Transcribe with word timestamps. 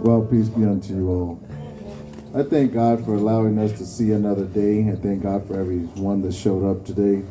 Well, 0.00 0.22
peace 0.22 0.48
be 0.48 0.64
unto 0.64 0.94
you 0.94 1.08
all. 1.08 1.42
I 2.32 2.44
thank 2.44 2.72
God 2.72 3.04
for 3.04 3.14
allowing 3.14 3.58
us 3.58 3.76
to 3.78 3.84
see 3.84 4.12
another 4.12 4.44
day. 4.44 4.88
I 4.88 4.94
thank 4.94 5.24
God 5.24 5.46
for 5.48 5.58
everyone 5.58 6.22
that 6.22 6.32
showed 6.32 6.64
up 6.64 6.86
today. 6.86 7.24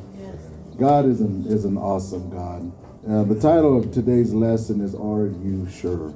God 0.77 1.05
is 1.05 1.21
an, 1.21 1.45
is 1.47 1.63
an 1.63 1.77
awesome 1.77 2.29
God. 2.29 2.71
Uh, 3.09 3.23
the 3.23 3.39
title 3.39 3.77
of 3.77 3.93
today's 3.93 4.33
lesson 4.33 4.81
is 4.81 4.93
Are 4.95 5.27
You 5.27 5.65
Sure? 5.71 6.13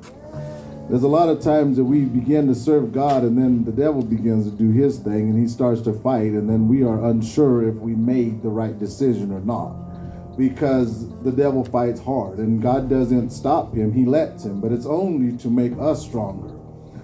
There's 0.89 1.03
a 1.03 1.08
lot 1.08 1.30
of 1.30 1.41
times 1.41 1.77
that 1.77 1.85
we 1.85 2.02
begin 2.02 2.47
to 2.47 2.55
serve 2.55 2.91
God 2.91 3.23
and 3.23 3.38
then 3.38 3.63
the 3.63 3.71
devil 3.71 4.02
begins 4.02 4.43
to 4.45 4.52
do 4.52 4.71
his 4.71 4.99
thing 4.99 5.30
and 5.30 5.39
he 5.39 5.47
starts 5.47 5.81
to 5.83 5.93
fight, 5.93 6.33
and 6.33 6.49
then 6.49 6.67
we 6.67 6.83
are 6.83 7.05
unsure 7.05 7.65
if 7.65 7.75
we 7.75 7.95
made 7.95 8.43
the 8.43 8.49
right 8.49 8.77
decision 8.77 9.31
or 9.31 9.39
not 9.39 9.73
because 10.37 11.09
the 11.21 11.31
devil 11.31 11.63
fights 11.63 11.99
hard 11.99 12.37
and 12.37 12.61
God 12.61 12.89
doesn't 12.89 13.29
stop 13.31 13.73
him, 13.73 13.91
he 13.93 14.05
lets 14.05 14.45
him, 14.45 14.61
but 14.61 14.71
it's 14.71 14.85
only 14.85 15.37
to 15.37 15.49
make 15.49 15.73
us 15.79 16.03
stronger. 16.03 16.57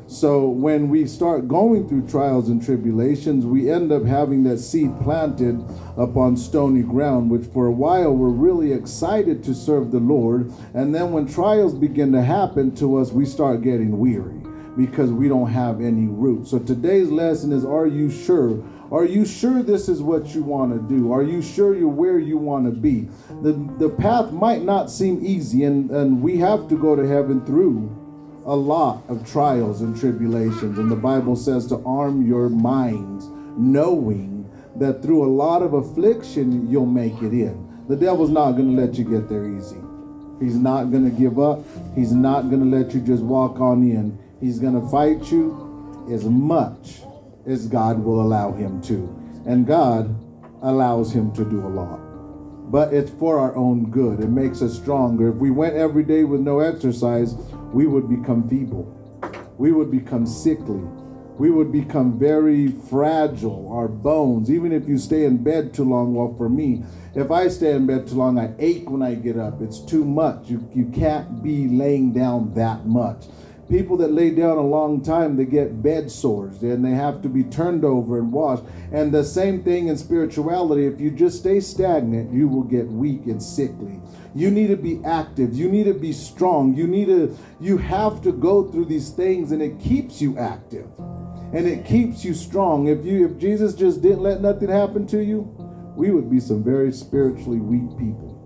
So 0.10 0.48
when 0.48 0.88
we 0.88 1.06
start 1.06 1.50
going 1.50 1.90
through 1.90 2.08
trials 2.08 2.48
and 2.48 2.64
tribulations, 2.64 3.46
we 3.46 3.70
end 3.70 3.92
up 3.92 4.06
having 4.06 4.44
that 4.46 4.60
seed 4.60 4.98
planted 5.02 5.62
upon 5.98 6.38
stony 6.38 6.82
ground, 6.82 7.30
which 7.30 7.46
for 7.48 7.66
a 7.66 7.72
while 7.72 8.14
we're 8.14 8.30
really 8.30 8.72
excited 8.72 9.44
to 9.44 9.54
serve 9.54 9.92
the 9.92 10.00
Lord. 10.00 10.54
And 10.74 10.96
then 10.96 11.12
when 11.12 11.28
trials 11.28 11.74
begin 11.74 12.14
to 12.14 12.22
happen 12.22 12.74
to 12.76 12.98
us, 12.98 13.12
we 13.12 13.26
start 13.26 13.62
getting 13.64 14.00
weary 14.00 14.42
because 14.78 15.12
we 15.12 15.28
don't 15.28 15.52
have 15.52 15.82
any 15.82 16.08
root. 16.08 16.48
So 16.48 16.60
today's 16.60 17.10
lesson 17.10 17.52
is 17.52 17.66
Are 17.66 17.88
you 17.88 18.10
sure? 18.10 18.64
Are 18.92 19.04
you 19.04 19.26
sure 19.26 19.64
this 19.64 19.90
is 19.90 20.02
what 20.02 20.34
you 20.34 20.44
want 20.44 20.74
to 20.74 20.96
do? 20.96 21.12
Are 21.12 21.24
you 21.24 21.42
sure 21.42 21.76
you're 21.76 21.90
where 21.90 22.20
you 22.20 22.38
want 22.38 22.66
to 22.66 22.72
be? 22.72 23.10
The, 23.42 23.54
the 23.78 23.90
path 23.90 24.32
might 24.32 24.62
not 24.62 24.90
seem 24.90 25.26
easy, 25.26 25.66
and, 25.66 25.92
and 25.92 26.22
we 26.22 26.38
have 26.38 26.70
to 26.70 26.78
go 26.78 26.96
to 26.96 27.06
heaven 27.06 27.46
through 27.46 27.94
a 28.46 28.56
lot 28.56 29.04
of 29.10 29.30
trials 29.30 29.82
and 29.82 30.00
tribulations. 30.00 30.80
And 30.80 30.90
the 30.90 30.96
Bible 30.96 31.36
says 31.36 31.68
to 31.68 31.84
arm 31.86 32.26
your 32.26 32.48
minds, 32.48 33.28
knowing 33.58 34.50
that 34.78 35.02
through 35.02 35.26
a 35.26 35.32
lot 35.32 35.62
of 35.62 35.74
affliction, 35.74 36.70
you'll 36.70 36.86
make 36.86 37.22
it 37.22 37.34
in. 37.34 37.68
The 37.90 37.96
devil's 37.96 38.30
not 38.30 38.54
going 38.54 38.74
to 38.74 38.82
let 38.82 38.96
you 38.98 39.04
get 39.04 39.28
there 39.28 39.50
easy. 39.50 39.82
He's 40.40 40.56
not 40.56 40.92
going 40.92 41.04
to 41.04 41.18
give 41.18 41.40
up. 41.40 41.62
He's 41.94 42.14
not 42.14 42.50
going 42.50 42.60
to 42.70 42.78
let 42.78 42.94
you 42.94 43.02
just 43.02 43.24
walk 43.24 43.60
on 43.60 43.82
in. 43.82 44.18
He's 44.40 44.60
going 44.60 44.80
to 44.80 44.88
fight 44.90 45.30
you 45.32 46.08
as 46.10 46.24
much 46.24 47.02
as 47.48 47.68
God 47.68 48.04
will 48.04 48.22
allow 48.22 48.52
him 48.52 48.82
to. 48.84 49.14
And 49.46 49.66
God 49.66 50.14
allows 50.62 51.12
him 51.12 51.32
to 51.34 51.46
do 51.46 51.66
a 51.66 51.70
lot. 51.70 52.00
But 52.70 52.94
it's 52.94 53.12
for 53.12 53.40
our 53.40 53.56
own 53.56 53.90
good. 53.90 54.20
It 54.20 54.30
makes 54.30 54.62
us 54.62 54.76
stronger. 54.76 55.30
If 55.30 55.36
we 55.36 55.52
went 55.52 55.76
every 55.76 56.04
day 56.04 56.26
with 56.26 56.42
no 56.42 56.60
exercise, 56.60 57.36
we 57.72 57.88
would 57.88 58.10
become 58.10 58.48
feeble. 58.50 58.94
We 59.58 59.72
would 59.72 59.90
become 59.90 60.28
sickly. 60.28 60.84
We 61.38 61.50
would 61.52 61.72
become 61.72 62.20
very 62.20 62.68
fragile, 62.68 63.72
our 63.72 63.88
bones. 63.88 64.52
Even 64.52 64.74
if 64.74 64.88
you 64.88 64.98
stay 64.98 65.24
in 65.24 65.44
bed 65.44 65.74
too 65.74 65.86
long, 65.86 66.14
well, 66.14 66.36
for 66.36 66.50
me, 66.50 66.84
if 67.16 67.32
I 67.32 67.48
stay 67.48 67.72
in 67.72 67.86
bed 67.86 68.08
too 68.08 68.16
long, 68.16 68.38
I 68.38 68.54
ache 68.60 68.90
when 68.90 69.02
I 69.02 69.16
get 69.16 69.38
up. 69.38 69.62
It's 69.62 69.80
too 69.80 70.04
much. 70.04 70.50
You, 70.50 70.68
you 70.76 70.88
can't 70.88 71.42
be 71.42 71.68
laying 71.68 72.12
down 72.12 72.54
that 72.56 72.86
much 72.86 73.26
people 73.70 73.98
that 73.98 74.12
lay 74.12 74.32
down 74.32 74.58
a 74.58 74.62
long 74.62 75.02
time 75.02 75.36
they 75.36 75.46
get 75.46 75.82
bed 75.82 76.10
sores 76.10 76.62
and 76.64 76.84
they 76.84 76.92
have 76.92 77.22
to 77.22 77.30
be 77.30 77.44
turned 77.44 77.84
over 77.84 78.18
and 78.18 78.32
washed. 78.32 78.64
And 78.92 79.12
the 79.12 79.24
same 79.24 79.64
thing 79.64 79.88
in 79.88 79.98
spirituality 79.98 80.86
if 80.86 81.00
you 81.00 81.12
just 81.12 81.40
stay 81.40 81.60
stagnant 81.60 82.34
you 82.34 82.48
will 82.48 82.64
get 82.64 82.88
weak 82.88 83.26
and 83.26 83.42
sickly. 83.42 84.00
You 84.34 84.52
need 84.52 84.68
to 84.68 84.78
be 84.78 85.02
active. 85.04 85.54
You 85.54 85.70
need 85.70 85.86
to 85.86 85.94
be 85.94 86.14
strong. 86.14 86.76
You 86.76 86.88
need 86.88 87.06
to 87.06 87.38
you 87.60 87.78
have 87.78 88.22
to 88.24 88.32
go 88.32 88.70
through 88.72 88.86
these 88.86 89.10
things 89.10 89.52
and 89.52 89.62
it 89.62 89.80
keeps 89.80 90.22
you 90.22 90.38
active. 90.38 90.88
And 91.54 91.66
it 91.66 91.86
keeps 91.86 92.26
you 92.26 92.34
strong. 92.34 92.88
If 92.88 93.06
you 93.06 93.26
if 93.26 93.38
jesus 93.38 93.74
just 93.74 94.02
didn't 94.02 94.22
let 94.22 94.42
nothing 94.42 94.70
happen 94.70 95.08
to 95.08 95.20
you 95.20 95.42
we 95.98 96.12
would 96.12 96.30
be 96.30 96.40
some 96.40 96.64
very 96.64 96.92
spiritually 96.92 97.58
weak 97.58 97.98
people 97.98 98.37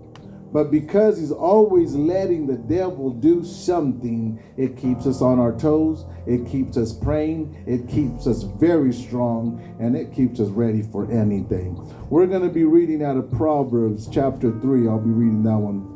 but 0.52 0.70
because 0.70 1.18
he's 1.18 1.32
always 1.32 1.94
letting 1.94 2.46
the 2.46 2.56
devil 2.56 3.10
do 3.10 3.42
something, 3.42 4.42
it 4.56 4.76
keeps 4.76 5.06
us 5.06 5.22
on 5.22 5.40
our 5.40 5.56
toes, 5.56 6.04
it 6.26 6.46
keeps 6.46 6.76
us 6.76 6.92
praying, 6.92 7.64
it 7.66 7.88
keeps 7.88 8.26
us 8.26 8.42
very 8.42 8.92
strong, 8.92 9.76
and 9.80 9.96
it 9.96 10.12
keeps 10.12 10.40
us 10.40 10.48
ready 10.48 10.82
for 10.82 11.10
anything. 11.10 11.74
We're 12.10 12.26
going 12.26 12.42
to 12.42 12.50
be 12.50 12.64
reading 12.64 13.02
out 13.02 13.16
of 13.16 13.30
Proverbs 13.32 14.08
chapter 14.12 14.52
3. 14.60 14.88
I'll 14.88 14.98
be 14.98 15.10
reading 15.10 15.42
that 15.44 15.56
one. 15.56 15.88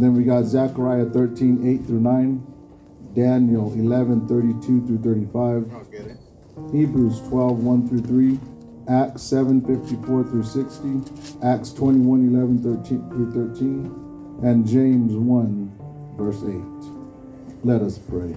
Then 0.00 0.14
we 0.14 0.24
got 0.24 0.44
Zechariah 0.44 1.06
13, 1.06 1.80
8 1.82 1.86
through 1.86 2.00
9, 2.00 2.46
Daniel 3.14 3.72
11, 3.72 4.26
32 4.28 4.86
through 4.86 5.02
35, 5.02 5.70
Hebrews 6.72 7.20
12, 7.28 7.58
1 7.58 7.88
through 7.88 8.02
3. 8.02 8.38
Acts 8.88 9.22
7 9.22 9.60
54 9.60 10.24
through 10.24 10.42
60, 10.42 11.02
Acts 11.42 11.72
21 11.72 12.28
11 12.34 12.62
13 12.62 13.10
through 13.10 13.32
13, 13.32 14.40
and 14.42 14.66
James 14.66 15.14
1 15.14 15.78
verse 16.16 16.42
8. 16.42 17.64
Let 17.64 17.82
us 17.82 17.98
pray. 17.98 18.36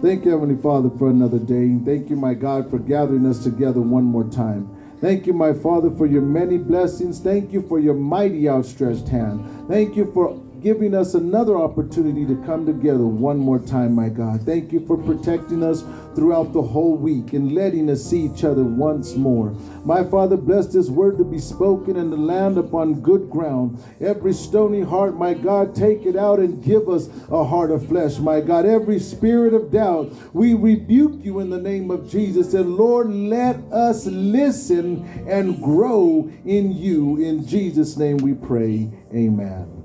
Thank 0.00 0.24
you, 0.24 0.30
Heavenly 0.30 0.60
Father, 0.62 0.88
for 0.98 1.10
another 1.10 1.38
day. 1.38 1.76
Thank 1.84 2.08
you, 2.08 2.16
my 2.16 2.32
God, 2.32 2.70
for 2.70 2.78
gathering 2.78 3.26
us 3.26 3.42
together 3.42 3.80
one 3.80 4.04
more 4.04 4.24
time. 4.24 4.68
Thank 5.00 5.26
you, 5.26 5.32
my 5.32 5.52
Father, 5.52 5.90
for 5.90 6.06
your 6.06 6.22
many 6.22 6.56
blessings. 6.56 7.20
Thank 7.20 7.52
you 7.52 7.60
for 7.62 7.78
your 7.78 7.94
mighty 7.94 8.48
outstretched 8.48 9.08
hand. 9.08 9.68
Thank 9.68 9.96
you 9.96 10.10
for 10.12 10.40
giving 10.60 10.94
us 10.94 11.14
another 11.14 11.56
opportunity 11.56 12.26
to 12.26 12.36
come 12.44 12.66
together 12.66 13.06
one 13.06 13.38
more 13.38 13.58
time, 13.58 13.94
my 13.94 14.08
God. 14.08 14.42
Thank 14.42 14.72
you 14.72 14.84
for 14.86 14.96
protecting 14.96 15.62
us 15.62 15.84
throughout 16.14 16.52
the 16.52 16.62
whole 16.62 16.96
week 16.96 17.32
and 17.32 17.52
letting 17.52 17.88
us 17.88 18.04
see 18.04 18.26
each 18.26 18.44
other 18.44 18.64
once 18.64 19.14
more. 19.14 19.50
My 19.84 20.04
Father, 20.04 20.36
bless 20.36 20.66
this 20.66 20.88
word 20.88 21.18
to 21.18 21.24
be 21.24 21.38
spoken 21.38 21.96
in 21.96 22.10
the 22.10 22.16
land 22.16 22.58
upon 22.58 23.00
good 23.00 23.30
ground. 23.30 23.82
Every 24.00 24.32
stony 24.32 24.82
heart, 24.82 25.16
my 25.16 25.34
God, 25.34 25.74
take 25.74 26.04
it 26.04 26.16
out 26.16 26.38
and 26.38 26.62
give 26.62 26.88
us 26.88 27.08
a 27.30 27.44
heart 27.44 27.70
of 27.70 27.86
flesh, 27.86 28.18
my 28.18 28.40
God. 28.40 28.66
Every 28.66 28.98
spirit 28.98 29.54
of 29.54 29.70
doubt, 29.70 30.12
we 30.34 30.54
rebuke 30.54 31.24
you 31.24 31.40
in 31.40 31.50
the 31.50 31.60
name 31.60 31.90
of 31.90 32.10
Jesus. 32.10 32.54
And 32.54 32.76
Lord, 32.76 33.10
let 33.10 33.56
us 33.72 34.06
listen 34.06 35.06
and 35.28 35.62
grow 35.62 36.30
in 36.44 36.72
you. 36.72 37.16
In 37.18 37.46
Jesus' 37.46 37.96
name 37.96 38.18
we 38.18 38.34
pray. 38.34 38.90
Amen. 39.14 39.79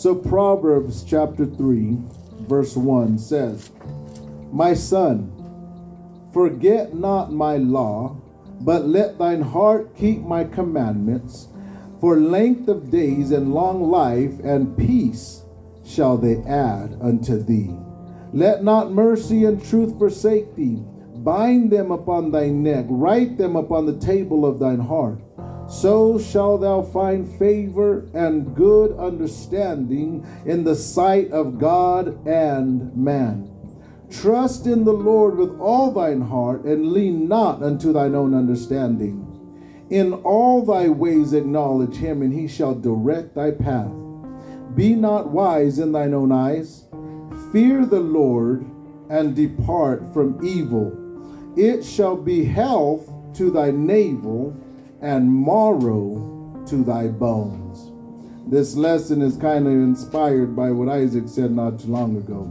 So, 0.00 0.14
Proverbs 0.14 1.04
chapter 1.04 1.44
3, 1.44 1.98
verse 2.48 2.74
1 2.74 3.18
says, 3.18 3.70
My 4.50 4.72
son, 4.72 5.30
forget 6.32 6.94
not 6.94 7.34
my 7.34 7.58
law, 7.58 8.16
but 8.62 8.86
let 8.88 9.18
thine 9.18 9.42
heart 9.42 9.94
keep 9.94 10.22
my 10.22 10.44
commandments. 10.44 11.48
For 12.00 12.16
length 12.16 12.66
of 12.68 12.90
days 12.90 13.30
and 13.30 13.52
long 13.52 13.90
life 13.90 14.32
and 14.42 14.74
peace 14.74 15.42
shall 15.84 16.16
they 16.16 16.38
add 16.44 16.96
unto 17.02 17.36
thee. 17.36 17.76
Let 18.32 18.64
not 18.64 18.92
mercy 18.92 19.44
and 19.44 19.62
truth 19.62 19.98
forsake 19.98 20.56
thee. 20.56 20.82
Bind 21.16 21.70
them 21.70 21.90
upon 21.90 22.30
thy 22.30 22.48
neck, 22.48 22.86
write 22.88 23.36
them 23.36 23.54
upon 23.54 23.84
the 23.84 23.98
table 23.98 24.46
of 24.46 24.60
thine 24.60 24.80
heart 24.80 25.20
so 25.70 26.18
shalt 26.18 26.62
thou 26.62 26.82
find 26.82 27.28
favor 27.38 28.08
and 28.12 28.54
good 28.56 28.98
understanding 28.98 30.26
in 30.44 30.64
the 30.64 30.74
sight 30.74 31.30
of 31.30 31.58
God 31.58 32.26
and 32.26 32.94
man. 32.96 33.48
Trust 34.10 34.66
in 34.66 34.84
the 34.84 34.92
Lord 34.92 35.36
with 35.36 35.56
all 35.60 35.92
thine 35.92 36.20
heart, 36.20 36.64
and 36.64 36.92
lean 36.92 37.28
not 37.28 37.62
unto 37.62 37.92
thine 37.92 38.16
own 38.16 38.34
understanding. 38.34 39.26
In 39.90 40.12
all 40.12 40.64
thy 40.64 40.88
ways 40.88 41.32
acknowledge 41.32 41.94
him, 41.94 42.22
and 42.22 42.32
he 42.32 42.48
shall 42.48 42.74
direct 42.74 43.36
thy 43.36 43.52
path. 43.52 43.92
Be 44.74 44.96
not 44.96 45.30
wise 45.30 45.78
in 45.78 45.92
thine 45.92 46.14
own 46.14 46.32
eyes. 46.32 46.86
Fear 47.52 47.86
the 47.86 48.00
Lord, 48.00 48.66
and 49.08 49.36
depart 49.36 50.12
from 50.12 50.44
evil. 50.44 50.92
It 51.56 51.84
shall 51.84 52.16
be 52.16 52.44
health 52.44 53.12
to 53.34 53.50
thy 53.50 53.70
navel, 53.70 54.56
and 55.02 55.32
marrow 55.32 56.64
to 56.66 56.84
thy 56.84 57.08
bones. 57.08 57.90
This 58.50 58.74
lesson 58.74 59.22
is 59.22 59.36
kind 59.36 59.66
of 59.66 59.72
inspired 59.72 60.56
by 60.56 60.70
what 60.70 60.88
Isaac 60.88 61.24
said 61.26 61.52
not 61.52 61.80
too 61.80 61.88
long 61.88 62.16
ago. 62.16 62.42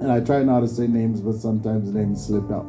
And 0.00 0.10
I 0.10 0.20
try 0.20 0.42
not 0.42 0.60
to 0.60 0.68
say 0.68 0.86
names, 0.86 1.20
but 1.20 1.34
sometimes 1.34 1.90
names 1.90 2.26
slip 2.26 2.50
out. 2.50 2.66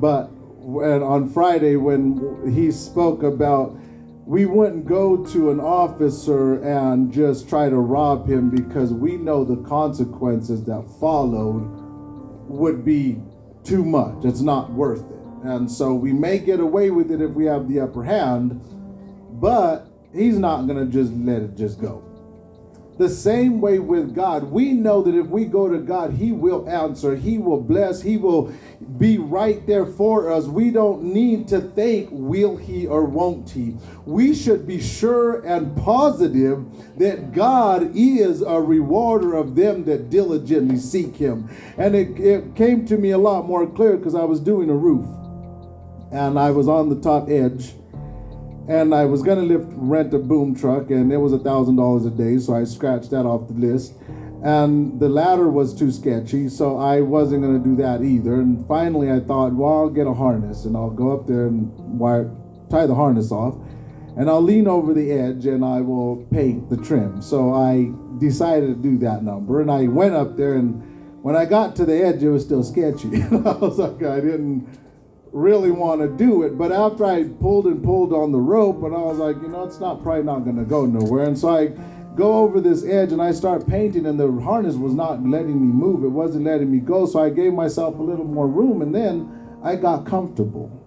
But 0.00 0.30
when, 0.60 1.02
on 1.02 1.28
Friday, 1.28 1.76
when 1.76 2.52
he 2.54 2.70
spoke 2.70 3.22
about 3.22 3.76
we 4.24 4.46
wouldn't 4.46 4.86
go 4.86 5.24
to 5.26 5.50
an 5.50 5.58
officer 5.60 6.62
and 6.62 7.12
just 7.12 7.48
try 7.48 7.68
to 7.68 7.76
rob 7.76 8.28
him 8.28 8.50
because 8.50 8.92
we 8.92 9.16
know 9.16 9.44
the 9.44 9.56
consequences 9.68 10.64
that 10.64 10.88
followed 11.00 11.66
would 12.48 12.84
be 12.84 13.20
too 13.64 13.84
much. 13.84 14.24
It's 14.24 14.40
not 14.40 14.72
worth 14.72 15.00
it. 15.00 15.21
And 15.42 15.70
so 15.70 15.94
we 15.94 16.12
may 16.12 16.38
get 16.38 16.60
away 16.60 16.90
with 16.90 17.10
it 17.10 17.20
if 17.20 17.30
we 17.30 17.46
have 17.46 17.68
the 17.68 17.80
upper 17.80 18.04
hand, 18.04 18.60
but 19.40 19.88
he's 20.12 20.38
not 20.38 20.66
going 20.66 20.78
to 20.78 20.86
just 20.86 21.12
let 21.12 21.42
it 21.42 21.56
just 21.56 21.80
go. 21.80 22.04
The 22.98 23.08
same 23.08 23.60
way 23.60 23.78
with 23.78 24.14
God, 24.14 24.44
we 24.44 24.74
know 24.74 25.02
that 25.02 25.14
if 25.14 25.26
we 25.26 25.46
go 25.46 25.66
to 25.66 25.78
God, 25.78 26.12
He 26.12 26.30
will 26.30 26.68
answer, 26.68 27.16
He 27.16 27.38
will 27.38 27.60
bless, 27.60 28.02
He 28.02 28.18
will 28.18 28.52
be 28.98 29.16
right 29.16 29.66
there 29.66 29.86
for 29.86 30.30
us. 30.30 30.44
We 30.44 30.70
don't 30.70 31.02
need 31.02 31.48
to 31.48 31.60
think, 31.60 32.10
will 32.12 32.56
He 32.56 32.86
or 32.86 33.04
won't 33.06 33.48
He? 33.48 33.76
We 34.04 34.34
should 34.34 34.66
be 34.66 34.80
sure 34.80 35.40
and 35.40 35.74
positive 35.78 36.64
that 36.98 37.32
God 37.32 37.90
is 37.96 38.42
a 38.42 38.60
rewarder 38.60 39.34
of 39.34 39.56
them 39.56 39.84
that 39.84 40.10
diligently 40.10 40.76
seek 40.76 41.16
Him. 41.16 41.48
And 41.78 41.96
it, 41.96 42.20
it 42.20 42.54
came 42.54 42.84
to 42.86 42.98
me 42.98 43.12
a 43.12 43.18
lot 43.18 43.46
more 43.46 43.66
clear 43.66 43.96
because 43.96 44.14
I 44.14 44.24
was 44.24 44.38
doing 44.38 44.68
a 44.68 44.76
roof 44.76 45.06
and 46.12 46.38
I 46.38 46.50
was 46.50 46.68
on 46.68 46.88
the 46.88 47.00
top 47.00 47.28
edge 47.28 47.72
and 48.68 48.94
I 48.94 49.04
was 49.04 49.22
gonna 49.22 49.42
lift 49.42 49.66
rent 49.72 50.14
a 50.14 50.18
boom 50.18 50.54
truck, 50.54 50.90
and 50.90 51.12
it 51.12 51.16
was 51.16 51.32
a 51.32 51.38
thousand 51.38 51.76
dollars 51.76 52.06
a 52.06 52.10
day, 52.10 52.38
so 52.38 52.54
I 52.54 52.64
scratched 52.64 53.10
that 53.10 53.26
off 53.26 53.48
the 53.48 53.54
list. 53.54 53.94
And 54.44 54.98
the 54.98 55.08
ladder 55.08 55.48
was 55.48 55.74
too 55.74 55.90
sketchy, 55.90 56.48
so 56.48 56.76
I 56.76 57.00
wasn't 57.00 57.42
gonna 57.42 57.58
do 57.58 57.76
that 57.76 58.02
either. 58.02 58.34
And 58.34 58.66
finally, 58.66 59.10
I 59.10 59.20
thought, 59.20 59.52
well, 59.52 59.72
I'll 59.72 59.90
get 59.90 60.06
a 60.06 60.14
harness, 60.14 60.64
and 60.64 60.76
I'll 60.76 60.90
go 60.90 61.12
up 61.12 61.26
there 61.26 61.46
and 61.46 61.72
wire, 61.98 62.30
tie 62.70 62.86
the 62.86 62.94
harness 62.94 63.32
off, 63.32 63.56
and 64.16 64.28
I'll 64.28 64.42
lean 64.42 64.68
over 64.68 64.94
the 64.94 65.10
edge, 65.10 65.46
and 65.46 65.64
I 65.64 65.80
will 65.80 66.24
paint 66.30 66.70
the 66.70 66.76
trim. 66.76 67.20
So 67.20 67.52
I 67.52 67.90
decided 68.18 68.68
to 68.68 68.74
do 68.74 68.96
that 68.98 69.24
number, 69.24 69.60
and 69.60 69.70
I 69.70 69.88
went 69.88 70.14
up 70.14 70.36
there, 70.36 70.54
and 70.54 70.82
when 71.22 71.34
I 71.34 71.46
got 71.46 71.74
to 71.76 71.84
the 71.84 72.04
edge, 72.04 72.22
it 72.22 72.30
was 72.30 72.44
still 72.44 72.62
sketchy. 72.62 73.22
I 73.30 73.36
was 73.36 73.78
like, 73.78 74.02
I 74.02 74.20
didn't 74.20 74.68
really 75.32 75.70
want 75.70 76.00
to 76.00 76.08
do 76.08 76.42
it. 76.42 76.56
But 76.56 76.72
after 76.72 77.04
I 77.04 77.24
pulled 77.24 77.66
and 77.66 77.82
pulled 77.82 78.12
on 78.12 78.32
the 78.32 78.38
rope, 78.38 78.82
and 78.82 78.94
I 78.94 78.98
was 78.98 79.18
like, 79.18 79.36
you 79.36 79.48
know, 79.48 79.64
it's 79.64 79.80
not 79.80 80.02
probably 80.02 80.24
not 80.24 80.40
going 80.40 80.56
to 80.56 80.64
go 80.64 80.86
nowhere. 80.86 81.24
And 81.24 81.38
so 81.38 81.48
I 81.48 81.68
go 82.14 82.38
over 82.38 82.60
this 82.60 82.84
edge 82.84 83.12
and 83.12 83.22
I 83.22 83.32
start 83.32 83.66
painting, 83.66 84.06
and 84.06 84.20
the 84.20 84.30
harness 84.42 84.76
was 84.76 84.94
not 84.94 85.24
letting 85.24 85.60
me 85.60 85.72
move. 85.72 86.04
It 86.04 86.08
wasn't 86.08 86.44
letting 86.44 86.70
me 86.70 86.78
go. 86.78 87.06
So 87.06 87.20
I 87.22 87.30
gave 87.30 87.52
myself 87.54 87.98
a 87.98 88.02
little 88.02 88.26
more 88.26 88.46
room, 88.46 88.82
and 88.82 88.94
then 88.94 89.58
I 89.64 89.76
got 89.76 90.06
comfortable 90.06 90.78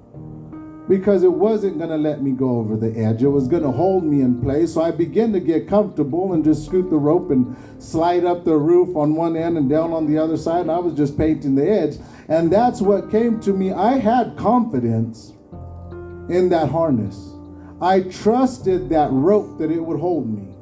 because 0.88 1.24
it 1.24 1.32
wasn't 1.32 1.80
going 1.80 1.90
to 1.90 1.98
let 1.98 2.22
me 2.22 2.32
go 2.32 2.58
over 2.58 2.78
the 2.78 2.96
edge. 2.96 3.24
It 3.24 3.30
was 3.30 3.48
going 3.48 3.64
to 3.64 3.72
hold 3.72 4.04
me 4.04 4.22
in 4.22 4.40
place. 4.40 4.76
So 4.76 4.84
I 4.84 4.92
began 4.92 5.34
to 5.34 5.40
get 5.40 5.68
comfortable 5.68 6.34
and 6.34 6.44
just 6.44 6.66
scoot 6.66 6.92
the 6.92 6.98
rope 6.98 7.32
and 7.32 7.56
slide 7.80 8.24
up 8.24 8.46
the 8.46 8.56
roof 8.56 8.96
on 8.96 9.16
one 9.16 9.36
end 9.36 9.58
and 9.58 9.68
down 9.68 9.94
on 9.94 10.06
the 10.06 10.20
other 10.20 10.38
side. 10.38 10.62
And 10.62 10.72
I 10.72 10.78
was 10.78 10.94
just 10.94 11.18
painting 11.18 11.56
the 11.56 11.68
edge. 11.68 11.96
And 12.28 12.52
that's 12.52 12.82
what 12.82 13.12
came 13.12 13.40
to 13.42 13.54
me. 13.54 13.72
I 13.72 13.98
had 13.98 14.36
confidence 14.38 15.34
in 16.30 16.50
that 16.50 16.70
harness. 16.70 17.34
I 17.82 18.02
trusted 18.02 18.90
that 18.90 19.12
rope 19.12 19.60
that 19.60 19.72
it 19.72 19.80
would 19.80 20.00
hold 20.00 20.28
me. 20.28 20.56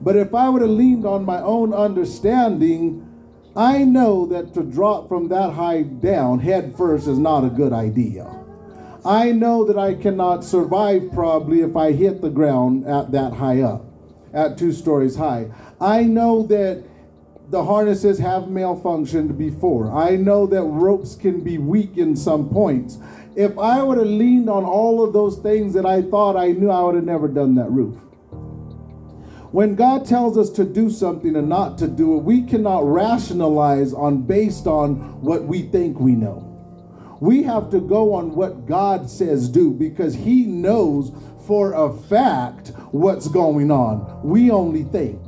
But 0.00 0.16
if 0.16 0.34
I 0.34 0.48
would 0.48 0.62
have 0.62 0.70
leaned 0.70 1.04
on 1.04 1.24
my 1.24 1.40
own 1.42 1.74
understanding, 1.74 3.06
I 3.54 3.84
know 3.84 4.26
that 4.26 4.54
to 4.54 4.62
drop 4.62 5.08
from 5.08 5.28
that 5.28 5.52
high 5.52 5.82
down 5.82 6.38
head 6.38 6.74
first 6.76 7.06
is 7.06 7.18
not 7.18 7.44
a 7.44 7.50
good 7.50 7.72
idea. 7.72 8.34
I 9.04 9.32
know 9.32 9.64
that 9.64 9.78
I 9.78 9.94
cannot 9.94 10.44
survive 10.44 11.10
probably 11.12 11.60
if 11.62 11.76
I 11.76 11.92
hit 11.92 12.20
the 12.20 12.30
ground 12.30 12.86
at 12.86 13.12
that 13.12 13.32
high 13.32 13.62
up, 13.62 13.84
at 14.32 14.56
two 14.56 14.72
stories 14.72 15.16
high. 15.16 15.50
I 15.80 16.04
know 16.04 16.44
that 16.44 16.84
the 17.50 17.64
harnesses 17.64 18.18
have 18.20 18.44
malfunctioned 18.44 19.36
before. 19.36 19.92
I 19.92 20.14
know 20.14 20.46
that 20.46 20.62
ropes 20.62 21.16
can 21.16 21.40
be 21.40 21.58
weak 21.58 21.98
in 21.98 22.14
some 22.14 22.48
points. 22.48 22.98
If 23.34 23.58
I 23.58 23.82
would 23.82 23.98
have 23.98 24.06
leaned 24.06 24.48
on 24.48 24.64
all 24.64 25.04
of 25.04 25.12
those 25.12 25.38
things 25.38 25.74
that 25.74 25.84
I 25.84 26.02
thought 26.02 26.36
I 26.36 26.52
knew, 26.52 26.70
I 26.70 26.82
would 26.82 26.94
have 26.94 27.04
never 27.04 27.26
done 27.26 27.56
that 27.56 27.70
roof. 27.70 27.96
When 29.50 29.74
God 29.74 30.06
tells 30.06 30.38
us 30.38 30.48
to 30.50 30.64
do 30.64 30.90
something 30.90 31.34
and 31.34 31.48
not 31.48 31.76
to 31.78 31.88
do 31.88 32.16
it, 32.16 32.22
we 32.22 32.42
cannot 32.42 32.86
rationalize 32.86 33.92
on 33.92 34.22
based 34.22 34.68
on 34.68 35.20
what 35.20 35.42
we 35.42 35.62
think 35.62 35.98
we 35.98 36.12
know. 36.12 36.46
We 37.18 37.42
have 37.42 37.68
to 37.70 37.80
go 37.80 38.14
on 38.14 38.36
what 38.36 38.66
God 38.66 39.10
says 39.10 39.48
do 39.48 39.72
because 39.72 40.14
he 40.14 40.44
knows 40.44 41.10
for 41.48 41.72
a 41.72 41.92
fact 41.92 42.68
what's 42.92 43.26
going 43.26 43.72
on. 43.72 44.20
We 44.22 44.52
only 44.52 44.84
think. 44.84 45.20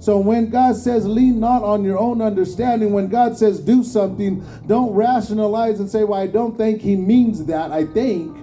So 0.00 0.18
when 0.18 0.48
God 0.48 0.76
says, 0.76 1.06
lean 1.06 1.38
not 1.38 1.62
on 1.62 1.84
your 1.84 1.98
own 1.98 2.22
understanding, 2.22 2.92
when 2.92 3.08
God 3.08 3.36
says, 3.36 3.60
do 3.60 3.84
something, 3.84 4.44
don't 4.66 4.92
rationalize 4.94 5.78
and 5.78 5.90
say, 5.90 6.04
well, 6.04 6.18
I 6.18 6.26
don't 6.26 6.56
think 6.56 6.80
he 6.80 6.96
means 6.96 7.44
that. 7.44 7.70
I 7.70 7.84
think 7.84 8.34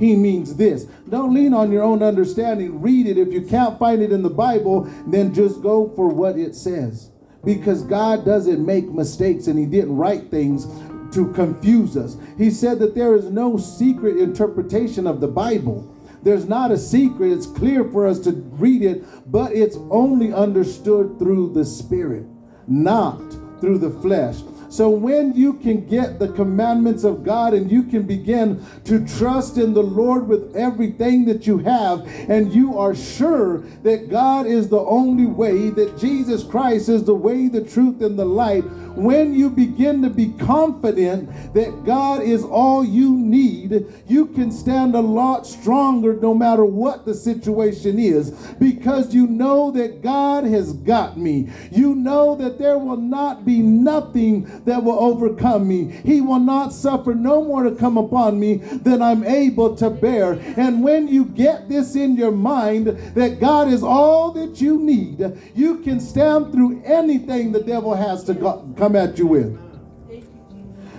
he 0.00 0.16
means 0.16 0.56
this. 0.56 0.84
Don't 1.08 1.32
lean 1.32 1.54
on 1.54 1.70
your 1.70 1.84
own 1.84 2.02
understanding. 2.02 2.82
Read 2.82 3.06
it. 3.06 3.18
If 3.18 3.32
you 3.32 3.42
can't 3.42 3.78
find 3.78 4.02
it 4.02 4.10
in 4.10 4.22
the 4.22 4.30
Bible, 4.30 4.90
then 5.06 5.32
just 5.32 5.62
go 5.62 5.92
for 5.94 6.08
what 6.08 6.36
it 6.36 6.56
says. 6.56 7.12
Because 7.44 7.84
God 7.84 8.24
doesn't 8.24 8.66
make 8.66 8.90
mistakes 8.90 9.46
and 9.46 9.56
he 9.56 9.64
didn't 9.64 9.96
write 9.96 10.28
things 10.30 10.66
to 11.14 11.32
confuse 11.34 11.96
us. 11.96 12.16
He 12.36 12.50
said 12.50 12.80
that 12.80 12.96
there 12.96 13.14
is 13.14 13.30
no 13.30 13.56
secret 13.56 14.16
interpretation 14.16 15.06
of 15.06 15.20
the 15.20 15.28
Bible. 15.28 15.95
There's 16.26 16.48
not 16.48 16.72
a 16.72 16.76
secret. 16.76 17.30
It's 17.30 17.46
clear 17.46 17.84
for 17.84 18.04
us 18.04 18.18
to 18.24 18.32
read 18.32 18.82
it, 18.82 19.04
but 19.30 19.52
it's 19.52 19.76
only 19.92 20.32
understood 20.32 21.20
through 21.20 21.52
the 21.52 21.64
Spirit, 21.64 22.26
not 22.66 23.20
through 23.60 23.78
the 23.78 23.90
flesh. 24.00 24.38
So 24.68 24.90
when 24.90 25.34
you 25.36 25.52
can 25.52 25.86
get 25.86 26.18
the 26.18 26.32
commandments 26.32 27.04
of 27.04 27.22
God 27.22 27.54
and 27.54 27.70
you 27.70 27.84
can 27.84 28.02
begin 28.02 28.60
to 28.86 29.06
trust 29.06 29.56
in 29.56 29.72
the 29.72 29.84
Lord 29.84 30.26
with 30.26 30.56
everything 30.56 31.24
that 31.26 31.46
you 31.46 31.58
have, 31.58 32.04
and 32.28 32.52
you 32.52 32.76
are 32.76 32.96
sure 32.96 33.58
that 33.84 34.10
God 34.10 34.46
is 34.46 34.68
the 34.68 34.80
only 34.80 35.26
way, 35.26 35.70
that 35.70 35.96
Jesus 35.96 36.42
Christ 36.42 36.88
is 36.88 37.04
the 37.04 37.14
way, 37.14 37.46
the 37.46 37.62
truth, 37.62 38.02
and 38.02 38.18
the 38.18 38.24
light, 38.24 38.64
when 38.96 39.34
you 39.34 39.50
begin 39.50 40.02
to 40.02 40.10
be 40.10 40.32
confident 40.38 41.28
that 41.54 41.84
God 41.84 42.22
is 42.22 42.42
all 42.42 42.84
you 42.84 43.16
need, 43.16 43.86
you 44.06 44.26
can 44.26 44.50
stand 44.50 44.94
a 44.94 45.00
lot 45.00 45.46
stronger 45.46 46.14
no 46.14 46.34
matter 46.34 46.64
what 46.64 47.04
the 47.04 47.14
situation 47.14 47.98
is 47.98 48.30
because 48.58 49.14
you 49.14 49.26
know 49.26 49.70
that 49.72 50.02
God 50.02 50.44
has 50.44 50.72
got 50.72 51.18
me. 51.18 51.50
You 51.70 51.94
know 51.94 52.36
that 52.36 52.58
there 52.58 52.78
will 52.78 52.96
not 52.96 53.44
be 53.44 53.58
nothing 53.60 54.44
that 54.64 54.82
will 54.82 54.98
overcome 54.98 55.68
me. 55.68 55.84
He 56.04 56.20
will 56.20 56.40
not 56.40 56.72
suffer 56.72 57.14
no 57.14 57.44
more 57.44 57.64
to 57.64 57.74
come 57.74 57.98
upon 57.98 58.40
me 58.40 58.56
than 58.56 59.02
I'm 59.02 59.24
able 59.24 59.76
to 59.76 59.90
bear. 59.90 60.32
And 60.56 60.82
when 60.82 61.08
you 61.08 61.26
get 61.26 61.68
this 61.68 61.96
in 61.96 62.16
your 62.16 62.32
mind 62.32 62.86
that 62.86 63.40
God 63.40 63.68
is 63.68 63.82
all 63.82 64.32
that 64.32 64.60
you 64.60 64.78
need, 64.78 65.22
you 65.54 65.78
can 65.78 66.00
stand 66.00 66.52
through 66.52 66.82
anything 66.84 67.52
the 67.52 67.62
devil 67.62 67.94
has 67.94 68.24
to 68.24 68.34
come 68.34 68.85
at 68.94 69.18
you 69.18 69.26
with 69.26 69.58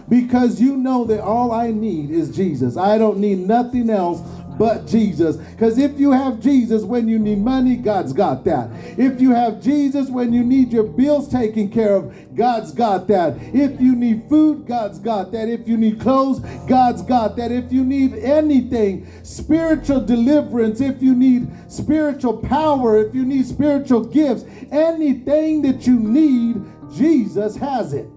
because 0.09 0.61
you 0.61 0.77
know 0.77 1.03
that 1.05 1.21
all 1.21 1.51
I 1.51 1.71
need 1.71 2.11
is 2.11 2.35
Jesus. 2.35 2.77
I 2.77 2.97
don't 2.97 3.19
need 3.19 3.39
nothing 3.39 3.89
else 3.89 4.21
but 4.57 4.87
Jesus. 4.87 5.37
Because 5.37 5.77
if 5.77 5.99
you 5.99 6.11
have 6.11 6.39
Jesus 6.39 6.83
when 6.83 7.07
you 7.07 7.19
need 7.19 7.39
money, 7.39 7.75
God's 7.75 8.13
got 8.13 8.43
that. 8.45 8.69
If 8.97 9.21
you 9.21 9.31
have 9.31 9.61
Jesus 9.61 10.09
when 10.09 10.33
you 10.33 10.43
need 10.43 10.71
your 10.71 10.83
bills 10.83 11.29
taken 11.29 11.69
care 11.69 11.95
of, 11.95 12.13
God's 12.35 12.71
got 12.71 13.07
that. 13.07 13.37
If 13.53 13.79
you 13.81 13.95
need 13.95 14.27
food, 14.29 14.67
God's 14.67 14.99
got 14.99 15.31
that. 15.31 15.49
If 15.49 15.67
you 15.67 15.77
need 15.77 15.99
clothes, 15.99 16.39
God's 16.67 17.01
got 17.01 17.35
that. 17.37 17.51
If 17.51 17.71
you 17.71 17.83
need 17.83 18.13
anything, 18.15 19.07
spiritual 19.23 20.05
deliverance, 20.05 20.81
if 20.81 21.01
you 21.01 21.15
need 21.15 21.47
spiritual 21.67 22.37
power, 22.37 22.99
if 22.99 23.13
you 23.13 23.25
need 23.25 23.45
spiritual 23.45 24.03
gifts, 24.03 24.45
anything 24.71 25.61
that 25.63 25.87
you 25.87 25.99
need, 25.99 26.63
Jesus 26.93 27.55
has 27.55 27.93
it. 27.93 28.07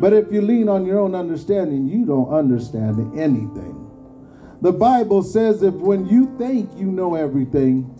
But 0.00 0.12
if 0.12 0.30
you 0.30 0.42
lean 0.42 0.68
on 0.68 0.84
your 0.84 0.98
own 0.98 1.14
understanding, 1.14 1.88
you 1.88 2.04
don't 2.04 2.28
understand 2.28 3.18
anything. 3.18 3.75
The 4.62 4.72
Bible 4.72 5.22
says 5.22 5.62
if 5.62 5.74
when 5.74 6.06
you 6.06 6.34
think 6.38 6.70
you 6.76 6.86
know 6.86 7.14
everything, 7.14 7.92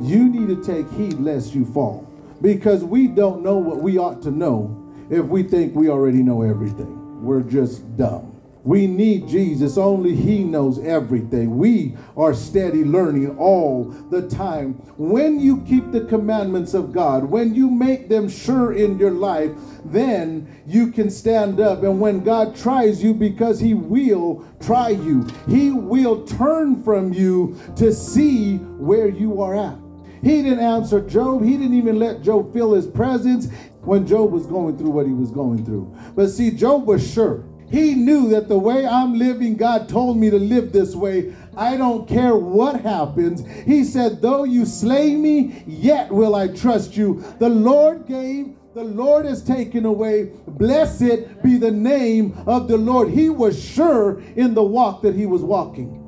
you 0.00 0.28
need 0.28 0.48
to 0.48 0.62
take 0.62 0.90
heed 0.92 1.14
lest 1.14 1.54
you 1.54 1.64
fall. 1.64 2.04
Because 2.40 2.84
we 2.84 3.08
don't 3.08 3.42
know 3.42 3.56
what 3.56 3.78
we 3.78 3.98
ought 3.98 4.22
to 4.22 4.30
know 4.30 4.92
if 5.10 5.24
we 5.24 5.42
think 5.42 5.74
we 5.74 5.88
already 5.88 6.22
know 6.22 6.42
everything. 6.42 7.24
We're 7.24 7.42
just 7.42 7.96
dumb. 7.96 8.37
We 8.64 8.86
need 8.86 9.28
Jesus. 9.28 9.78
Only 9.78 10.14
He 10.14 10.44
knows 10.44 10.78
everything. 10.78 11.56
We 11.56 11.96
are 12.16 12.34
steady 12.34 12.84
learning 12.84 13.38
all 13.38 13.84
the 13.84 14.28
time. 14.28 14.74
When 14.96 15.40
you 15.40 15.62
keep 15.62 15.90
the 15.90 16.04
commandments 16.04 16.74
of 16.74 16.92
God, 16.92 17.24
when 17.24 17.54
you 17.54 17.70
make 17.70 18.08
them 18.08 18.28
sure 18.28 18.72
in 18.72 18.98
your 18.98 19.12
life, 19.12 19.52
then 19.84 20.62
you 20.66 20.92
can 20.92 21.10
stand 21.10 21.60
up. 21.60 21.82
And 21.82 22.00
when 22.00 22.24
God 22.24 22.56
tries 22.56 23.02
you, 23.02 23.14
because 23.14 23.60
He 23.60 23.74
will 23.74 24.46
try 24.60 24.90
you, 24.90 25.26
He 25.48 25.70
will 25.70 26.26
turn 26.26 26.82
from 26.82 27.12
you 27.12 27.58
to 27.76 27.92
see 27.92 28.56
where 28.56 29.08
you 29.08 29.40
are 29.40 29.56
at. 29.56 29.78
He 30.22 30.42
didn't 30.42 30.60
answer 30.60 31.00
Job. 31.00 31.44
He 31.44 31.56
didn't 31.56 31.76
even 31.76 31.98
let 31.98 32.22
Job 32.22 32.52
feel 32.52 32.74
his 32.74 32.86
presence 32.86 33.48
when 33.82 34.06
Job 34.06 34.32
was 34.32 34.46
going 34.46 34.76
through 34.76 34.90
what 34.90 35.06
he 35.06 35.12
was 35.12 35.30
going 35.30 35.64
through. 35.64 35.94
But 36.14 36.28
see, 36.28 36.50
Job 36.50 36.86
was 36.86 37.08
sure. 37.08 37.44
He 37.70 37.94
knew 37.94 38.28
that 38.30 38.48
the 38.48 38.58
way 38.58 38.86
I'm 38.86 39.18
living, 39.18 39.56
God 39.56 39.88
told 39.88 40.16
me 40.16 40.30
to 40.30 40.38
live 40.38 40.72
this 40.72 40.94
way. 40.94 41.34
I 41.56 41.76
don't 41.76 42.08
care 42.08 42.36
what 42.36 42.80
happens. 42.80 43.44
He 43.64 43.84
said, 43.84 44.22
Though 44.22 44.44
you 44.44 44.64
slay 44.64 45.16
me, 45.16 45.64
yet 45.66 46.10
will 46.10 46.34
I 46.34 46.48
trust 46.48 46.96
you. 46.96 47.22
The 47.38 47.48
Lord 47.48 48.06
gave, 48.06 48.54
the 48.74 48.84
Lord 48.84 49.26
has 49.26 49.42
taken 49.42 49.84
away. 49.84 50.30
Blessed 50.46 51.42
be 51.42 51.58
the 51.58 51.70
name 51.70 52.36
of 52.46 52.68
the 52.68 52.76
Lord. 52.76 53.10
He 53.10 53.28
was 53.28 53.62
sure 53.62 54.20
in 54.36 54.54
the 54.54 54.62
walk 54.62 55.02
that 55.02 55.14
he 55.14 55.26
was 55.26 55.42
walking. 55.42 56.04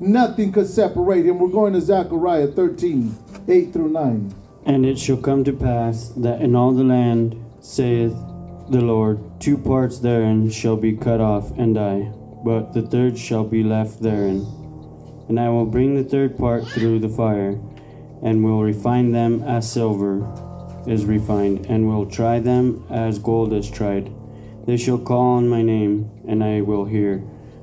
Nothing 0.00 0.52
could 0.52 0.68
separate 0.68 1.26
him. 1.26 1.38
We're 1.38 1.48
going 1.48 1.72
to 1.74 1.80
Zechariah 1.80 2.48
13, 2.48 3.16
8 3.48 3.72
through 3.72 3.88
9. 3.90 4.34
And 4.64 4.86
it 4.86 4.98
shall 4.98 5.16
come 5.16 5.44
to 5.44 5.52
pass 5.52 6.08
that 6.16 6.40
in 6.40 6.54
all 6.54 6.72
the 6.72 6.84
land, 6.84 7.42
saith 7.60 8.14
the 8.70 8.80
Lord, 8.82 9.40
two 9.40 9.56
parts 9.56 9.98
therein 9.98 10.50
shall 10.50 10.76
be 10.76 10.92
cut 10.92 11.20
off 11.20 11.50
and 11.56 11.74
die, 11.74 12.12
but 12.44 12.72
the 12.74 12.82
third 12.82 13.18
shall 13.18 13.44
be 13.44 13.62
left 13.62 14.02
therein. 14.02 14.46
And 15.28 15.40
I 15.40 15.48
will 15.48 15.64
bring 15.64 15.94
the 15.94 16.04
third 16.04 16.36
part 16.36 16.66
through 16.66 16.98
the 16.98 17.08
fire, 17.08 17.58
and 18.22 18.44
will 18.44 18.62
refine 18.62 19.12
them 19.12 19.42
as 19.42 19.70
silver 19.70 20.20
is 20.86 21.04
refined, 21.04 21.66
and 21.66 21.88
will 21.88 22.06
try 22.06 22.40
them 22.40 22.84
as 22.90 23.18
gold 23.18 23.52
is 23.52 23.70
tried. 23.70 24.10
They 24.66 24.76
shall 24.76 24.98
call 24.98 25.36
on 25.36 25.48
my 25.48 25.62
name, 25.62 26.10
and 26.26 26.44
I 26.44 26.60
will 26.60 26.84
hear 26.84 27.22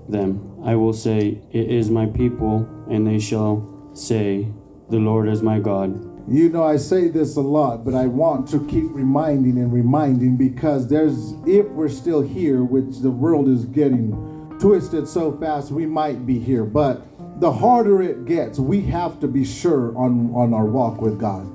them. 0.10 0.62
I 0.64 0.76
will 0.76 0.94
say, 0.94 1.42
It 1.52 1.70
is 1.70 1.90
my 1.90 2.08
people, 2.08 2.68
and 2.90 3.06
they 3.06 3.20
shall 3.20 3.92
say, 3.94 4.48
The 4.90 4.98
Lord 4.98 5.30
is 5.30 5.42
my 5.42 5.60
God. 5.60 6.05
You 6.28 6.50
know, 6.50 6.64
I 6.64 6.78
say 6.78 7.08
this 7.08 7.36
a 7.36 7.42
lot, 7.42 7.86
but 7.86 7.94
I 7.94 8.08
want 8.08 8.50
to 8.50 8.66
keep 8.66 8.86
reminding 8.90 9.60
and 9.60 9.72
reminding 9.72 10.38
because 10.38 10.88
there's, 10.88 11.34
if 11.46 11.68
we're 11.68 11.88
still 11.88 12.22
here, 12.22 12.64
which 12.64 12.98
the 13.00 13.12
world 13.12 13.48
is 13.48 13.66
getting 13.66 14.58
twisted 14.60 15.08
so 15.08 15.38
fast, 15.38 15.70
we 15.70 15.86
might 15.86 16.26
be 16.26 16.40
here. 16.40 16.64
But 16.64 17.06
the 17.40 17.52
harder 17.52 18.02
it 18.02 18.26
gets, 18.26 18.58
we 18.58 18.82
have 18.82 19.20
to 19.20 19.28
be 19.28 19.46
sure 19.46 19.96
on, 19.96 20.34
on 20.34 20.52
our 20.52 20.66
walk 20.66 21.00
with 21.00 21.20
God. 21.20 21.48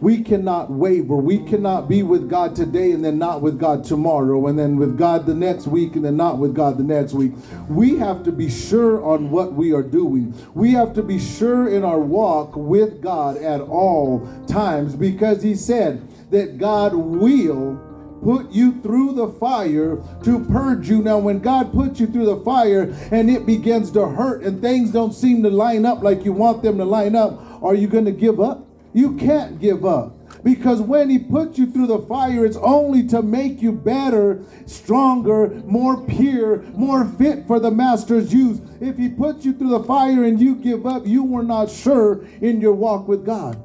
We 0.00 0.22
cannot 0.22 0.70
waver. 0.70 1.16
We 1.16 1.38
cannot 1.38 1.88
be 1.88 2.02
with 2.02 2.28
God 2.28 2.54
today 2.54 2.92
and 2.92 3.04
then 3.04 3.18
not 3.18 3.40
with 3.40 3.58
God 3.58 3.84
tomorrow, 3.84 4.46
and 4.46 4.58
then 4.58 4.76
with 4.76 4.98
God 4.98 5.26
the 5.26 5.34
next 5.34 5.66
week 5.66 5.96
and 5.96 6.04
then 6.04 6.16
not 6.16 6.38
with 6.38 6.54
God 6.54 6.78
the 6.78 6.84
next 6.84 7.12
week. 7.12 7.32
We 7.68 7.96
have 7.96 8.22
to 8.24 8.32
be 8.32 8.50
sure 8.50 9.02
on 9.04 9.30
what 9.30 9.54
we 9.54 9.72
are 9.72 9.82
doing. 9.82 10.34
We 10.54 10.72
have 10.72 10.94
to 10.94 11.02
be 11.02 11.18
sure 11.18 11.68
in 11.68 11.84
our 11.84 12.00
walk 12.00 12.56
with 12.56 13.00
God 13.00 13.36
at 13.38 13.60
all 13.60 14.28
times 14.46 14.94
because 14.94 15.42
He 15.42 15.54
said 15.54 16.06
that 16.30 16.58
God 16.58 16.94
will 16.94 17.82
put 18.22 18.50
you 18.50 18.80
through 18.80 19.12
the 19.12 19.28
fire 19.28 20.02
to 20.24 20.44
purge 20.46 20.88
you. 20.88 21.02
Now, 21.02 21.18
when 21.18 21.38
God 21.38 21.72
puts 21.72 22.00
you 22.00 22.06
through 22.06 22.26
the 22.26 22.44
fire 22.44 22.94
and 23.12 23.30
it 23.30 23.46
begins 23.46 23.90
to 23.92 24.06
hurt 24.08 24.42
and 24.42 24.60
things 24.60 24.90
don't 24.90 25.12
seem 25.12 25.42
to 25.42 25.50
line 25.50 25.86
up 25.86 26.02
like 26.02 26.24
you 26.24 26.32
want 26.32 26.62
them 26.62 26.78
to 26.78 26.84
line 26.84 27.14
up, 27.14 27.40
are 27.62 27.74
you 27.74 27.86
going 27.86 28.04
to 28.04 28.12
give 28.12 28.40
up? 28.40 28.65
You 28.96 29.14
can't 29.16 29.60
give 29.60 29.84
up. 29.84 30.14
Because 30.42 30.80
when 30.80 31.10
he 31.10 31.18
puts 31.18 31.58
you 31.58 31.70
through 31.70 31.88
the 31.88 31.98
fire, 31.98 32.46
it's 32.46 32.56
only 32.56 33.06
to 33.08 33.20
make 33.20 33.60
you 33.60 33.72
better, 33.72 34.42
stronger, 34.64 35.50
more 35.66 36.02
pure, 36.06 36.62
more 36.72 37.04
fit 37.04 37.46
for 37.46 37.60
the 37.60 37.70
master's 37.70 38.32
use. 38.32 38.58
If 38.80 38.96
he 38.96 39.10
puts 39.10 39.44
you 39.44 39.52
through 39.52 39.78
the 39.78 39.84
fire 39.84 40.24
and 40.24 40.40
you 40.40 40.54
give 40.54 40.86
up, 40.86 41.06
you 41.06 41.24
were 41.24 41.42
not 41.42 41.70
sure 41.70 42.24
in 42.40 42.58
your 42.62 42.72
walk 42.72 43.06
with 43.06 43.26
God. 43.26 43.62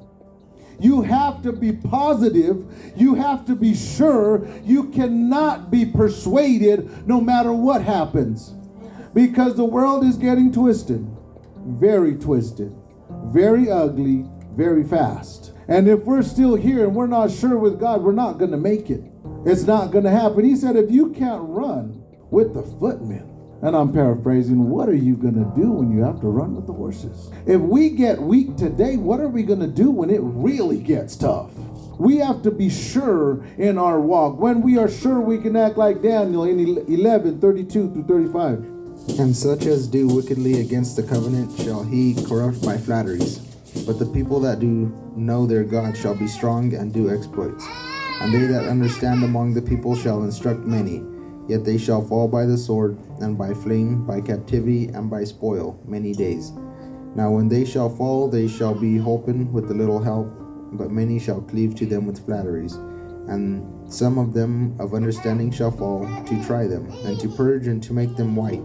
You 0.81 1.01
have 1.01 1.41
to 1.43 1.53
be 1.53 1.71
positive. 1.71 2.65
You 2.97 3.15
have 3.15 3.45
to 3.45 3.55
be 3.55 3.73
sure. 3.73 4.45
You 4.65 4.89
cannot 4.89 5.71
be 5.71 5.85
persuaded 5.85 7.07
no 7.07 7.21
matter 7.21 7.53
what 7.53 7.81
happens. 7.83 8.53
Because 9.13 9.55
the 9.55 9.63
world 9.63 10.03
is 10.03 10.17
getting 10.17 10.51
twisted, 10.51 11.07
very 11.65 12.15
twisted, 12.15 12.75
very 13.27 13.71
ugly, 13.71 14.25
very 14.55 14.83
fast. 14.83 15.53
And 15.67 15.87
if 15.87 15.99
we're 16.01 16.23
still 16.23 16.55
here 16.55 16.83
and 16.83 16.95
we're 16.95 17.07
not 17.07 17.31
sure 17.31 17.57
with 17.57 17.79
God, 17.79 18.01
we're 18.01 18.11
not 18.11 18.37
going 18.37 18.51
to 18.51 18.57
make 18.57 18.89
it. 18.89 19.03
It's 19.45 19.63
not 19.63 19.91
going 19.91 20.03
to 20.03 20.09
happen. 20.09 20.43
He 20.43 20.55
said, 20.55 20.75
if 20.75 20.91
you 20.91 21.11
can't 21.11 21.43
run 21.43 22.03
with 22.29 22.53
the 22.53 22.63
footmen, 22.63 23.27
and 23.61 23.75
I'm 23.75 23.93
paraphrasing, 23.93 24.69
what 24.69 24.89
are 24.89 24.95
you 24.95 25.15
going 25.15 25.35
to 25.35 25.61
do 25.61 25.71
when 25.71 25.91
you 25.91 26.03
have 26.03 26.19
to 26.21 26.27
run 26.27 26.55
with 26.55 26.65
the 26.65 26.73
horses? 26.73 27.29
If 27.45 27.61
we 27.61 27.91
get 27.91 28.19
weak 28.19 28.57
today, 28.57 28.97
what 28.97 29.19
are 29.19 29.27
we 29.27 29.43
going 29.43 29.59
to 29.59 29.67
do 29.67 29.91
when 29.91 30.09
it 30.09 30.21
really 30.21 30.79
gets 30.79 31.15
tough? 31.15 31.51
We 31.99 32.17
have 32.17 32.41
to 32.41 32.49
be 32.49 32.69
sure 32.69 33.45
in 33.59 33.77
our 33.77 33.99
walk. 33.99 34.39
When 34.39 34.63
we 34.63 34.79
are 34.79 34.89
sure, 34.89 35.21
we 35.21 35.37
can 35.37 35.55
act 35.55 35.77
like 35.77 36.01
Daniel 36.01 36.45
in 36.45 36.59
11 36.59 37.39
32 37.39 37.91
through 37.91 38.03
35. 38.05 39.19
And 39.19 39.35
such 39.35 39.67
as 39.67 39.87
do 39.87 40.07
wickedly 40.07 40.61
against 40.61 40.95
the 40.95 41.03
covenant 41.03 41.55
shall 41.59 41.83
he 41.83 42.15
corrupt 42.25 42.63
by 42.63 42.77
flatteries. 42.77 43.50
But 43.85 43.99
the 43.99 44.05
people 44.05 44.39
that 44.41 44.59
do 44.59 44.91
know 45.15 45.45
their 45.45 45.63
God 45.63 45.97
shall 45.97 46.15
be 46.15 46.27
strong 46.27 46.73
and 46.73 46.93
do 46.93 47.09
exploits. 47.09 47.65
And 48.21 48.33
they 48.33 48.45
that 48.45 48.67
understand 48.67 49.23
among 49.23 49.53
the 49.53 49.61
people 49.61 49.95
shall 49.95 50.23
instruct 50.23 50.61
many. 50.61 51.03
Yet 51.47 51.65
they 51.65 51.77
shall 51.77 52.05
fall 52.05 52.27
by 52.27 52.45
the 52.45 52.57
sword, 52.57 52.99
and 53.19 53.37
by 53.37 53.53
flame, 53.53 54.05
by 54.05 54.21
captivity, 54.21 54.87
and 54.89 55.09
by 55.09 55.23
spoil, 55.23 55.79
many 55.85 56.13
days. 56.13 56.51
Now 57.15 57.31
when 57.31 57.49
they 57.49 57.65
shall 57.65 57.89
fall, 57.89 58.29
they 58.29 58.47
shall 58.47 58.75
be 58.75 58.97
holpen 58.97 59.51
with 59.51 59.71
a 59.71 59.73
little 59.73 60.01
help, 60.01 60.27
but 60.73 60.91
many 60.91 61.19
shall 61.19 61.41
cleave 61.41 61.75
to 61.75 61.85
them 61.85 62.05
with 62.05 62.23
flatteries. 62.25 62.75
And 63.27 63.91
some 63.91 64.17
of 64.17 64.33
them 64.33 64.79
of 64.79 64.93
understanding 64.93 65.51
shall 65.51 65.71
fall, 65.71 66.05
to 66.25 66.45
try 66.45 66.67
them, 66.67 66.89
and 67.05 67.19
to 67.19 67.27
purge 67.27 67.67
and 67.67 67.81
to 67.83 67.93
make 67.93 68.15
them 68.15 68.35
white, 68.35 68.63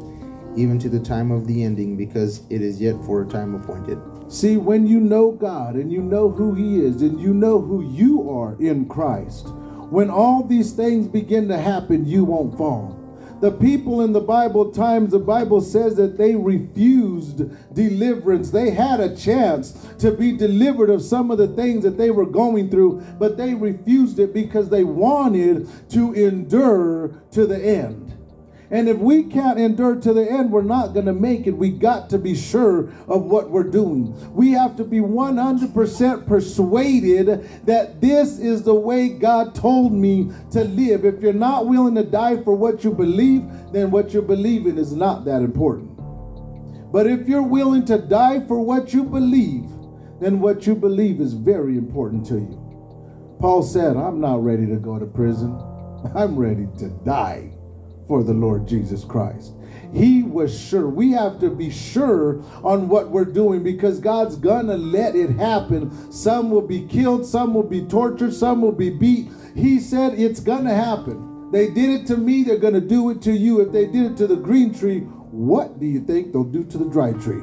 even 0.57 0.79
to 0.81 0.89
the 0.89 1.01
time 1.01 1.31
of 1.31 1.47
the 1.47 1.65
ending, 1.65 1.97
because 1.97 2.43
it 2.51 2.61
is 2.61 2.81
yet 2.81 2.95
for 3.05 3.23
a 3.23 3.27
time 3.27 3.55
appointed. 3.55 3.99
See, 4.28 4.56
when 4.56 4.88
you 4.88 4.99
know 4.99 5.30
God 5.30 5.76
and 5.76 5.92
you 5.92 6.02
know 6.02 6.28
who 6.30 6.54
He 6.54 6.85
is 6.85 7.00
and 7.00 7.21
you 7.21 7.33
know 7.33 7.61
who 7.61 7.83
you 7.83 8.28
are 8.30 8.56
in 8.61 8.88
Christ, 8.88 9.49
when 9.88 10.11
all 10.11 10.42
these 10.42 10.73
things 10.73 11.06
begin 11.06 11.47
to 11.49 11.56
happen, 11.56 12.04
you 12.04 12.25
won't 12.25 12.59
fall. 12.59 12.97
The 13.40 13.52
people 13.52 14.00
in 14.00 14.12
the 14.12 14.21
Bible 14.21 14.73
times, 14.73 15.12
the 15.12 15.18
Bible 15.21 15.61
says 15.61 15.95
that 15.97 16.16
they 16.16 16.35
refused 16.35 17.42
deliverance. 17.75 18.50
They 18.50 18.71
had 18.71 18.99
a 18.99 19.14
chance 19.14 19.73
to 19.99 20.11
be 20.11 20.33
delivered 20.33 20.90
of 20.90 21.02
some 21.02 21.30
of 21.30 21.38
the 21.38 21.49
things 21.49 21.85
that 21.85 21.99
they 21.99 22.11
were 22.11 22.26
going 22.26 22.71
through, 22.71 23.04
but 23.18 23.37
they 23.37 23.54
refused 23.54 24.18
it 24.18 24.33
because 24.33 24.71
they 24.71 24.85
wanted 24.85 25.68
to 25.90 26.14
endure 26.14 27.23
to 27.33 27.47
the 27.47 27.62
end. 27.62 28.15
And 28.70 28.88
if 28.88 28.99
we 28.99 29.23
can't 29.23 29.61
endure 29.61 29.96
to 29.96 30.12
the 30.12 30.28
end, 30.28 30.50
we're 30.50 30.62
not 30.62 30.92
going 30.92 31.06
to 31.06 31.12
make 31.12 31.46
it. 31.46 31.52
We 31.52 31.70
got 31.70 32.11
to 32.11 32.18
be 32.18 32.35
sure 32.35 32.92
of 33.06 33.23
what 33.23 33.50
we're 33.50 33.70
doing. 33.70 34.12
We 34.35 34.52
have 34.52 34.76
to 34.76 34.85
be 34.85 34.99
100% 34.99 36.26
persuaded 36.26 37.49
that 37.64 38.00
this 38.00 38.38
is 38.40 38.64
the 38.64 38.75
way 38.75 39.11
God 39.11 39.54
told 39.54 39.92
me 39.92 40.32
to 40.50 40.64
live. 40.64 41.04
If 41.04 41.23
you're 41.23 41.32
not 41.32 41.68
willing 41.68 41.94
to 41.94 42.02
die 42.02 42.42
for 42.42 42.56
what 42.56 42.82
you 42.82 42.92
believe, 42.92 43.44
then 43.73 43.92
what 43.92 44.12
you're 44.12 44.23
believing 44.23 44.78
is 44.78 44.92
not 44.92 45.25
that 45.26 45.42
important. 45.42 45.92
But 46.90 47.06
if 47.06 47.28
you're 47.28 47.42
willing 47.42 47.85
to 47.87 47.99
die 47.99 48.44
for 48.49 48.58
what 48.58 48.92
you 48.92 49.04
believe, 49.04 49.68
then 50.20 50.40
what 50.40 50.66
you 50.66 50.75
believe 50.75 51.20
is 51.20 51.35
very 51.35 51.76
important 51.76 52.26
to 52.26 52.37
you. 52.37 53.37
Paul 53.38 53.62
said, 53.62 53.96
I'm 53.96 54.20
not 54.20 54.42
ready 54.42 54.66
to 54.66 54.76
go 54.76 54.99
to 54.99 55.06
prison. 55.06 55.52
I'm 56.14 56.37
ready 56.37 56.66
to 56.78 56.88
die 57.04 57.56
for 58.07 58.23
the 58.23 58.33
Lord 58.33 58.67
Jesus 58.67 59.05
Christ. 59.05 59.53
He 59.93 60.23
was 60.23 60.59
sure. 60.59 60.89
We 60.89 61.13
have 61.13 61.39
to 61.41 61.51
be 61.51 61.71
sure 61.71 62.43
on 62.63 62.89
what 62.89 63.11
we're 63.11 63.25
doing 63.25 63.63
because 63.63 63.99
God's 63.99 64.37
gonna 64.37 64.77
let 64.77 65.17
it 65.17 65.31
happen. 65.31 66.13
Some 66.13 66.51
will 66.51 66.67
be 66.67 66.87
killed, 66.87 67.25
some 67.25 67.55
will 67.55 67.63
be 67.63 67.83
tortured, 67.83 68.35
some 68.35 68.63
will 68.63 68.73
be 68.73 68.91
beat. 68.91 69.31
He 69.55 69.81
said 69.81 70.19
it's 70.19 70.41
gonna 70.41 70.75
happen. 70.75 71.51
They 71.53 71.71
did 71.71 71.91
it 71.91 72.07
to 72.09 72.17
me, 72.17 72.43
they're 72.43 72.59
to 72.59 72.81
do 72.81 73.11
it 73.11 73.23
to 73.23 73.33
you. 73.33 73.61
If 73.61 73.73
they 73.73 73.87
did 73.87 74.13
it 74.13 74.17
to 74.19 74.27
the 74.27 74.37
green 74.37 74.75
tree, 74.75 75.01
what 75.31 75.79
do 75.79 75.87
you 75.87 76.01
think 76.01 76.33
they'll 76.33 76.45
do 76.45 76.65
to 76.65 76.79
the 76.79 76.87
dry 76.87 77.13
tree? 77.13 77.43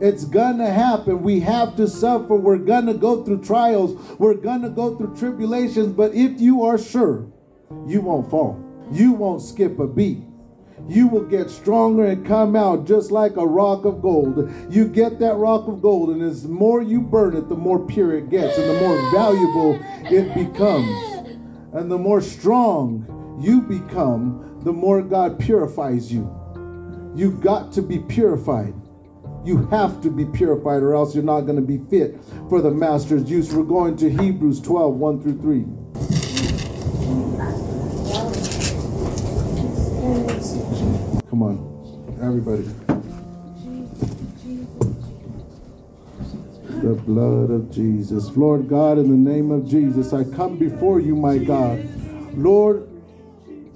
It's 0.00 0.24
gonna 0.24 0.70
happen. 0.70 1.22
We 1.22 1.40
have 1.40 1.74
to 1.76 1.88
suffer. 1.88 2.36
We're 2.36 2.58
gonna 2.58 2.94
go 2.94 3.24
through 3.24 3.42
trials. 3.42 3.96
We're 4.18 4.34
gonna 4.34 4.70
go 4.70 4.96
through 4.96 5.16
tribulations. 5.16 5.88
But 5.88 6.14
if 6.14 6.40
you 6.40 6.62
are 6.62 6.78
sure, 6.78 7.26
you 7.86 8.00
won't 8.00 8.30
fall. 8.30 8.67
You 8.90 9.12
won't 9.12 9.42
skip 9.42 9.78
a 9.78 9.86
beat. 9.86 10.22
You 10.86 11.08
will 11.08 11.24
get 11.24 11.50
stronger 11.50 12.06
and 12.06 12.26
come 12.26 12.56
out 12.56 12.86
just 12.86 13.10
like 13.10 13.36
a 13.36 13.46
rock 13.46 13.84
of 13.84 14.00
gold. 14.00 14.50
You 14.70 14.88
get 14.88 15.18
that 15.18 15.34
rock 15.34 15.68
of 15.68 15.82
gold, 15.82 16.10
and 16.10 16.22
as 16.22 16.46
more 16.46 16.82
you 16.82 17.00
burn 17.00 17.36
it, 17.36 17.48
the 17.48 17.56
more 17.56 17.84
pure 17.84 18.16
it 18.16 18.30
gets, 18.30 18.56
and 18.56 18.70
the 18.70 18.80
more 18.80 19.10
valuable 19.10 19.78
it 20.04 20.34
becomes. 20.34 21.36
And 21.72 21.90
the 21.90 21.98
more 21.98 22.20
strong 22.20 23.38
you 23.40 23.60
become, 23.60 24.60
the 24.62 24.72
more 24.72 25.02
God 25.02 25.38
purifies 25.38 26.12
you. 26.12 26.34
You 27.14 27.32
got 27.32 27.72
to 27.72 27.82
be 27.82 27.98
purified. 27.98 28.74
You 29.44 29.66
have 29.66 30.00
to 30.02 30.10
be 30.10 30.24
purified, 30.24 30.82
or 30.82 30.94
else 30.94 31.14
you're 31.14 31.24
not 31.24 31.42
going 31.42 31.56
to 31.56 31.62
be 31.62 31.78
fit 31.90 32.18
for 32.48 32.62
the 32.62 32.70
master's 32.70 33.30
use. 33.30 33.52
We're 33.52 33.64
going 33.64 33.96
to 33.98 34.10
Hebrews 34.10 34.60
12 34.60 34.94
1 34.94 35.22
through 35.22 35.40
3. 35.40 36.27
Come 41.38 41.50
on, 41.50 42.18
everybody. 42.20 42.64
The 46.82 46.94
blood 46.94 47.50
of 47.52 47.70
Jesus. 47.70 48.36
Lord 48.36 48.68
God, 48.68 48.98
in 48.98 49.08
the 49.08 49.30
name 49.30 49.52
of 49.52 49.68
Jesus, 49.68 50.12
I 50.12 50.24
come 50.24 50.58
before 50.58 50.98
you, 50.98 51.14
my 51.14 51.38
God. 51.38 51.78
Lord, 52.36 52.88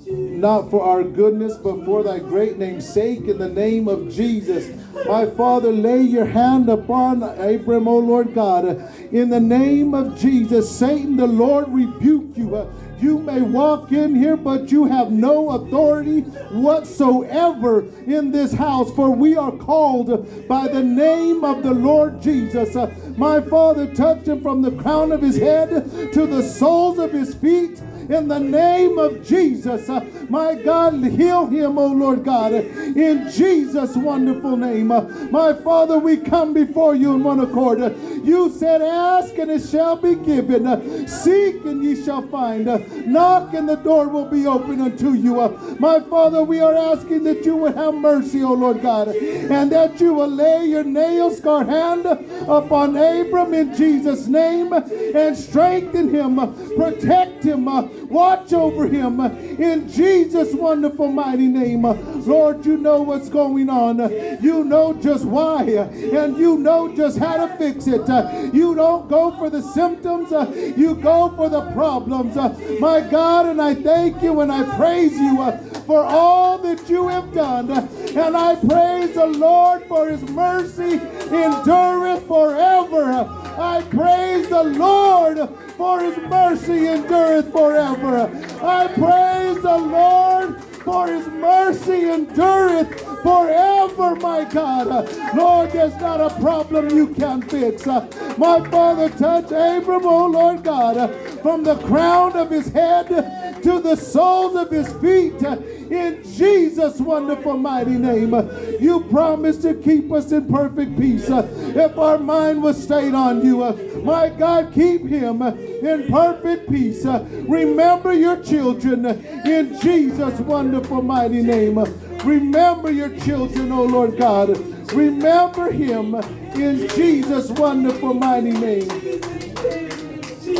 not 0.08 0.72
for 0.72 0.82
our 0.82 1.04
goodness, 1.04 1.56
but 1.56 1.84
for 1.84 2.02
thy 2.02 2.18
great 2.18 2.58
name's 2.58 2.92
sake, 2.92 3.28
in 3.28 3.38
the 3.38 3.48
name 3.48 3.86
of 3.86 4.10
Jesus. 4.10 4.68
My 5.06 5.26
Father, 5.26 5.70
lay 5.70 6.02
your 6.02 6.26
hand 6.26 6.68
upon 6.68 7.22
Abram, 7.22 7.86
O 7.86 7.98
Lord 7.98 8.34
God. 8.34 8.64
In 9.12 9.30
the 9.30 9.38
name 9.38 9.94
of 9.94 10.18
Jesus, 10.18 10.68
Satan, 10.68 11.16
the 11.16 11.28
Lord 11.28 11.68
rebuke 11.68 12.36
you. 12.36 12.68
You 13.02 13.18
may 13.18 13.42
walk 13.42 13.90
in 13.90 14.14
here, 14.14 14.36
but 14.36 14.70
you 14.70 14.84
have 14.84 15.10
no 15.10 15.50
authority 15.50 16.20
whatsoever 16.52 17.80
in 18.06 18.30
this 18.30 18.52
house, 18.52 18.94
for 18.94 19.10
we 19.10 19.34
are 19.34 19.50
called 19.50 20.46
by 20.46 20.68
the 20.68 20.84
name 20.84 21.42
of 21.44 21.64
the 21.64 21.72
Lord 21.72 22.22
Jesus. 22.22 22.76
Uh, 22.76 22.94
My 23.16 23.40
Father, 23.40 23.92
touch 23.92 24.28
him 24.28 24.40
from 24.40 24.62
the 24.62 24.70
crown 24.70 25.10
of 25.10 25.20
his 25.20 25.36
head 25.36 26.12
to 26.12 26.26
the 26.28 26.44
soles 26.44 26.98
of 27.00 27.10
his 27.10 27.34
feet 27.34 27.82
in 28.12 28.28
the 28.28 28.38
name 28.38 28.98
of 28.98 29.26
Jesus. 29.26 29.88
Uh, 29.88 30.04
My 30.28 30.54
God, 30.54 31.02
heal 31.04 31.46
him, 31.46 31.78
O 31.78 31.86
Lord 31.86 32.24
God, 32.24 32.52
in 32.52 33.30
Jesus' 33.30 33.96
wonderful 33.96 34.56
name. 34.56 34.90
Uh, 34.90 35.02
My 35.30 35.52
Father, 35.54 35.98
we 35.98 36.16
come 36.18 36.52
before 36.52 36.94
you 36.94 37.14
in 37.14 37.24
one 37.24 37.40
accord. 37.40 37.80
Uh, 37.80 37.90
You 38.22 38.50
said, 38.50 38.82
Ask 38.82 39.36
and 39.38 39.50
it 39.50 39.62
shall 39.62 39.96
be 39.96 40.14
given, 40.14 41.08
seek 41.08 41.64
and 41.64 41.82
ye 41.82 42.02
shall 42.04 42.22
find, 42.28 42.66
knock 43.06 43.54
and 43.54 43.68
the 43.68 43.76
door 43.76 44.08
will 44.08 44.26
be 44.26 44.46
open 44.46 44.80
unto 44.80 45.12
you. 45.12 45.34
My 45.80 46.00
Father, 46.00 46.44
we 46.44 46.60
are 46.60 46.74
asking 46.74 47.24
that 47.24 47.44
you 47.44 47.56
would 47.56 47.74
have 47.74 47.94
mercy, 47.94 48.42
O 48.42 48.52
Lord 48.52 48.80
God, 48.82 49.08
and 49.08 49.72
that 49.72 50.00
you 50.00 50.14
will 50.14 50.28
lay 50.30 50.66
your 50.66 50.84
nail 50.84 51.30
scarred 51.30 51.68
hand 51.68 52.06
upon 52.06 52.96
Abram 52.96 53.54
in 53.54 53.74
Jesus' 53.74 54.26
name 54.28 54.72
and 54.72 55.36
strengthen 55.36 56.08
him, 56.14 56.36
protect 56.76 57.42
him, 57.44 57.66
watch 58.12 58.52
over 58.52 58.86
him 58.86 59.20
in 59.20 59.88
Jesus' 59.88 60.54
wonderful 60.54 61.08
mighty 61.08 61.48
name. 61.48 61.82
Lord, 61.82 62.64
you 62.64 62.76
know 62.76 63.02
what's 63.02 63.28
going 63.28 63.68
on. 63.68 63.98
You 64.42 64.64
know 64.64 64.92
just 64.94 65.24
why, 65.24 65.62
and 65.62 66.36
you 66.36 66.58
know 66.58 66.94
just 66.94 67.18
how 67.18 67.46
to 67.46 67.56
fix 67.56 67.86
it. 67.86 68.06
You 68.54 68.74
don't 68.74 69.08
go 69.08 69.36
for 69.38 69.50
the 69.50 69.62
symptoms, 69.62 70.30
you 70.78 70.94
go 70.96 71.34
for 71.36 71.48
the 71.48 71.70
problems. 71.72 72.36
My 72.80 73.00
God, 73.00 73.46
and 73.46 73.60
I 73.60 73.74
thank 73.74 74.22
you 74.22 74.40
and 74.40 74.52
I 74.52 74.76
praise 74.76 75.12
you 75.12 75.52
for 75.86 76.04
all 76.04 76.58
that 76.58 76.88
you 76.88 77.08
have 77.08 77.32
done. 77.32 77.70
And 77.70 78.36
I 78.36 78.54
praise 78.56 79.14
the 79.14 79.26
Lord 79.26 79.84
for 79.88 80.08
his 80.08 80.22
mercy 80.22 81.00
endureth 81.32 82.26
forever. 82.26 83.12
I 83.58 83.82
praise 83.90 84.48
the 84.48 84.62
Lord 84.62 85.38
for 85.82 85.98
his 85.98 86.16
mercy 86.30 86.86
endureth 86.86 87.50
forever. 87.50 88.30
I 88.62 88.86
praise 88.86 89.60
the 89.62 89.78
Lord 89.78 90.62
for 90.84 91.08
his 91.08 91.26
mercy 91.26 92.08
endureth 92.08 93.00
forever, 93.24 94.14
my 94.14 94.44
God. 94.44 94.86
Lord, 95.34 95.72
there's 95.72 95.96
not 95.96 96.20
a 96.20 96.40
problem 96.40 96.96
you 96.96 97.08
can't 97.08 97.50
fix. 97.50 97.84
My 97.84 98.64
Father, 98.70 99.08
touch 99.08 99.46
Abram, 99.46 100.06
oh 100.06 100.26
Lord 100.26 100.62
God, 100.62 101.12
from 101.42 101.64
the 101.64 101.76
crown 101.78 102.36
of 102.36 102.50
his 102.50 102.68
head 102.68 103.51
to 103.62 103.80
the 103.80 103.96
soles 103.96 104.56
of 104.56 104.70
his 104.70 104.92
feet. 104.94 105.40
In 105.42 106.22
Jesus' 106.24 107.00
wonderful 107.00 107.56
mighty 107.56 107.92
name, 107.92 108.32
you 108.80 109.04
promised 109.10 109.62
to 109.62 109.74
keep 109.74 110.10
us 110.12 110.32
in 110.32 110.48
perfect 110.48 110.98
peace 110.98 111.28
if 111.28 111.98
our 111.98 112.18
mind 112.18 112.62
was 112.62 112.82
stayed 112.82 113.14
on 113.14 113.44
you. 113.44 113.58
My 114.02 114.28
God, 114.30 114.72
keep 114.72 115.06
him 115.06 115.42
in 115.42 116.08
perfect 116.08 116.70
peace. 116.70 117.04
Remember 117.04 118.12
your 118.12 118.42
children 118.42 119.06
in 119.46 119.78
Jesus' 119.80 120.40
wonderful 120.40 121.02
mighty 121.02 121.42
name. 121.42 121.78
Remember 122.24 122.90
your 122.90 123.16
children, 123.20 123.70
oh 123.72 123.84
Lord 123.84 124.18
God. 124.18 124.56
Remember 124.92 125.70
him 125.70 126.14
in 126.54 126.88
Jesus' 126.88 127.50
wonderful 127.50 128.14
mighty 128.14 128.52
name. 128.52 128.88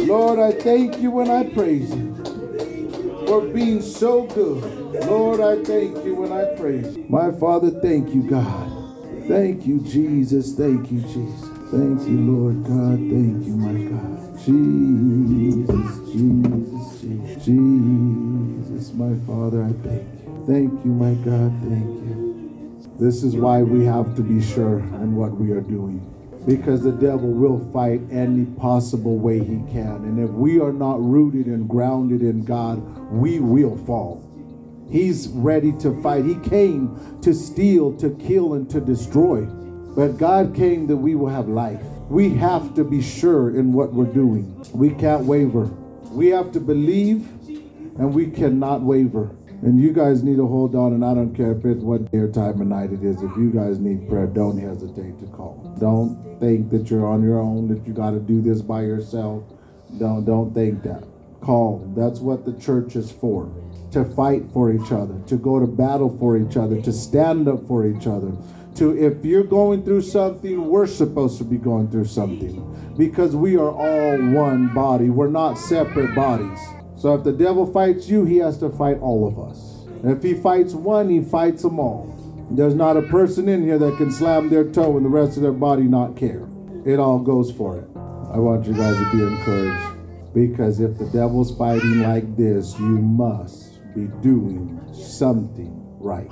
Lord, 0.07 0.39
I 0.39 0.53
thank 0.53 0.99
you 0.99 1.21
and 1.21 1.31
I 1.31 1.45
praise 1.45 1.91
you 1.95 2.12
for 3.33 3.41
being 3.49 3.81
so 3.81 4.25
good. 4.25 4.63
Lord, 5.07 5.41
I 5.41 5.65
thank 5.65 6.05
you 6.05 6.23
and 6.23 6.35
I 6.35 6.55
praise 6.55 6.95
you. 6.95 7.07
My 7.09 7.33
Father, 7.33 7.71
thank 7.81 8.15
you, 8.15 8.29
God. 8.29 8.69
Thank 9.27 9.67
you, 9.67 9.81
Jesus. 9.81 10.55
Thank 10.55 10.93
you, 10.93 11.01
Jesus. 11.01 11.49
Thank 11.71 12.07
you, 12.07 12.19
Lord 12.29 12.63
God. 12.65 12.99
Thank 12.99 13.47
you, 13.47 13.57
my 13.57 13.89
God. 13.89 14.39
Jesus, 14.45 16.13
Jesus, 16.13 17.01
Jesus, 17.01 17.45
Jesus, 17.47 18.93
my 18.93 19.17
Father, 19.27 19.65
I 19.65 19.73
thank 19.83 20.03
you. 20.03 20.45
Thank 20.47 20.85
you, 20.85 20.93
my 20.93 21.15
God. 21.25 21.53
Thank 21.63 21.89
you. 22.05 22.93
This 23.01 23.23
is 23.23 23.35
why 23.35 23.63
we 23.63 23.87
have 23.87 24.15
to 24.17 24.23
be 24.23 24.43
sure 24.43 24.81
in 24.81 25.17
what 25.17 25.33
we 25.33 25.53
are 25.53 25.63
doing. 25.63 26.05
Because 26.47 26.83
the 26.83 26.93
devil 26.93 27.31
will 27.31 27.61
fight 27.73 28.01
any 28.11 28.45
possible 28.45 29.17
way 29.17 29.39
he 29.39 29.63
can. 29.71 30.05
And 30.05 30.19
if 30.19 30.31
we 30.31 30.61
are 30.61 30.73
not 30.73 31.01
rooted 31.01 31.47
and 31.47 31.69
grounded 31.69 32.23
in 32.23 32.45
God, 32.45 32.79
we 33.13 33.39
will 33.39 33.77
fall. 33.87 34.29
He's 34.91 35.29
ready 35.29 35.73
to 35.79 36.03
fight. 36.03 36.25
He 36.25 36.35
came 36.37 37.19
to 37.23 37.33
steal, 37.33 37.97
to 37.99 38.11
kill, 38.17 38.55
and 38.55 38.69
to 38.71 38.81
destroy. 38.81 39.43
But 39.95 40.19
God 40.19 40.55
came 40.55 40.87
that 40.89 40.97
we 40.97 41.15
will 41.15 41.29
have 41.29 41.49
life. 41.49 41.81
We 42.09 42.31
have 42.35 42.75
to 42.75 42.85
be 42.85 43.01
sure 43.01 43.57
in 43.57 43.73
what 43.73 43.93
we're 43.93 44.05
doing. 44.05 44.55
We 44.73 44.91
can't 44.91 45.25
waver. 45.25 45.65
We 46.11 46.29
have 46.29 46.53
to 46.53 46.61
believe 46.61 47.27
and 47.99 48.13
we 48.13 48.31
cannot 48.31 48.83
waver. 48.83 49.31
And 49.63 49.81
you 49.81 49.93
guys 49.93 50.25
need 50.25 50.37
to 50.37 50.47
hold 50.47 50.75
on, 50.75 50.93
and 50.93 51.05
I 51.05 51.15
don't 51.15 51.37
care 51.37 51.53
if 51.53 51.65
it's 51.65 51.83
what 51.85 52.11
day 52.11 52.19
or 52.19 52.29
time 52.29 52.61
of 52.61 52.67
night 52.67 52.93
it 52.93 53.05
is. 53.05 53.23
If 53.23 53.31
you 53.37 53.53
guys 53.55 53.79
need 53.79 54.09
prayer, 54.09 54.27
don't 54.27 54.59
hesitate 54.59 55.21
to 55.21 55.27
call. 55.27 55.77
Don't 55.79 56.41
think 56.41 56.69
that 56.71 56.91
you're 56.91 57.07
on 57.07 57.23
your 57.23 57.39
own, 57.39 57.69
that 57.69 57.87
you 57.87 57.93
got 57.93 58.11
to 58.11 58.19
do 58.19 58.43
this 58.43 58.61
by 58.61 58.83
yourself. 58.83 59.45
Don't 59.99 60.25
don't 60.25 60.53
think 60.53 60.83
that. 60.83 61.05
Call. 61.41 61.93
That's 61.97 62.19
what 62.19 62.45
the 62.45 62.55
church 62.55 62.97
is 62.97 63.13
for. 63.13 63.53
To 63.93 64.05
fight 64.05 64.43
for 64.53 64.73
each 64.73 64.91
other, 64.91 65.21
to 65.29 65.37
go 65.37 65.61
to 65.61 65.67
battle 65.67 66.17
for 66.19 66.37
each 66.37 66.57
other, 66.57 66.81
to 66.83 66.93
stand 66.93 67.47
up 67.47 67.65
for 67.69 67.87
each 67.87 68.09
other. 68.09 68.33
To 68.77 68.99
if 68.99 69.25
you're 69.25 69.45
going 69.45 69.85
through 69.85 70.03
something, 70.03 70.67
we're 70.69 70.89
supposed 70.89 71.39
to 71.39 71.45
be 71.45 71.57
going 71.57 71.89
through 71.89 72.07
something. 72.07 72.95
Because 72.97 73.37
we 73.37 73.57
are 73.57 73.71
all 73.71 74.19
one 74.33 74.75
body. 74.75 75.09
We're 75.09 75.29
not 75.29 75.55
separate 75.55 76.15
bodies. 76.17 76.59
So 77.03 77.17
if 77.17 77.25
the 77.25 77.33
devil 77.33 77.67
fights 77.67 78.09
you, 78.09 78.25
he 78.25 78.37
has 78.37 78.59
to 78.59 78.71
fight 78.71 79.01
all 79.01 79.27
of 79.27 79.37
us. 79.37 79.87
And 80.05 80.13
if 80.13 80.23
he 80.23 80.35
fights 80.35 80.73
one, 80.73 81.11
he 81.11 81.21
fights 81.21 81.63
them 81.63 81.81
all. 81.81 82.07
There's 82.49 82.77
not 82.77 82.97
a 82.97 83.03
person 83.03 83.49
in 83.49 83.65
here 83.65 83.77
that 83.77 83.97
can 83.97 84.13
slam 84.13 84.49
their 84.49 84.71
toe 84.71 84.97
and 84.97 85.05
the 85.05 85.11
rest 85.11 85.37
of 85.37 85.43
their 85.43 85.51
body 85.51 85.83
not 85.83 86.17
care. 86.17 86.47
It 86.87 87.01
all 87.01 87.19
goes 87.19 87.51
for 87.51 87.77
it. 87.77 87.89
I 88.33 88.39
want 88.39 88.67
you 88.67 88.75
guys 88.75 88.97
to 88.97 89.11
be 89.17 89.21
encouraged 89.21 89.99
because 90.33 90.79
if 90.79 90.97
the 90.97 91.07
devil's 91.07 91.59
fighting 91.59 92.03
like 92.03 92.37
this, 92.37 92.79
you 92.79 92.99
must 92.99 93.81
be 93.97 94.07
doing 94.23 94.81
something 94.95 95.75
right. 95.99 96.31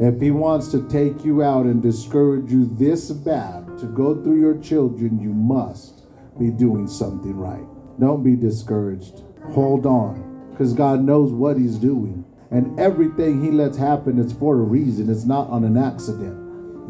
If 0.00 0.20
he 0.20 0.32
wants 0.32 0.68
to 0.72 0.86
take 0.90 1.24
you 1.24 1.42
out 1.42 1.64
and 1.64 1.82
discourage 1.82 2.52
you 2.52 2.66
this 2.74 3.10
bad 3.10 3.78
to 3.78 3.86
go 3.86 4.22
through 4.22 4.38
your 4.38 4.58
children, 4.58 5.18
you 5.18 5.32
must 5.32 6.02
be 6.38 6.50
doing 6.50 6.88
something 6.88 7.34
right. 7.34 7.64
Don't 7.98 8.22
be 8.22 8.36
discouraged. 8.36 9.22
Hold 9.52 9.86
on. 9.86 10.48
because 10.50 10.72
God 10.72 11.02
knows 11.02 11.32
what 11.32 11.56
He's 11.56 11.76
doing. 11.76 12.24
And 12.50 12.78
everything 12.78 13.42
He 13.42 13.50
lets 13.50 13.76
happen 13.76 14.18
is 14.18 14.32
for 14.32 14.54
a 14.54 14.62
reason. 14.62 15.10
It's 15.10 15.24
not 15.24 15.48
on 15.50 15.64
an 15.64 15.76
accident. 15.76 16.40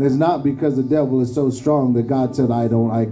It's 0.01 0.15
not 0.17 0.43
because 0.43 0.77
the 0.77 0.83
devil 0.83 1.21
is 1.21 1.35
so 1.35 1.51
strong 1.51 1.95
that 1.95 2.09
God 2.09 2.35
said, 2.35 2.51
I 2.51 2.69
don't, 2.69 2.91
I 2.91 3.07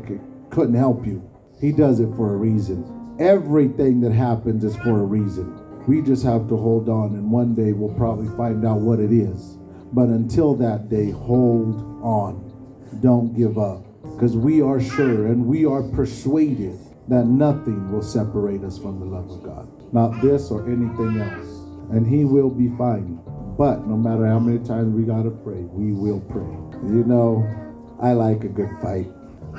couldn't 0.50 0.74
help 0.74 1.06
you. 1.06 1.22
He 1.60 1.72
does 1.72 2.00
it 2.00 2.14
for 2.16 2.34
a 2.34 2.36
reason. 2.36 3.16
Everything 3.20 4.00
that 4.00 4.12
happens 4.12 4.64
is 4.64 4.76
for 4.76 4.98
a 5.00 5.04
reason. 5.04 5.58
We 5.86 6.02
just 6.02 6.24
have 6.24 6.48
to 6.48 6.56
hold 6.56 6.88
on, 6.88 7.14
and 7.14 7.30
one 7.30 7.54
day 7.54 7.72
we'll 7.72 7.94
probably 7.94 8.28
find 8.36 8.66
out 8.66 8.80
what 8.80 9.00
it 9.00 9.12
is. 9.12 9.58
But 9.92 10.08
until 10.08 10.54
that 10.56 10.88
day, 10.88 11.10
hold 11.10 11.76
on. 12.02 12.50
Don't 13.00 13.34
give 13.36 13.58
up. 13.58 13.84
Because 14.02 14.36
we 14.36 14.60
are 14.60 14.80
sure 14.80 15.26
and 15.26 15.46
we 15.46 15.64
are 15.64 15.82
persuaded 15.82 16.78
that 17.08 17.26
nothing 17.26 17.90
will 17.90 18.02
separate 18.02 18.62
us 18.62 18.78
from 18.78 19.00
the 19.00 19.06
love 19.06 19.30
of 19.30 19.42
God. 19.42 19.92
Not 19.92 20.20
this 20.22 20.50
or 20.50 20.66
anything 20.66 21.20
else. 21.20 21.48
And 21.90 22.06
He 22.06 22.24
will 22.24 22.50
be 22.50 22.68
fine. 22.76 23.20
But 23.58 23.86
no 23.86 23.96
matter 23.96 24.26
how 24.26 24.38
many 24.38 24.58
times 24.64 24.94
we 24.94 25.02
got 25.02 25.24
to 25.24 25.30
pray, 25.30 25.60
we 25.60 25.92
will 25.92 26.20
pray. 26.20 26.42
You 26.88 27.04
know, 27.04 27.46
I 28.00 28.12
like 28.12 28.44
a 28.44 28.48
good 28.48 28.70
fight. 28.80 29.08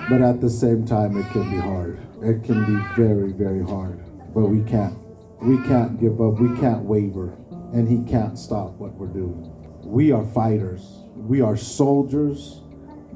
But 0.09 0.21
at 0.21 0.41
the 0.41 0.49
same 0.49 0.85
time, 0.85 1.17
it 1.17 1.29
can 1.31 1.49
be 1.51 1.57
hard. 1.57 1.99
It 2.21 2.43
can 2.43 2.65
be 2.65 2.81
very, 2.95 3.31
very 3.31 3.63
hard. 3.63 3.99
But 4.33 4.47
we 4.47 4.63
can't. 4.69 4.97
We 5.41 5.57
can't 5.67 5.99
give 5.99 6.21
up. 6.21 6.39
We 6.39 6.57
can't 6.59 6.83
waver. 6.83 7.37
And 7.73 7.87
He 7.87 8.09
can't 8.09 8.37
stop 8.39 8.71
what 8.79 8.93
we're 8.93 9.07
doing. 9.07 9.51
We 9.83 10.11
are 10.11 10.25
fighters. 10.25 11.03
We 11.15 11.41
are 11.41 11.55
soldiers 11.55 12.61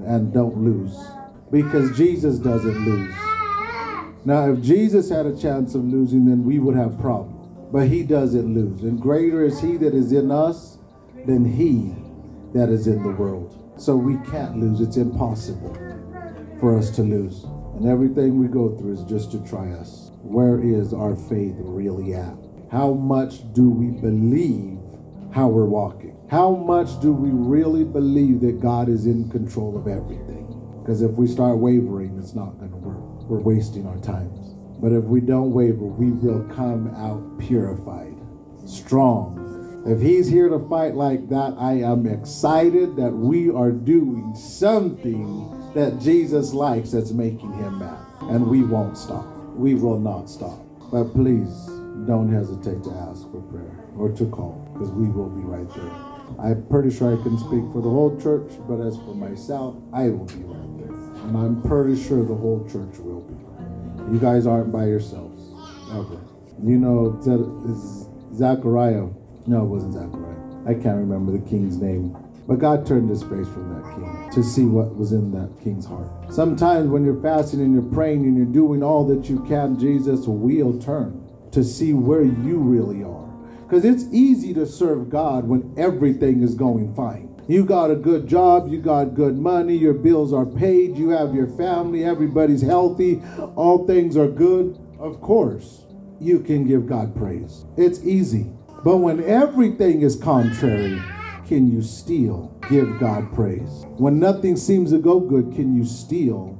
and 0.05 0.33
don't 0.33 0.57
lose 0.57 0.95
because 1.51 1.95
Jesus 1.97 2.37
doesn't 2.37 2.85
lose. 2.85 3.15
Now, 4.27 4.51
if 4.51 4.61
Jesus 4.61 5.09
had 5.09 5.25
a 5.25 5.37
chance 5.37 5.73
of 5.73 5.85
losing, 5.85 6.25
then 6.25 6.43
we 6.43 6.59
would 6.59 6.75
have 6.75 6.99
problems. 6.99 7.47
But 7.71 7.87
he 7.87 8.03
doesn't 8.03 8.53
lose. 8.53 8.83
And 8.83 8.99
greater 8.99 9.45
is 9.45 9.61
he 9.61 9.77
that 9.77 9.93
is 9.93 10.11
in 10.11 10.31
us 10.31 10.79
than 11.25 11.45
he 11.45 11.95
that 12.53 12.67
is 12.67 12.87
in 12.87 13.03
the 13.03 13.11
world. 13.11 13.71
So 13.77 13.95
we 13.95 14.17
can't 14.29 14.57
lose. 14.57 14.81
It's 14.81 14.97
impossible 14.97 15.73
for 16.59 16.77
us 16.77 16.89
to 16.97 17.03
lose. 17.03 17.45
And 17.77 17.87
everything 17.87 18.37
we 18.37 18.49
go 18.49 18.77
through 18.77 18.95
is 18.95 19.03
just 19.03 19.31
to 19.31 19.39
try 19.47 19.71
us. 19.71 20.11
Where 20.23 20.61
is 20.61 20.93
our 20.93 21.15
faith 21.15 21.55
really 21.59 22.13
at? 22.13 22.35
How 22.69 22.91
much 22.91 23.53
do 23.53 23.69
we 23.69 23.91
believe 23.91 24.77
how 25.31 25.47
we're 25.47 25.63
walking? 25.63 26.17
How 26.29 26.53
much 26.53 26.99
do 26.99 27.13
we 27.13 27.29
really 27.29 27.85
believe 27.85 28.41
that 28.41 28.59
God 28.59 28.89
is 28.89 29.05
in 29.05 29.29
control 29.29 29.77
of 29.77 29.87
everything? 29.87 30.53
Because 30.81 31.01
if 31.01 31.11
we 31.11 31.27
start 31.27 31.59
wavering, 31.59 32.19
it's 32.19 32.35
not 32.35 32.59
going 32.59 32.71
to 32.71 32.77
work. 32.77 33.06
We're 33.27 33.39
wasting 33.39 33.85
our 33.85 33.97
times. 33.97 34.55
But 34.79 34.93
if 34.93 35.03
we 35.03 35.19
don't 35.19 35.51
waver, 35.51 35.85
we 35.85 36.11
will 36.11 36.43
come 36.55 36.93
out 36.95 37.39
purified, 37.39 38.15
strong. 38.65 39.83
If 39.85 40.01
he's 40.01 40.27
here 40.27 40.49
to 40.49 40.59
fight 40.69 40.95
like 40.95 41.27
that, 41.29 41.55
I 41.57 41.73
am 41.73 42.05
excited 42.05 42.95
that 42.95 43.11
we 43.11 43.49
are 43.49 43.71
doing 43.71 44.35
something 44.35 45.71
that 45.73 45.99
Jesus 45.99 46.53
likes 46.53 46.91
that's 46.91 47.11
making 47.11 47.53
him 47.53 47.79
mad. 47.79 47.99
And 48.21 48.47
we 48.47 48.63
won't 48.63 48.97
stop. 48.97 49.25
We 49.55 49.75
will 49.75 49.99
not 49.99 50.29
stop. 50.29 50.59
But 50.91 51.13
please 51.13 51.53
don't 52.05 52.31
hesitate 52.31 52.83
to 52.83 52.91
ask 53.09 53.29
for 53.31 53.41
prayer 53.41 53.85
or 53.97 54.09
to 54.11 54.25
call 54.27 54.69
because 54.73 54.89
we 54.91 55.09
will 55.09 55.29
be 55.29 55.41
right 55.41 55.69
there. 55.75 55.91
I'm 56.39 56.65
pretty 56.67 56.95
sure 56.95 57.17
I 57.17 57.21
can 57.23 57.37
speak 57.37 57.63
for 57.73 57.81
the 57.81 57.89
whole 57.89 58.19
church, 58.21 58.51
but 58.67 58.79
as 58.79 58.95
for 58.97 59.15
myself, 59.15 59.75
I 59.93 60.09
will 60.09 60.25
be 60.25 60.43
right 60.43 60.76
there. 60.76 60.76
And 61.27 61.37
I'm 61.37 61.61
pretty 61.61 62.01
sure 62.01 62.23
the 62.23 62.33
whole 62.33 62.63
church 62.71 62.97
will 62.99 63.21
be. 63.21 63.35
You 64.13 64.19
guys 64.19 64.47
aren't 64.47 64.71
by 64.71 64.85
yourselves, 64.85 65.51
ever. 65.91 66.21
You 66.63 66.77
know, 66.77 67.19
Zachariah, 68.33 69.07
no, 69.45 69.63
it 69.63 69.67
wasn't 69.67 69.93
Zachariah. 69.93 70.37
I 70.65 70.73
can't 70.73 70.97
remember 70.97 71.33
the 71.33 71.49
king's 71.49 71.77
name. 71.77 72.15
But 72.47 72.59
God 72.59 72.85
turned 72.85 73.09
his 73.09 73.23
face 73.23 73.47
from 73.49 73.73
that 73.73 73.83
king 73.93 74.31
to 74.31 74.41
see 74.41 74.63
what 74.63 74.95
was 74.95 75.11
in 75.11 75.31
that 75.31 75.61
king's 75.61 75.85
heart. 75.85 76.07
Sometimes 76.33 76.89
when 76.89 77.03
you're 77.03 77.21
fasting 77.21 77.59
and 77.59 77.73
you're 77.73 77.93
praying 77.93 78.23
and 78.23 78.37
you're 78.37 78.45
doing 78.45 78.81
all 78.81 79.05
that 79.07 79.29
you 79.29 79.43
can, 79.43 79.77
Jesus 79.77 80.25
will 80.27 80.79
turn 80.79 81.27
to 81.51 81.61
see 81.61 81.91
where 81.91 82.23
you 82.23 82.57
really 82.57 83.03
are. 83.03 83.27
Because 83.63 83.83
it's 83.83 84.05
easy 84.13 84.53
to 84.53 84.65
serve 84.65 85.09
God 85.09 85.45
when 85.45 85.73
everything 85.77 86.41
is 86.41 86.55
going 86.55 86.95
fine. 86.95 87.36
You 87.49 87.63
got 87.63 87.91
a 87.91 87.95
good 87.95 88.27
job, 88.27 88.69
you 88.69 88.81
got 88.81 89.15
good 89.15 89.37
money, 89.37 89.73
your 89.73 89.93
bills 89.93 90.33
are 90.33 90.45
paid, 90.45 90.97
you 90.97 91.09
have 91.09 91.33
your 91.33 91.47
family, 91.47 92.03
everybody's 92.03 92.61
healthy, 92.61 93.21
all 93.55 93.87
things 93.87 94.17
are 94.17 94.27
good. 94.27 94.77
Of 94.99 95.21
course, 95.21 95.85
you 96.19 96.39
can 96.39 96.67
give 96.67 96.87
God 96.87 97.15
praise. 97.15 97.63
It's 97.77 98.03
easy. 98.03 98.51
But 98.83 98.97
when 98.97 99.23
everything 99.23 100.01
is 100.01 100.17
contrary, 100.17 101.01
can 101.47 101.71
you 101.71 101.81
still 101.81 102.53
give 102.69 102.99
God 102.99 103.33
praise? 103.33 103.85
When 103.95 104.19
nothing 104.19 104.57
seems 104.57 104.91
to 104.91 104.97
go 104.97 105.21
good, 105.21 105.53
can 105.55 105.73
you 105.73 105.85
still 105.85 106.59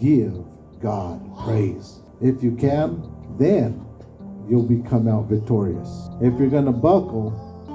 give 0.00 0.44
God 0.80 1.20
praise? 1.44 1.98
If 2.20 2.44
you 2.44 2.54
can, 2.54 3.02
then 3.38 3.84
you'll 4.48 4.62
become 4.62 5.08
out 5.08 5.26
victorious. 5.26 6.08
If 6.20 6.38
you're 6.38 6.48
to 6.66 6.72
buckle, 6.72 7.34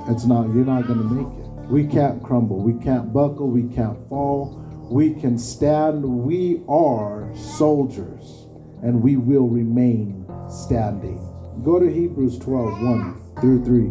it's 0.09 0.25
not 0.25 0.47
you're 0.53 0.65
not 0.65 0.87
to 0.87 0.95
make 0.95 1.39
it. 1.39 1.42
We 1.69 1.87
can't 1.87 2.21
crumble. 2.21 2.59
We 2.59 2.81
can't 2.83 3.13
buckle. 3.13 3.49
We 3.49 3.63
can't 3.73 3.97
fall. 4.09 4.59
We 4.89 5.13
can 5.13 5.37
stand. 5.37 6.03
We 6.03 6.61
are 6.67 7.33
soldiers 7.35 8.43
and 8.83 9.01
we 9.01 9.15
will 9.15 9.47
remain 9.47 10.25
standing. 10.49 11.17
Go 11.63 11.79
to 11.79 11.91
Hebrews 11.91 12.37
12 12.39 12.81
1 12.81 13.21
through 13.39 13.63
3. 13.63 13.83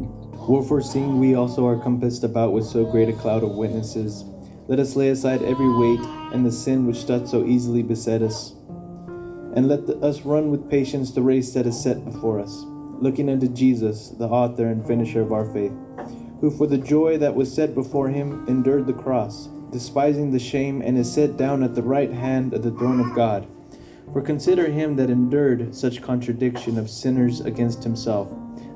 Wherefore, 0.49 0.83
seeing 0.83 1.19
we 1.19 1.35
also 1.35 1.67
are 1.67 1.79
compassed 1.79 2.25
about 2.25 2.53
with 2.53 2.67
so 2.67 2.85
great 2.85 3.09
a 3.09 3.13
cloud 3.15 3.43
of 3.43 3.53
witnesses, 3.53 4.25
let 4.69 4.79
us 4.79 4.97
lay 4.97 5.09
aside 5.09 5.43
every 5.43 5.69
weight 5.79 6.01
and 6.33 6.45
the 6.45 6.53
sin 6.53 6.87
which 6.87 7.07
doth 7.07 7.29
so 7.29 7.45
easily 7.47 7.83
beset 7.83 8.23
us, 8.23 8.53
and 9.55 9.69
let 9.69 9.87
the, 9.87 9.97
us 9.99 10.23
run 10.23 10.51
with 10.51 10.69
patience 10.71 11.13
the 11.13 11.23
race 11.23 11.55
that 11.55 11.67
is 11.67 11.81
set 11.81 12.05
before 12.05 12.39
us, 12.39 12.65
looking 13.01 13.31
unto 13.31 13.49
Jesus, 13.49 14.11
the 14.11 14.29
author 14.29 14.67
and 14.67 14.87
finisher 14.87 15.23
of 15.23 15.33
our 15.33 15.51
faith, 15.53 15.73
who 16.43 16.51
for 16.51 16.67
the 16.67 16.77
joy 16.77 17.17
that 17.17 17.37
was 17.37 17.55
set 17.55 17.73
before 17.73 18.09
him 18.09 18.45
endured 18.49 18.85
the 18.85 18.93
cross, 18.93 19.49
despising 19.71 20.33
the 20.33 20.41
shame, 20.41 20.83
and 20.83 20.99
is 20.99 21.11
set 21.11 21.37
down 21.37 21.63
at 21.63 21.77
the 21.77 21.83
right 21.83 22.11
hand 22.11 22.53
of 22.53 22.65
the 22.65 22.71
throne 22.73 22.99
of 22.99 23.15
God. 23.15 23.47
For 24.13 24.21
consider 24.21 24.69
him 24.69 24.97
that 24.97 25.09
endured 25.09 25.73
such 25.73 26.03
contradiction 26.03 26.79
of 26.79 26.91
sinners 26.91 27.43
against 27.43 27.85
himself, 27.85 28.29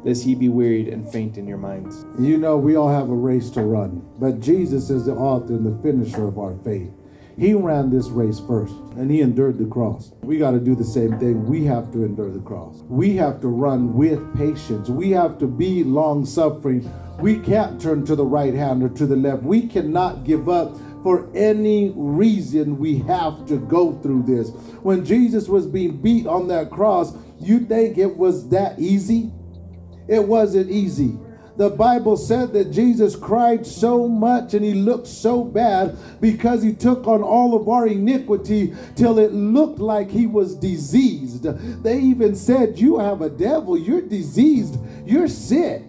lest 0.05 0.25
ye 0.25 0.37
be 0.37 0.49
wearied 0.49 0.87
and 0.87 1.11
faint 1.11 1.39
in 1.39 1.47
your 1.49 1.59
minds. 1.59 2.07
You 2.21 2.39
know, 2.39 2.57
we 2.57 2.77
all 2.77 2.89
have 2.89 3.11
a 3.11 3.15
race 3.15 3.51
to 3.51 3.63
run, 3.63 4.01
but 4.21 4.39
Jesus 4.39 4.89
is 4.89 5.07
the 5.07 5.15
author 5.15 5.55
and 5.55 5.67
the 5.67 5.83
finisher 5.83 6.29
of 6.29 6.39
our 6.39 6.55
faith. 6.59 6.93
He 7.39 7.53
ran 7.53 7.91
this 7.91 8.09
race 8.09 8.41
first 8.41 8.75
and 8.97 9.11
he 9.11 9.21
endured 9.21 9.59
the 9.59 9.67
cross. 9.67 10.13
We 10.23 10.39
got 10.39 10.53
to 10.53 10.61
do 10.61 10.75
the 10.75 10.85
same 10.85 11.19
thing. 11.19 11.47
We 11.47 11.65
have 11.65 11.93
to 11.93 12.03
endure 12.03 12.31
the 12.31 12.41
cross. 12.41 12.77
We 12.89 13.15
have 13.17 13.43
to 13.43 13.49
run 13.49 13.93
with 13.93 14.37
patience. 14.37 14.89
We 14.89 15.11
have 15.11 15.39
to 15.39 15.47
be 15.47 15.85
long 15.85 16.25
suffering. 16.25 16.91
We 17.21 17.39
can't 17.39 17.79
turn 17.81 18.07
to 18.07 18.17
the 18.17 18.25
right 18.25 18.55
hand 18.55 18.83
or 18.83 18.89
to 18.89 19.07
the 19.07 19.17
left. 19.17 19.43
We 19.43 19.69
cannot 19.69 20.25
give 20.25 20.49
up 20.49 20.79
for 21.03 21.31
any 21.37 21.93
reason 21.95 22.79
we 22.79 22.99
have 23.01 23.47
to 23.49 23.59
go 23.59 23.93
through 23.99 24.23
this. 24.23 24.51
When 24.83 25.05
Jesus 25.05 25.47
was 25.47 25.67
being 25.67 25.99
beat 26.01 26.27
on 26.27 26.49
that 26.49 26.71
cross, 26.71 27.15
you 27.39 27.61
think 27.61 27.99
it 27.99 28.17
was 28.17 28.49
that 28.49 28.79
easy? 28.79 29.31
It 30.09 30.27
wasn't 30.27 30.71
easy. 30.71 31.19
The 31.57 31.71
Bible 31.71 32.19
said 32.19 32.53
that 32.53 32.71
Jesus 32.71 33.17
cried 33.17 33.67
so 33.67 34.07
much 34.07 34.53
and 34.53 34.65
he 34.65 34.75
looked 34.75 35.07
so 35.07 35.43
bad 35.43 35.97
because 36.21 36.63
he 36.63 36.75
took 36.75 37.07
on 37.07 37.23
all 37.23 37.55
of 37.55 37.69
our 37.69 37.87
iniquity 37.87 38.75
till 38.95 39.19
it 39.19 39.33
looked 39.33 39.79
like 39.79 40.11
he 40.11 40.27
was 40.27 40.55
diseased. 40.55 41.45
They 41.83 41.99
even 41.99 42.35
said, 42.35 42.79
You 42.79 42.99
have 42.99 43.23
a 43.23 43.31
devil, 43.31 43.79
you're 43.79 44.03
diseased, 44.03 44.79
you're 45.07 45.29
sick 45.29 45.83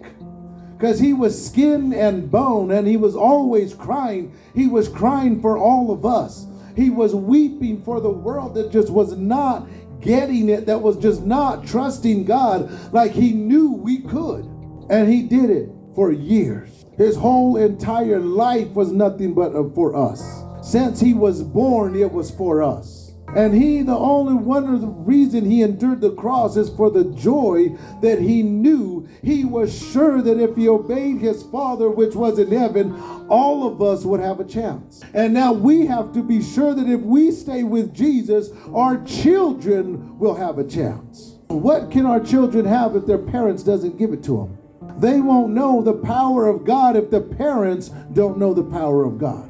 because 0.78 1.00
he 1.00 1.12
was 1.12 1.46
skin 1.46 1.92
and 1.92 2.30
bone 2.30 2.70
and 2.70 2.86
he 2.86 2.96
was 2.96 3.16
always 3.16 3.74
crying. 3.74 4.32
He 4.54 4.68
was 4.68 4.88
crying 4.88 5.40
for 5.42 5.58
all 5.58 5.90
of 5.90 6.06
us. 6.06 6.46
He 6.76 6.88
was 6.88 7.14
weeping 7.14 7.82
for 7.82 8.00
the 8.00 8.10
world 8.10 8.54
that 8.54 8.70
just 8.70 8.88
was 8.88 9.16
not 9.16 9.66
getting 10.00 10.48
it, 10.48 10.66
that 10.66 10.80
was 10.80 10.96
just 10.96 11.26
not 11.26 11.66
trusting 11.66 12.24
God 12.24 12.70
like 12.92 13.10
he 13.10 13.32
knew 13.32 13.72
we 13.72 13.98
could. 13.98 14.48
And 14.90 15.08
he 15.08 15.22
did 15.22 15.50
it 15.50 15.70
for 15.94 16.12
years. 16.12 16.86
His 16.96 17.16
whole 17.16 17.56
entire 17.56 18.18
life 18.18 18.68
was 18.70 18.90
nothing 18.90 19.34
but 19.34 19.52
for 19.74 19.94
us. 19.94 20.42
Since 20.62 21.00
he 21.00 21.14
was 21.14 21.42
born, 21.42 21.94
it 21.94 22.10
was 22.10 22.30
for 22.30 22.62
us. 22.62 23.08
And 23.36 23.54
he, 23.54 23.82
the 23.82 23.96
only 23.96 24.34
one 24.34 24.72
of 24.72 24.80
the 24.80 24.86
reason 24.86 25.44
he 25.44 25.62
endured 25.62 26.00
the 26.00 26.12
cross 26.12 26.56
is 26.56 26.70
for 26.70 26.90
the 26.90 27.04
joy 27.12 27.76
that 28.00 28.18
he 28.20 28.42
knew. 28.42 29.06
He 29.22 29.44
was 29.44 29.76
sure 29.92 30.22
that 30.22 30.40
if 30.40 30.56
he 30.56 30.66
obeyed 30.66 31.18
his 31.18 31.42
Father, 31.44 31.90
which 31.90 32.14
was 32.14 32.38
in 32.38 32.50
heaven, 32.50 32.94
all 33.28 33.66
of 33.66 33.82
us 33.82 34.04
would 34.04 34.20
have 34.20 34.40
a 34.40 34.44
chance. 34.44 35.02
And 35.12 35.34
now 35.34 35.52
we 35.52 35.86
have 35.86 36.12
to 36.14 36.22
be 36.22 36.42
sure 36.42 36.74
that 36.74 36.88
if 36.88 37.00
we 37.00 37.30
stay 37.30 37.64
with 37.64 37.94
Jesus, 37.94 38.50
our 38.74 39.04
children 39.04 40.18
will 40.18 40.34
have 40.34 40.58
a 40.58 40.64
chance. 40.64 41.36
What 41.48 41.90
can 41.90 42.06
our 42.06 42.20
children 42.20 42.64
have 42.64 42.96
if 42.96 43.06
their 43.06 43.18
parents 43.18 43.62
doesn't 43.62 43.98
give 43.98 44.12
it 44.12 44.22
to 44.24 44.38
them? 44.38 44.57
They 44.98 45.20
won't 45.20 45.54
know 45.54 45.82
the 45.82 45.94
power 45.94 46.46
of 46.46 46.64
God 46.64 46.96
if 46.96 47.10
the 47.10 47.20
parents 47.20 47.90
don't 48.12 48.38
know 48.38 48.52
the 48.52 48.64
power 48.64 49.04
of 49.04 49.18
God. 49.18 49.48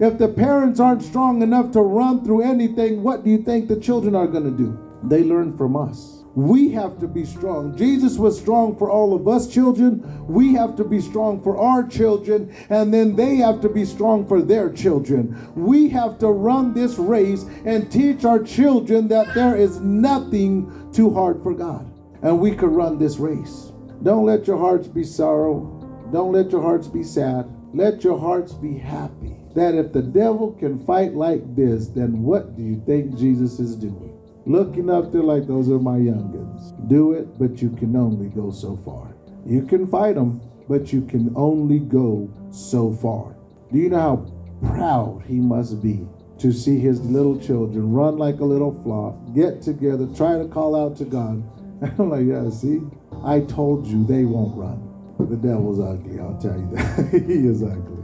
If 0.00 0.18
the 0.18 0.28
parents 0.28 0.80
aren't 0.80 1.02
strong 1.02 1.42
enough 1.42 1.70
to 1.72 1.80
run 1.80 2.24
through 2.24 2.42
anything, 2.42 3.02
what 3.02 3.24
do 3.24 3.30
you 3.30 3.38
think 3.38 3.68
the 3.68 3.78
children 3.78 4.16
are 4.16 4.26
going 4.26 4.44
to 4.44 4.50
do? 4.50 4.78
They 5.04 5.22
learn 5.22 5.56
from 5.56 5.76
us. 5.76 6.24
We 6.34 6.70
have 6.70 6.98
to 7.00 7.06
be 7.06 7.26
strong. 7.26 7.76
Jesus 7.76 8.16
was 8.16 8.40
strong 8.40 8.76
for 8.76 8.90
all 8.90 9.14
of 9.14 9.28
us 9.28 9.52
children. 9.52 10.26
We 10.26 10.54
have 10.54 10.76
to 10.76 10.84
be 10.84 11.00
strong 11.00 11.42
for 11.42 11.58
our 11.58 11.86
children, 11.86 12.54
and 12.70 12.92
then 12.92 13.14
they 13.14 13.36
have 13.36 13.60
to 13.60 13.68
be 13.68 13.84
strong 13.84 14.26
for 14.26 14.40
their 14.40 14.70
children. 14.70 15.36
We 15.54 15.90
have 15.90 16.18
to 16.20 16.28
run 16.28 16.72
this 16.72 16.96
race 16.96 17.44
and 17.66 17.92
teach 17.92 18.24
our 18.24 18.42
children 18.42 19.08
that 19.08 19.34
there 19.34 19.56
is 19.56 19.80
nothing 19.80 20.90
too 20.92 21.10
hard 21.10 21.42
for 21.42 21.52
God, 21.52 21.86
and 22.22 22.40
we 22.40 22.52
could 22.52 22.70
run 22.70 22.98
this 22.98 23.18
race. 23.18 23.71
Don't 24.02 24.26
let 24.26 24.46
your 24.46 24.58
hearts 24.58 24.88
be 24.88 25.04
sorrow. 25.04 25.78
Don't 26.12 26.32
let 26.32 26.50
your 26.50 26.62
hearts 26.62 26.88
be 26.88 27.02
sad. 27.02 27.48
Let 27.72 28.04
your 28.04 28.18
hearts 28.18 28.52
be 28.52 28.76
happy. 28.76 29.36
That 29.54 29.74
if 29.74 29.92
the 29.92 30.02
devil 30.02 30.52
can 30.52 30.84
fight 30.84 31.14
like 31.14 31.54
this, 31.54 31.88
then 31.88 32.22
what 32.22 32.56
do 32.56 32.62
you 32.62 32.82
think 32.86 33.16
Jesus 33.16 33.60
is 33.60 33.76
doing? 33.76 34.12
looking 34.46 34.90
up 34.90 35.12
there 35.12 35.22
like 35.22 35.46
those 35.46 35.70
are 35.70 35.78
my 35.78 35.98
youngins. 35.98 36.88
Do 36.88 37.12
it, 37.12 37.38
but 37.38 37.62
you 37.62 37.70
can 37.70 37.94
only 37.96 38.28
go 38.28 38.50
so 38.50 38.76
far. 38.84 39.14
You 39.46 39.62
can 39.62 39.86
fight 39.86 40.14
them, 40.14 40.40
but 40.68 40.92
you 40.92 41.02
can 41.02 41.32
only 41.36 41.78
go 41.78 42.30
so 42.50 42.92
far. 42.92 43.34
Do 43.72 43.78
you 43.78 43.88
know 43.88 44.00
how 44.00 44.68
proud 44.68 45.24
he 45.26 45.34
must 45.34 45.82
be 45.82 46.06
to 46.38 46.52
see 46.52 46.78
his 46.78 47.00
little 47.00 47.38
children 47.38 47.92
run 47.92 48.18
like 48.18 48.40
a 48.40 48.44
little 48.44 48.80
flock, 48.82 49.16
get 49.34 49.62
together, 49.62 50.06
try 50.14 50.38
to 50.38 50.46
call 50.46 50.74
out 50.74 50.96
to 50.96 51.04
God? 51.04 51.42
I'm 51.98 52.10
like, 52.10 52.26
yeah, 52.26 52.48
see, 52.50 52.80
I 53.24 53.40
told 53.40 53.86
you 53.86 54.04
they 54.04 54.24
won't 54.24 54.56
run. 54.56 54.88
The 55.18 55.36
devil's 55.36 55.78
ugly, 55.78 56.18
I'll 56.18 56.38
tell 56.38 56.58
you 56.58 56.68
that. 56.74 57.08
he 57.26 57.46
is 57.46 57.62
ugly. 57.62 58.02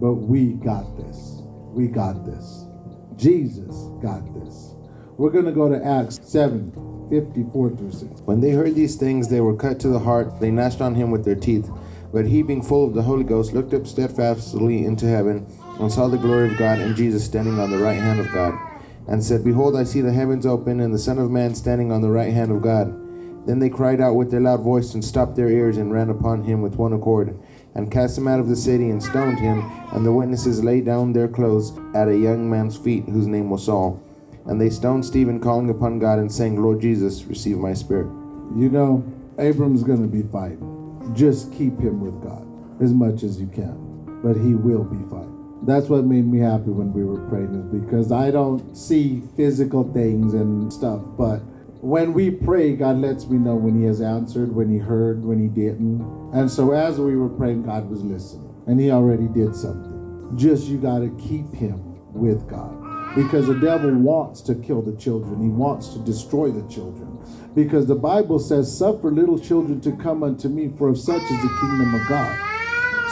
But 0.00 0.14
we 0.14 0.54
got 0.54 0.96
this. 0.96 1.42
We 1.72 1.86
got 1.88 2.24
this. 2.24 2.64
Jesus 3.16 3.74
got 4.02 4.22
this. 4.34 4.74
We're 5.16 5.30
going 5.30 5.44
to 5.46 5.52
go 5.52 5.68
to 5.68 5.84
Acts 5.84 6.20
7 6.22 6.72
54 7.10 7.70
through 7.76 7.92
6. 7.92 8.20
When 8.22 8.40
they 8.40 8.50
heard 8.50 8.74
these 8.74 8.96
things, 8.96 9.28
they 9.28 9.40
were 9.40 9.56
cut 9.56 9.78
to 9.80 9.88
the 9.88 9.98
heart. 9.98 10.40
They 10.40 10.50
gnashed 10.50 10.80
on 10.80 10.94
him 10.94 11.10
with 11.10 11.24
their 11.24 11.34
teeth. 11.34 11.70
But 12.12 12.26
he, 12.26 12.42
being 12.42 12.62
full 12.62 12.86
of 12.86 12.94
the 12.94 13.02
Holy 13.02 13.24
Ghost, 13.24 13.52
looked 13.52 13.74
up 13.74 13.86
steadfastly 13.86 14.84
into 14.84 15.06
heaven 15.06 15.46
and 15.78 15.92
saw 15.92 16.08
the 16.08 16.16
glory 16.16 16.50
of 16.50 16.58
God 16.58 16.78
and 16.78 16.96
Jesus 16.96 17.24
standing 17.24 17.58
on 17.58 17.70
the 17.70 17.78
right 17.78 18.00
hand 18.00 18.20
of 18.20 18.32
God, 18.32 18.54
and 19.08 19.22
said, 19.22 19.44
Behold, 19.44 19.76
I 19.76 19.84
see 19.84 20.00
the 20.00 20.12
heavens 20.12 20.46
open 20.46 20.80
and 20.80 20.92
the 20.92 20.98
Son 20.98 21.18
of 21.18 21.30
Man 21.30 21.54
standing 21.54 21.92
on 21.92 22.00
the 22.00 22.10
right 22.10 22.32
hand 22.32 22.50
of 22.50 22.62
God. 22.62 23.05
Then 23.46 23.58
they 23.60 23.70
cried 23.70 24.00
out 24.00 24.16
with 24.16 24.30
their 24.30 24.40
loud 24.40 24.60
voice 24.60 24.94
and 24.94 25.04
stopped 25.04 25.36
their 25.36 25.48
ears 25.48 25.76
and 25.76 25.92
ran 25.92 26.10
upon 26.10 26.42
him 26.42 26.62
with 26.62 26.76
one 26.76 26.92
accord, 26.92 27.38
and 27.74 27.92
cast 27.92 28.18
him 28.18 28.26
out 28.26 28.40
of 28.40 28.48
the 28.48 28.56
city 28.56 28.90
and 28.90 29.02
stoned 29.02 29.38
him. 29.38 29.60
And 29.92 30.04
the 30.04 30.12
witnesses 30.12 30.64
laid 30.64 30.84
down 30.84 31.12
their 31.12 31.28
clothes 31.28 31.72
at 31.94 32.08
a 32.08 32.16
young 32.16 32.50
man's 32.50 32.76
feet, 32.76 33.04
whose 33.04 33.26
name 33.26 33.48
was 33.48 33.64
Saul. 33.64 34.02
And 34.46 34.60
they 34.60 34.70
stoned 34.70 35.04
Stephen, 35.04 35.40
calling 35.40 35.70
upon 35.70 35.98
God 35.98 36.18
and 36.18 36.30
saying, 36.30 36.60
Lord 36.60 36.80
Jesus, 36.80 37.24
receive 37.24 37.58
my 37.58 37.74
spirit. 37.74 38.06
You 38.56 38.68
know, 38.70 39.04
Abram's 39.38 39.82
going 39.82 40.02
to 40.02 40.08
be 40.08 40.22
fighting. 40.22 41.12
Just 41.14 41.52
keep 41.52 41.78
him 41.78 42.00
with 42.00 42.22
God 42.22 42.46
as 42.82 42.92
much 42.92 43.22
as 43.22 43.40
you 43.40 43.46
can, 43.46 43.76
but 44.22 44.36
he 44.36 44.54
will 44.54 44.84
be 44.84 44.98
fighting. 45.08 45.34
That's 45.62 45.88
what 45.88 46.04
made 46.04 46.26
me 46.26 46.38
happy 46.38 46.70
when 46.70 46.92
we 46.92 47.04
were 47.04 47.28
praying, 47.28 47.54
is 47.54 47.82
because 47.82 48.12
I 48.12 48.30
don't 48.30 48.76
see 48.76 49.22
physical 49.36 49.90
things 49.92 50.34
and 50.34 50.72
stuff, 50.72 51.00
but 51.16 51.42
when 51.86 52.12
we 52.12 52.32
pray, 52.32 52.74
God 52.74 52.96
lets 52.96 53.28
me 53.28 53.38
know 53.38 53.54
when 53.54 53.80
He 53.80 53.86
has 53.86 54.00
answered, 54.00 54.52
when 54.52 54.68
He 54.68 54.76
heard, 54.76 55.24
when 55.24 55.40
He 55.40 55.46
didn't. 55.46 56.00
And 56.34 56.50
so 56.50 56.72
as 56.72 56.98
we 56.98 57.16
were 57.16 57.28
praying, 57.28 57.62
God 57.62 57.88
was 57.88 58.02
listening, 58.02 58.52
and 58.66 58.80
He 58.80 58.90
already 58.90 59.28
did 59.28 59.54
something. 59.54 60.32
Just 60.34 60.66
you 60.66 60.78
got 60.78 60.98
to 60.98 61.16
keep 61.16 61.54
Him 61.54 61.80
with 62.12 62.48
God 62.48 62.74
because 63.14 63.46
the 63.46 63.54
devil 63.54 63.94
wants 63.94 64.40
to 64.42 64.54
kill 64.56 64.82
the 64.82 64.96
children, 64.96 65.40
he 65.40 65.48
wants 65.48 65.88
to 65.90 66.00
destroy 66.00 66.50
the 66.50 66.68
children. 66.68 67.18
Because 67.54 67.86
the 67.86 67.94
Bible 67.94 68.38
says, 68.38 68.76
Suffer 68.76 69.10
little 69.10 69.38
children 69.38 69.80
to 69.82 69.92
come 69.92 70.22
unto 70.22 70.48
me, 70.48 70.72
for 70.76 70.88
of 70.88 70.98
such 70.98 71.22
is 71.22 71.42
the 71.42 71.56
kingdom 71.60 71.94
of 71.94 72.08
God. 72.08 72.55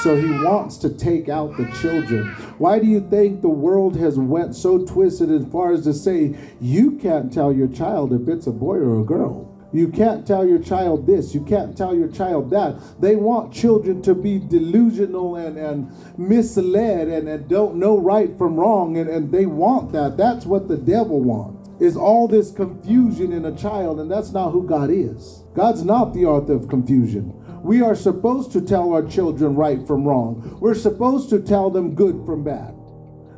So 0.03 0.17
he 0.17 0.31
wants 0.31 0.77
to 0.79 0.91
take 0.91 1.29
out 1.29 1.57
the 1.57 1.71
children. 1.81 2.27
Why 2.59 2.79
do 2.79 2.87
you 2.87 3.01
think 3.09 3.41
the 3.41 3.49
world 3.49 3.97
has 3.97 4.19
went 4.19 4.55
so 4.55 4.85
twisted 4.85 5.31
as 5.31 5.47
far 5.47 5.73
as 5.73 5.85
to 5.85 5.95
say 5.95 6.37
you 6.61 6.93
can't 6.93 7.33
tell 7.33 7.53
your 7.53 7.69
child 7.69 8.13
if 8.13 8.29
it's 8.29 8.47
a 8.47 8.53
boy 8.53 8.77
or 8.77 9.01
a 9.01 9.05
girl? 9.05 9.55
You 9.75 9.89
can't 9.89 10.25
tell 10.25 10.47
your 10.47 10.61
child 10.61 11.05
this. 11.05 11.35
You 11.35 11.41
can't 11.41 11.77
tell 11.77 11.97
your 11.97 12.09
child 12.09 12.51
that. 12.51 12.81
They 13.01 13.17
want 13.17 13.53
children 13.53 14.03
to 14.03 14.15
be 14.15 14.39
delusional 14.39 15.35
and, 15.35 15.59
and 15.59 15.91
misled 16.17 17.09
and, 17.09 17.29
and 17.29 17.49
don't 17.49 17.75
know 17.75 17.99
right 17.99 18.37
from 18.39 18.55
wrong. 18.55 18.97
And, 18.99 19.11
and 19.11 19.33
they 19.33 19.47
want 19.47 19.93
that. 19.93 20.17
That's 20.17 20.47
what 20.47 20.69
the 20.69 20.77
devil 20.77 21.21
wants. 21.21 21.69
Is 21.81 21.97
all 21.97 22.29
this 22.29 22.53
confusion 22.53 23.33
in 23.33 23.47
a 23.47 23.57
child, 23.57 23.99
and 23.99 24.09
that's 24.09 24.31
not 24.31 24.53
who 24.53 24.65
God 24.65 24.91
is. 24.91 25.43
God's 25.55 25.85
not 25.85 26.15
the 26.15 26.25
author 26.25 26.53
of 26.53 26.69
confusion. 26.69 27.44
We 27.65 27.81
are 27.83 27.95
supposed 27.95 28.53
to 28.53 28.61
tell 28.61 28.93
our 28.93 29.03
children 29.03 29.57
right 29.57 29.85
from 29.87 30.05
wrong. 30.05 30.59
We're 30.61 30.75
supposed 30.75 31.31
to 31.31 31.41
tell 31.41 31.71
them 31.71 31.95
good 31.95 32.25
from 32.27 32.45
bad, 32.45 32.75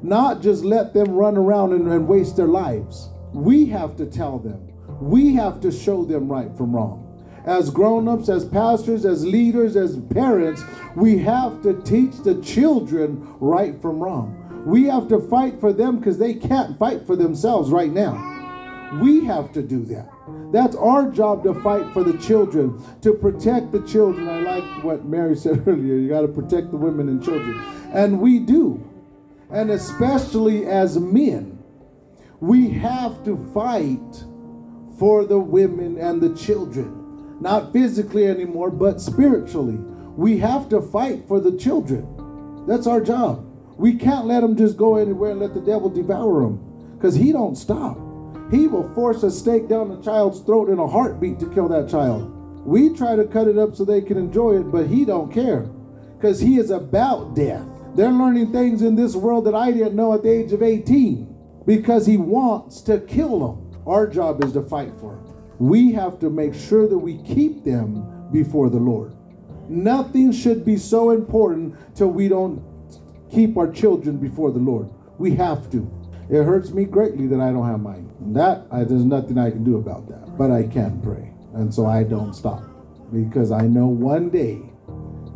not 0.02 0.42
just 0.42 0.64
let 0.64 0.92
them 0.92 1.12
run 1.12 1.36
around 1.36 1.72
and, 1.72 1.86
and 1.86 2.08
waste 2.08 2.36
their 2.36 2.48
lives. 2.48 3.08
We 3.32 3.66
have 3.66 3.96
to 3.96 4.06
tell 4.06 4.38
them 4.38 4.66
we 5.00 5.34
have 5.34 5.60
to 5.60 5.70
show 5.70 6.04
them 6.04 6.28
right 6.28 6.54
from 6.56 6.74
wrong. 6.74 7.02
As 7.44 7.70
grown 7.70 8.08
ups, 8.08 8.28
as 8.28 8.44
pastors, 8.44 9.04
as 9.04 9.24
leaders, 9.24 9.76
as 9.76 9.98
parents, 10.10 10.62
we 10.96 11.18
have 11.18 11.62
to 11.62 11.80
teach 11.82 12.16
the 12.24 12.40
children 12.42 13.34
right 13.38 13.80
from 13.80 14.00
wrong. 14.00 14.64
We 14.66 14.84
have 14.84 15.06
to 15.08 15.20
fight 15.20 15.60
for 15.60 15.72
them 15.72 15.98
because 15.98 16.18
they 16.18 16.34
can't 16.34 16.78
fight 16.78 17.06
for 17.06 17.14
themselves 17.14 17.70
right 17.70 17.92
now. 17.92 18.98
We 19.00 19.24
have 19.26 19.52
to 19.52 19.62
do 19.62 19.84
that. 19.84 20.08
That's 20.52 20.76
our 20.76 21.10
job 21.10 21.44
to 21.44 21.54
fight 21.62 21.92
for 21.92 22.02
the 22.02 22.16
children, 22.18 22.82
to 23.02 23.12
protect 23.12 23.72
the 23.72 23.82
children. 23.82 24.28
I 24.28 24.40
like 24.40 24.84
what 24.84 25.04
Mary 25.04 25.36
said 25.36 25.66
earlier 25.66 25.94
you 25.94 26.08
got 26.08 26.22
to 26.22 26.28
protect 26.28 26.70
the 26.70 26.76
women 26.76 27.08
and 27.08 27.22
children. 27.22 27.60
And 27.92 28.20
we 28.20 28.38
do. 28.38 28.82
And 29.50 29.70
especially 29.70 30.66
as 30.66 30.98
men, 30.98 31.62
we 32.40 32.70
have 32.70 33.24
to 33.24 33.36
fight 33.54 34.24
for 34.98 35.24
the 35.24 35.38
women 35.38 35.98
and 35.98 36.20
the 36.20 36.34
children. 36.34 37.38
Not 37.40 37.72
physically 37.72 38.26
anymore, 38.26 38.70
but 38.70 39.00
spiritually. 39.00 39.76
We 40.16 40.38
have 40.38 40.68
to 40.70 40.80
fight 40.80 41.28
for 41.28 41.38
the 41.40 41.56
children. 41.56 42.64
That's 42.66 42.86
our 42.86 43.00
job. 43.00 43.44
We 43.76 43.94
can't 43.94 44.26
let 44.26 44.40
them 44.40 44.56
just 44.56 44.76
go 44.76 44.96
anywhere 44.96 45.32
and 45.32 45.40
let 45.40 45.54
the 45.54 45.60
devil 45.60 45.90
devour 45.90 46.42
them 46.42 46.94
because 46.96 47.14
he 47.14 47.30
don't 47.30 47.56
stop. 47.56 47.98
He 48.50 48.68
will 48.68 48.92
force 48.94 49.22
a 49.22 49.30
steak 49.30 49.68
down 49.68 49.90
a 49.90 50.02
child's 50.02 50.40
throat 50.40 50.68
in 50.68 50.78
a 50.78 50.86
heartbeat 50.86 51.40
to 51.40 51.52
kill 51.52 51.68
that 51.68 51.88
child. 51.88 52.32
We 52.64 52.94
try 52.94 53.16
to 53.16 53.24
cut 53.24 53.48
it 53.48 53.58
up 53.58 53.74
so 53.74 53.84
they 53.84 54.00
can 54.00 54.16
enjoy 54.16 54.60
it, 54.60 54.70
but 54.70 54.86
he 54.86 55.04
don't 55.04 55.32
care 55.32 55.68
because 56.16 56.40
he 56.40 56.58
is 56.58 56.70
about 56.70 57.34
death. 57.34 57.66
They're 57.94 58.10
learning 58.10 58.52
things 58.52 58.82
in 58.82 58.94
this 58.94 59.16
world 59.16 59.46
that 59.46 59.54
I 59.54 59.72
didn't 59.72 59.96
know 59.96 60.12
at 60.12 60.22
the 60.22 60.30
age 60.30 60.52
of 60.52 60.62
18 60.62 61.62
because 61.66 62.06
he 62.06 62.16
wants 62.16 62.80
to 62.82 63.00
kill 63.00 63.40
them. 63.40 63.82
Our 63.86 64.06
job 64.06 64.44
is 64.44 64.52
to 64.52 64.62
fight 64.62 64.92
for 65.00 65.14
them. 65.14 65.34
We 65.58 65.92
have 65.92 66.18
to 66.20 66.30
make 66.30 66.54
sure 66.54 66.86
that 66.88 66.98
we 66.98 67.18
keep 67.22 67.64
them 67.64 68.28
before 68.30 68.68
the 68.68 68.78
Lord. 68.78 69.16
Nothing 69.68 70.32
should 70.32 70.64
be 70.64 70.76
so 70.76 71.10
important 71.10 71.74
till 71.96 72.08
we 72.08 72.28
don't 72.28 72.62
keep 73.30 73.56
our 73.56 73.70
children 73.70 74.18
before 74.18 74.52
the 74.52 74.58
Lord. 74.58 74.88
We 75.18 75.34
have 75.36 75.70
to. 75.72 75.90
It 76.28 76.42
hurts 76.42 76.70
me 76.70 76.84
greatly 76.84 77.26
that 77.28 77.40
I 77.40 77.52
don't 77.52 77.66
have 77.66 77.80
mine. 77.80 78.10
That 78.32 78.66
I, 78.70 78.84
there's 78.84 79.04
nothing 79.04 79.38
I 79.38 79.50
can 79.50 79.64
do 79.64 79.76
about 79.76 80.08
that. 80.08 80.36
But 80.36 80.50
I 80.50 80.64
can 80.64 81.00
pray, 81.00 81.32
and 81.54 81.72
so 81.72 81.86
I 81.86 82.02
don't 82.02 82.34
stop 82.34 82.62
because 83.12 83.52
I 83.52 83.62
know 83.62 83.86
one 83.86 84.30
day 84.30 84.60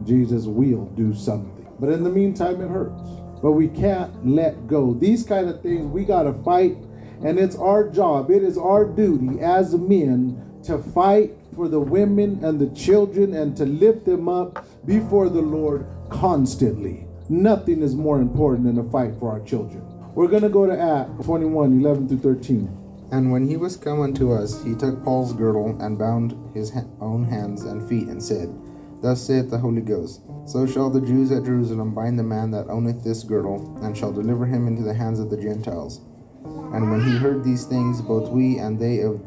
Jesus 0.05 0.47
will 0.47 0.87
do 0.97 1.15
something. 1.15 1.69
But 1.79 1.91
in 1.91 2.03
the 2.03 2.11
meantime, 2.11 2.61
it 2.61 2.69
hurts. 2.69 3.01
But 3.43 3.53
we 3.53 3.69
can't 3.69 4.27
let 4.27 4.67
go. 4.67 4.93
These 4.95 5.25
kind 5.25 5.49
of 5.49 5.63
things 5.63 5.87
we 5.87 6.05
got 6.05 6.25
to 6.25 6.33
fight 6.43 6.77
and 7.23 7.39
it's 7.39 7.57
our 7.57 7.89
job, 7.89 8.31
it 8.31 8.43
is 8.43 8.57
our 8.57 8.85
duty 8.85 9.41
as 9.41 9.75
men 9.75 10.43
to 10.65 10.79
fight 10.79 11.33
for 11.55 11.69
the 11.69 11.81
women 11.81 12.43
and 12.43 12.59
the 12.59 12.75
children 12.75 13.35
and 13.35 13.57
to 13.57 13.67
lift 13.67 14.07
them 14.07 14.29
up 14.29 14.67
before 14.87 15.29
the 15.29 15.43
Lord 15.43 15.87
constantly. 16.09 17.07
Nothing 17.29 17.83
is 17.83 17.95
more 17.95 18.21
important 18.21 18.65
than 18.65 18.83
to 18.83 18.91
fight 18.91 19.15
for 19.19 19.31
our 19.31 19.41
children. 19.41 19.87
We're 20.21 20.29
going 20.29 20.43
to 20.43 20.51
go 20.51 20.67
to 20.67 20.79
Acts 20.79 21.25
21 21.25 21.81
11 21.81 22.09
through 22.09 22.19
13. 22.19 23.09
And 23.11 23.33
when 23.33 23.49
he 23.49 23.57
was 23.57 23.79
come 23.79 24.03
unto 24.03 24.35
us, 24.35 24.63
he 24.63 24.75
took 24.75 25.03
Paul's 25.03 25.33
girdle 25.33 25.81
and 25.81 25.99
bound 25.99 26.37
his 26.53 26.75
own 27.01 27.25
hands 27.25 27.65
and 27.65 27.89
feet, 27.89 28.09
and 28.09 28.23
said, 28.23 28.55
Thus 29.01 29.23
saith 29.23 29.49
the 29.49 29.57
Holy 29.57 29.81
Ghost 29.81 30.21
So 30.45 30.67
shall 30.67 30.91
the 30.91 31.01
Jews 31.01 31.33
at 31.33 31.45
Jerusalem 31.45 31.95
bind 31.95 32.19
the 32.19 32.23
man 32.23 32.51
that 32.51 32.69
owneth 32.69 33.03
this 33.03 33.23
girdle, 33.23 33.79
and 33.83 33.97
shall 33.97 34.13
deliver 34.13 34.45
him 34.45 34.67
into 34.67 34.83
the 34.83 34.93
hands 34.93 35.21
of 35.21 35.31
the 35.31 35.39
Gentiles. 35.39 36.03
And 36.45 36.91
when 36.91 37.01
he 37.03 37.17
heard 37.17 37.43
these 37.43 37.65
things, 37.65 38.03
both 38.03 38.29
we 38.29 38.59
and 38.59 38.79
they 38.79 39.01
of 39.01 39.23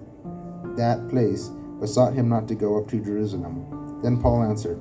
that 0.78 1.10
place, 1.10 1.50
besought 1.80 2.14
him 2.14 2.30
not 2.30 2.48
to 2.50 2.54
go 2.54 2.78
up 2.78 2.88
to 2.90 3.04
Jerusalem. 3.04 4.00
Then 4.04 4.22
Paul 4.22 4.44
answered, 4.44 4.80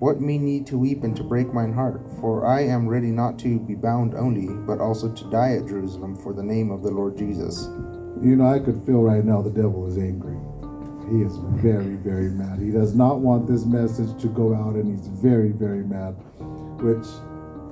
What 0.00 0.20
mean 0.20 0.46
ye 0.46 0.60
to 0.64 0.76
weep 0.76 1.04
and 1.04 1.16
to 1.16 1.22
break 1.22 1.52
mine 1.54 1.72
heart? 1.72 2.02
For 2.20 2.46
I 2.46 2.62
am 2.62 2.88
ready 2.88 3.12
not 3.12 3.38
to 3.40 3.60
be 3.60 3.74
bound 3.74 4.14
only, 4.14 4.48
but 4.66 4.80
also 4.80 5.12
to 5.12 5.30
die 5.30 5.56
at 5.56 5.68
Jerusalem 5.68 6.16
for 6.16 6.32
the 6.32 6.42
name 6.42 6.70
of 6.70 6.82
the 6.82 6.90
Lord 6.90 7.16
Jesus. 7.16 7.68
You 8.20 8.34
know, 8.36 8.46
I 8.46 8.58
could 8.58 8.84
feel 8.84 9.02
right 9.02 9.24
now 9.24 9.40
the 9.40 9.50
devil 9.50 9.86
is 9.86 9.96
angry. 9.96 10.36
He 11.10 11.22
is 11.22 11.36
very, 11.62 11.94
very 11.96 12.30
mad. 12.30 12.58
He 12.58 12.70
does 12.70 12.94
not 12.94 13.20
want 13.20 13.46
this 13.46 13.64
message 13.64 14.20
to 14.20 14.28
go 14.28 14.54
out, 14.54 14.74
and 14.74 14.90
he's 14.90 15.06
very, 15.06 15.52
very 15.52 15.84
mad, 15.84 16.12
which 16.80 17.06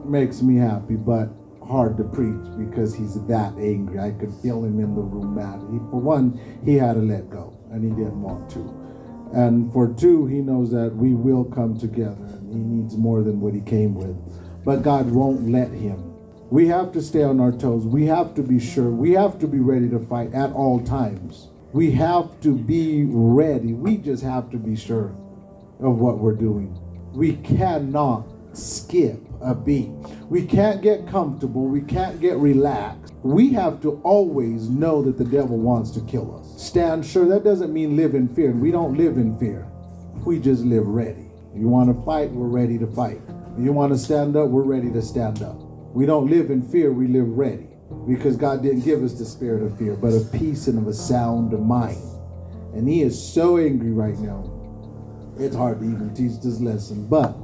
makes 0.05 0.43
me 0.43 0.57
happy, 0.57 0.95
but 0.95 1.29
hard 1.67 1.97
to 1.97 2.05
preach 2.05 2.45
because 2.59 2.95
he's 2.95 3.21
that 3.27 3.55
angry. 3.57 3.99
I 3.99 4.11
could 4.13 4.33
feel 4.43 4.65
him 4.65 4.79
in 4.79 4.95
the 4.95 5.01
room 5.01 5.35
mad. 5.35 5.61
He, 5.73 5.79
for 5.91 6.01
one, 6.01 6.39
he 6.65 6.77
had 6.77 6.95
to 6.95 7.01
let 7.01 7.31
go, 7.31 7.57
and 7.71 7.83
he 7.83 7.91
didn't 7.91 8.21
want 8.21 8.51
to. 8.51 8.82
And 9.33 9.73
for 9.73 9.89
two, 9.89 10.27
he 10.27 10.37
knows 10.37 10.71
that 10.73 10.95
we 10.95 11.15
will 11.15 11.45
come 11.45 11.79
together, 11.79 12.25
and 12.25 12.53
he 12.53 12.59
needs 12.59 12.97
more 12.97 13.23
than 13.23 13.41
what 13.41 13.55
he 13.55 13.61
came 13.61 13.95
with. 13.95 14.17
But 14.65 14.83
God 14.83 15.11
won't 15.11 15.49
let 15.49 15.71
him. 15.71 16.13
We 16.51 16.69
have 16.69 16.93
to 16.93 17.01
stay 17.01 17.23
on 17.23 17.41
our 17.41 17.53
toes. 17.53 17.87
We 17.87 18.05
have 18.07 18.35
to 18.35 18.43
be 18.43 18.61
sure. 18.61 18.91
We 18.91 19.13
have 19.13 19.39
to 19.39 19.47
be 19.47 19.59
ready 19.59 19.89
to 19.89 19.99
fight 19.99 20.35
at 20.35 20.53
all 20.53 20.81
times. 20.85 21.49
We 21.73 21.91
have 21.93 22.39
to 22.43 22.55
be 22.55 23.07
ready. 23.09 23.73
We 23.73 23.97
just 23.97 24.23
have 24.23 24.51
to 24.51 24.59
be 24.59 24.77
sure 24.77 25.15
of 25.81 25.99
what 25.99 26.19
we're 26.19 26.35
doing. 26.35 26.79
We 27.15 27.37
cannot 27.37 28.27
skip 28.53 29.22
a 29.43 29.55
beat. 29.55 29.91
We 30.29 30.45
can't 30.45 30.83
get 30.83 31.07
comfortable. 31.07 31.67
We 31.67 31.83
can't 31.83 32.21
get 32.21 32.37
relaxed. 32.37 33.13
We 33.23 33.51
have 33.53 33.81
to 33.83 34.01
always 34.03 34.69
know 34.69 35.03
that 35.03 35.19
the 35.19 35.25
devil 35.25 35.59
wants 35.59 35.91
to 35.93 36.01
kill 36.03 36.39
us. 36.39 36.63
Stand 36.63 37.05
sure. 37.05 37.27
That 37.27 37.45
doesn't 37.45 37.73
mean 37.73 37.97
live 37.97 38.15
in 38.15 38.29
fear. 38.35 38.53
We 38.53 38.71
don't 38.71 38.97
live 38.97 39.17
in 39.17 39.39
fear. 39.39 39.67
We 40.25 40.39
just 40.39 40.63
live 40.63 40.87
ready. 40.87 41.31
You 41.55 41.69
want 41.69 41.95
to 41.95 42.05
fight, 42.05 42.31
we're 42.31 42.47
ready 42.47 42.79
to 42.79 42.87
fight. 42.87 43.21
You 43.59 43.73
want 43.73 43.93
to 43.93 43.99
stand 43.99 44.37
up, 44.37 44.49
we're 44.49 44.63
ready 44.63 44.91
to 44.93 45.03
stand 45.03 45.43
up. 45.43 45.57
We 45.93 46.07
don't 46.07 46.31
live 46.31 46.51
in 46.51 46.63
fear, 46.63 46.93
we 46.93 47.07
live 47.07 47.29
ready. 47.29 47.69
Because 48.09 48.37
God 48.37 48.63
didn't 48.63 48.81
give 48.81 49.03
us 49.03 49.15
the 49.15 49.27
spirit 49.27 49.63
of 49.63 49.77
fear, 49.77 49.95
but 49.95 50.15
of 50.15 50.33
peace 50.33 50.67
and 50.67 50.79
of 50.79 50.87
a 50.87 50.95
sound 50.95 51.53
mind. 51.67 52.03
And 52.75 52.89
He 52.89 53.03
is 53.03 53.21
so 53.21 53.59
angry 53.59 53.91
right 53.93 54.19
now. 54.19 54.49
It's 55.39 55.55
hard 55.55 55.81
to 55.81 55.85
even 55.85 56.15
teach 56.15 56.41
this 56.41 56.61
lesson, 56.61 57.07
but 57.07 57.37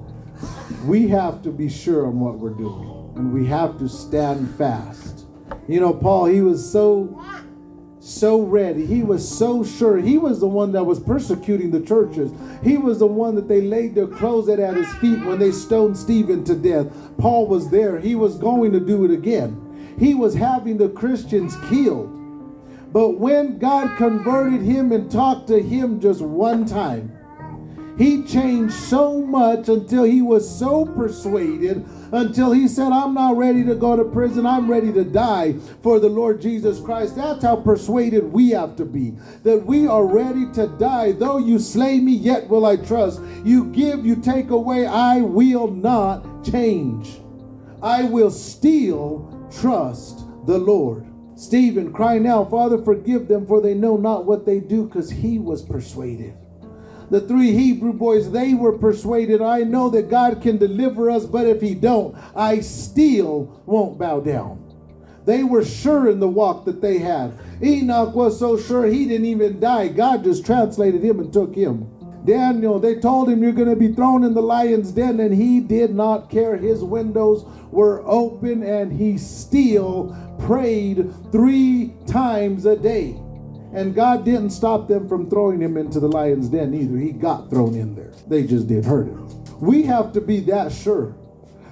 we 0.85 1.09
have 1.09 1.43
to 1.43 1.51
be 1.51 1.69
sure 1.69 2.07
on 2.07 2.21
what 2.21 2.39
we're 2.39 2.51
doing, 2.51 3.13
and 3.17 3.33
we 3.33 3.47
have 3.47 3.79
to 3.79 3.89
stand 3.89 4.55
fast. 4.57 5.27
You 5.67 5.81
know, 5.81 5.93
Paul, 5.93 6.27
he 6.27 6.41
was 6.41 6.71
so 6.71 7.23
so 8.01 8.41
ready. 8.41 8.87
He 8.87 9.03
was 9.03 9.29
so 9.29 9.63
sure. 9.63 9.99
He 9.99 10.17
was 10.17 10.41
the 10.41 10.49
one 10.49 10.73
that 10.73 10.85
was 10.85 10.99
persecuting 10.99 11.71
the 11.71 11.81
churches. 11.81 12.33
He 12.63 12.79
was 12.79 13.01
the 13.01 13.07
one 13.07 13.35
that 13.35 13.49
they 13.49 13.61
laid 13.61 13.95
their 13.95 14.07
clothes 14.07 14.49
at, 14.49 14.61
at 14.61 14.77
his 14.77 14.91
feet 14.95 15.23
when 15.25 15.39
they 15.39 15.53
stoned 15.53 15.97
Stephen 15.97 16.43
to 16.45 16.55
death. 16.55 16.87
Paul 17.19 17.47
was 17.47 17.71
there. 17.71 17.99
He 17.99 18.15
was 18.15 18.37
going 18.37 18.73
to 18.73 18.81
do 18.81 19.05
it 19.05 19.11
again. 19.11 19.95
He 19.99 20.15
was 20.15 20.35
having 20.35 20.79
the 20.79 20.89
Christians 20.89 21.55
killed. 21.69 22.15
But 22.93 23.19
when 23.19 23.59
God 23.59 23.97
converted 23.99 24.63
him 24.63 24.93
and 24.93 25.11
talked 25.11 25.49
to 25.49 25.61
him 25.63 26.01
just 26.01 26.23
one 26.23 26.65
time, 26.65 27.18
he 27.99 28.23
changed 28.23 28.75
so 28.75 29.21
much 29.21 29.69
until 29.69 30.05
he 30.05 30.23
was 30.23 30.49
so 30.49 30.87
persuaded, 30.87 31.85
until 32.13 32.53
he 32.53 32.69
said, 32.69 32.93
I'm 32.93 33.13
not 33.13 33.37
ready 33.37 33.65
to 33.65 33.75
go 33.75 33.97
to 33.97 34.05
prison. 34.05 34.47
I'm 34.47 34.71
ready 34.71 34.93
to 34.93 35.03
die 35.03 35.55
for 35.83 35.99
the 35.99 36.09
Lord 36.09 36.41
Jesus 36.41 36.79
Christ. 36.79 37.17
That's 37.17 37.43
how 37.43 37.57
persuaded 37.57 38.33
we 38.33 38.51
have 38.51 38.77
to 38.77 38.85
be. 38.85 39.15
That 39.43 39.67
we 39.67 39.89
are 39.89 40.07
ready 40.07 40.47
to 40.53 40.69
die. 40.79 41.11
Though 41.11 41.39
you 41.39 41.59
slay 41.59 41.99
me, 41.99 42.13
yet 42.13 42.49
will 42.49 42.67
I 42.67 42.77
trust. 42.77 43.21
You 43.45 43.65
give, 43.73 44.07
you 44.07 44.15
take 44.15 44.51
away, 44.51 44.87
I 44.87 45.21
will 45.21 45.67
not 45.67 46.45
change. 46.45 47.19
I 47.83 48.05
will 48.05 48.31
still 48.31 49.49
trust 49.61 50.21
the 50.47 50.59
Lord. 50.59 51.05
Stephen 51.35 51.93
crying 51.93 52.29
out, 52.29 52.51
Father, 52.51 52.79
forgive 52.79 53.27
them, 53.27 53.45
for 53.45 53.61
they 53.61 53.75
know 53.75 53.97
not 53.97 54.25
what 54.25 54.47
they 54.47 54.61
do, 54.61 54.87
because 54.87 55.11
he 55.11 55.41
was 55.41 55.63
persuaded 55.63 56.38
the 57.11 57.21
three 57.23 57.53
Hebrew 57.53 57.93
boys, 57.93 58.31
they 58.31 58.55
were 58.55 58.77
persuaded, 58.77 59.41
I 59.41 59.61
know 59.61 59.89
that 59.91 60.11
God 60.11 60.43
can 60.43 60.59
deliver 60.59 61.11
us, 61.11 61.25
but 61.25 61.47
if 61.47 61.61
he 61.61 61.75
don't, 61.75 62.17
I 62.37 62.61
still 62.61 63.63
won't 63.67 63.99
bow 63.99 64.21
down. 64.21 64.65
They 65.25 65.45
were 65.45 65.65
sure 65.65 66.09
in 66.09 66.21
the 66.21 66.29
walk 66.29 66.65
that 66.65 66.81
they 66.81 66.99
had. 66.99 67.33
Enoch 67.63 68.15
was 68.15 68.39
so 68.39 68.57
sure 68.57 68.87
he 68.87 69.07
didn't 69.07 69.27
even 69.27 69.61
die. 69.61 69.89
God 69.89 70.25
just 70.25 70.47
translated 70.47 71.03
him 71.03 71.21
and 71.21 71.33
took 71.33 71.55
him. 71.55 71.87
Daniel, 72.25 72.79
they 72.79 72.97
told 72.97 73.29
him 73.29 73.43
you're 73.43 73.53
going 73.53 73.69
to 73.69 73.77
be 73.77 73.93
thrown 73.93 74.25
in 74.25 74.35
the 74.35 74.43
lion's 74.43 74.91
den, 74.91 75.21
and 75.21 75.35
he 75.35 75.61
did 75.61 75.95
not 75.95 76.31
care. 76.31 76.57
His 76.57 76.83
windows 76.83 77.45
were 77.71 78.03
open, 78.07 78.63
and 78.63 78.93
he 78.93 79.17
still 79.19 80.17
prayed 80.41 81.11
three 81.33 81.95
times 82.07 82.67
a 82.67 82.77
day. 82.77 83.19
And 83.79 83.95
God 83.95 84.25
didn't 84.25 84.51
stop 84.51 84.89
them 84.89 85.09
from 85.09 85.31
throwing 85.31 85.61
him 85.61 85.77
into 85.77 86.01
the 86.01 86.09
lion's 86.09 86.49
den 86.49 86.75
either. 86.75 86.99
He 86.99 87.13
got 87.13 87.49
thrown 87.49 87.77
in 87.77 87.95
there. 87.95 88.13
They 88.27 88.45
just 88.45 88.67
didn't 88.67 88.87
hurt 88.87 89.07
him. 89.07 89.45
We 89.61 89.85
have 89.85 90.13
to 90.15 90.21
be 90.21 90.41
that 90.41 90.73
sure 90.73 91.15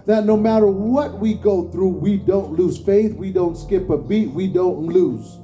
that 0.07 0.25
no 0.25 0.37
matter 0.37 0.69
what 0.69 1.19
we 1.19 1.35
go 1.35 1.69
through, 1.69 1.89
we 1.89 2.17
don't 2.17 2.53
lose 2.53 2.79
faith, 2.79 3.15
we 3.15 3.33
don't 3.33 3.57
skip 3.57 3.91
a 3.91 3.99
beat, 3.99 4.31
we 4.31 4.47
don't 4.47 4.87
lose. 4.87 5.39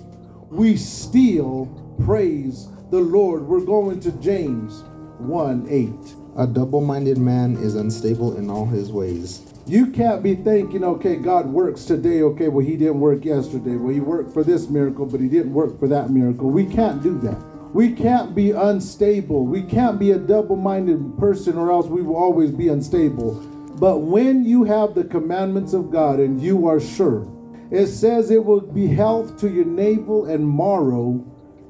We 0.51 0.77
still 0.77 1.67
praise 2.05 2.69
the 2.93 3.01
Lord. 3.01 3.43
We're 3.43 3.65
going 3.65 3.99
to 3.99 4.13
James 4.13 4.85
1 5.19 5.67
8. 5.69 6.15
A 6.37 6.47
double 6.47 6.81
minded 6.81 7.19
man 7.19 7.57
is 7.57 7.75
unstable 7.75 8.37
in 8.37 8.49
all 8.49 8.67
his 8.67 8.93
ways. 8.93 9.52
You 9.67 9.87
can't 9.87 10.25
be 10.25 10.35
thinking, 10.35 10.83
okay, 10.83 11.17
God 11.17 11.47
works 11.47 11.85
today. 11.85 12.23
Okay, 12.23 12.49
well, 12.49 12.67
He 12.67 12.77
didn't 12.77 12.99
work 12.99 13.25
yesterday. 13.25 13.77
Well, 13.77 13.95
He 13.95 14.01
worked 14.01 14.33
for 14.33 14.43
this 14.43 14.69
miracle, 14.69 15.07
but 15.07 15.21
He 15.21 15.29
didn't 15.29 15.55
work 15.55 15.79
for 15.79 15.87
that 15.87 16.11
miracle. 16.11 16.51
We 16.51 16.67
can't 16.67 17.03
do 17.03 17.19
that. 17.21 17.41
We 17.73 17.93
can't 17.93 18.35
be 18.35 18.51
unstable. 18.51 19.47
We 19.47 19.63
can't 19.63 19.99
be 19.99 20.11
a 20.11 20.19
double 20.19 20.57
minded 20.57 21.17
person, 21.17 21.57
or 21.57 21.71
else 21.71 21.87
we 21.87 22.03
will 22.03 22.17
always 22.17 22.51
be 22.51 22.69
unstable. 22.69 23.35
But 23.79 23.99
when 23.99 24.45
you 24.45 24.65
have 24.65 24.95
the 24.95 25.05
commandments 25.05 25.73
of 25.73 25.91
God 25.91 26.19
and 26.19 26.41
you 26.41 26.67
are 26.67 26.81
sure, 26.81 27.27
it 27.71 27.87
says 27.87 28.31
it 28.31 28.45
will 28.45 28.61
be 28.61 28.89
health 28.89 29.39
to 29.41 29.49
your 29.49 29.65
navel 29.65 30.27
and 30.27 30.47
marrow 30.47 31.25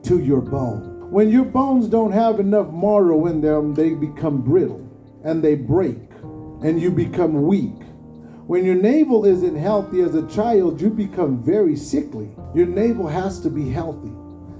to 0.04 0.18
your 0.18 0.40
bone. 0.40 1.10
When 1.10 1.28
your 1.28 1.44
bones 1.44 1.88
don't 1.88 2.10
have 2.10 2.40
enough 2.40 2.72
marrow 2.72 3.26
in 3.26 3.42
them, 3.42 3.74
they 3.74 3.90
become 3.94 4.40
brittle 4.40 4.88
and 5.22 5.44
they 5.44 5.54
break 5.54 5.98
and 6.62 6.80
you 6.80 6.90
become 6.90 7.42
weak. 7.42 7.81
When 8.48 8.64
your 8.64 8.74
navel 8.74 9.24
isn't 9.24 9.54
healthy 9.54 10.00
as 10.00 10.16
a 10.16 10.26
child, 10.26 10.80
you 10.80 10.90
become 10.90 11.40
very 11.40 11.76
sickly. 11.76 12.28
Your 12.54 12.66
navel 12.66 13.06
has 13.06 13.38
to 13.40 13.50
be 13.50 13.70
healthy. 13.70 14.10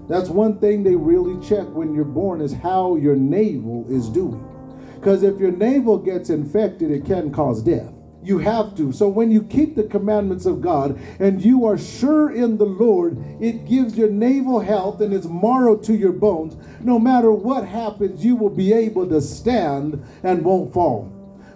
That's 0.09 0.29
one 0.29 0.61
thing 0.61 0.85
they 0.85 0.95
really 0.95 1.45
check 1.45 1.67
when 1.67 1.93
you're 1.93 2.05
born 2.05 2.41
is 2.41 2.53
how 2.53 2.95
your 2.95 3.17
navel 3.17 3.85
is 3.89 4.09
doing. 4.09 4.47
Because 4.95 5.25
if 5.25 5.41
your 5.41 5.51
navel 5.51 5.99
gets 5.99 6.31
infected, 6.31 6.93
it 6.93 7.05
can 7.05 7.33
cause 7.33 7.61
death. 7.61 7.93
You 8.23 8.39
have 8.39 8.77
to. 8.77 8.93
So 8.93 9.09
when 9.09 9.33
you 9.33 9.43
keep 9.43 9.75
the 9.75 9.83
commandments 9.83 10.47
of 10.47 10.63
God 10.63 10.97
and 11.19 11.45
you 11.45 11.67
are 11.67 11.77
sure 11.77 12.31
in 12.31 12.59
the 12.59 12.67
Lord, 12.67 13.19
it 13.41 13.67
gives 13.67 13.99
your 13.99 14.11
navel 14.11 14.61
health 14.61 15.01
and 15.01 15.13
it's 15.13 15.27
marrow 15.27 15.77
to 15.79 15.93
your 15.93 16.13
bones. 16.13 16.57
No 16.83 17.01
matter 17.01 17.33
what 17.33 17.67
happens, 17.67 18.25
you 18.25 18.37
will 18.37 18.49
be 18.49 18.73
able 18.73 19.09
to 19.09 19.21
stand 19.21 20.05
and 20.23 20.45
won't 20.45 20.73
fall 20.73 21.12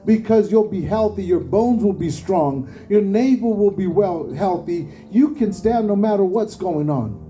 because 0.06 0.50
you'll 0.50 0.68
be 0.68 0.82
healthy, 0.82 1.24
your 1.24 1.40
bones 1.40 1.82
will 1.82 1.92
be 1.92 2.10
strong, 2.10 2.72
your 2.88 3.02
navel 3.02 3.54
will 3.54 3.72
be 3.72 3.88
well 3.88 4.32
healthy. 4.32 4.88
You 5.10 5.34
can 5.34 5.52
stand 5.52 5.88
no 5.88 5.96
matter 5.96 6.24
what's 6.24 6.54
going 6.54 6.88
on. 6.88 7.22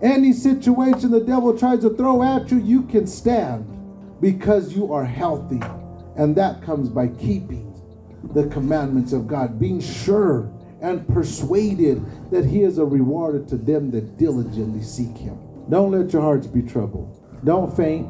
Any 0.00 0.32
situation 0.32 1.10
the 1.10 1.20
devil 1.20 1.56
tries 1.58 1.80
to 1.80 1.90
throw 1.90 2.22
at 2.22 2.50
you, 2.50 2.58
you 2.58 2.82
can 2.84 3.06
stand 3.06 3.66
because 4.20 4.74
you 4.74 4.92
are 4.92 5.04
healthy. 5.04 5.60
And 6.16 6.36
that 6.36 6.62
comes 6.62 6.88
by 6.88 7.08
keeping 7.08 7.72
the 8.32 8.46
commandments 8.46 9.12
of 9.12 9.26
God, 9.26 9.58
being 9.58 9.80
sure 9.80 10.50
and 10.80 11.06
persuaded 11.08 12.04
that 12.30 12.44
He 12.44 12.62
is 12.62 12.78
a 12.78 12.84
rewarder 12.84 13.44
to 13.46 13.56
them 13.56 13.90
that 13.90 14.16
diligently 14.18 14.82
seek 14.82 15.16
Him. 15.16 15.38
Don't 15.68 15.90
let 15.90 16.12
your 16.12 16.22
hearts 16.22 16.46
be 16.46 16.62
troubled. 16.62 17.20
Don't 17.44 17.74
faint. 17.74 18.08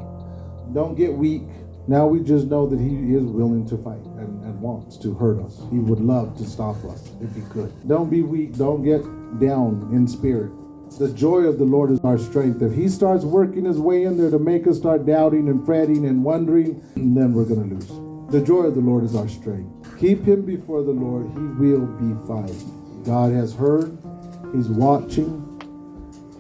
Don't 0.75 0.95
get 0.95 1.13
weak. 1.13 1.43
Now 1.87 2.07
we 2.07 2.21
just 2.21 2.47
know 2.47 2.67
that 2.67 2.81
he 2.81 3.15
is 3.15 3.25
willing 3.25 3.67
to 3.69 3.77
fight 3.77 4.05
and, 4.17 4.43
and 4.45 4.61
wants 4.61 4.97
to 4.99 5.13
hurt 5.15 5.39
us. 5.41 5.61
He 5.71 5.79
would 5.79 6.01
love 6.01 6.37
to 6.39 6.45
stop 6.45 6.83
us 6.85 7.11
if 7.21 7.35
he 7.35 7.43
could. 7.51 7.73
Don't 7.87 8.09
be 8.09 8.23
weak. 8.23 8.57
Don't 8.57 8.83
get 8.83 9.03
down 9.39 9.91
in 9.93 10.09
spirit. 10.09 10.51
The 10.99 11.13
joy 11.13 11.41
of 11.41 11.59
the 11.59 11.65
Lord 11.65 11.91
is 11.91 12.01
our 12.01 12.19
strength. 12.19 12.63
If 12.63 12.73
he 12.73 12.89
starts 12.89 13.25
working 13.25 13.65
his 13.65 13.79
way 13.79 14.05
in 14.05 14.17
there 14.17 14.31
to 14.31 14.39
make 14.39 14.67
us 14.67 14.79
start 14.79 15.05
doubting 15.05 15.49
and 15.49 15.65
fretting 15.67 16.07
and 16.07 16.23
wondering, 16.23 16.83
then 16.95 17.33
we're 17.33 17.45
going 17.45 17.69
to 17.69 17.75
lose. 17.75 18.33
The 18.33 18.41
joy 18.41 18.63
of 18.63 18.75
the 18.75 18.81
Lord 18.81 19.05
is 19.05 19.15
our 19.15 19.29
strength. 19.29 19.99
Keep 19.99 20.25
him 20.25 20.43
before 20.43 20.83
the 20.83 20.93
Lord. 20.93 21.27
He 21.33 21.41
will 21.41 21.87
be 21.87 22.15
fine. 22.27 23.03
God 23.05 23.33
has 23.33 23.55
heard. 23.55 23.99
He's 24.55 24.69
watching. 24.69 25.41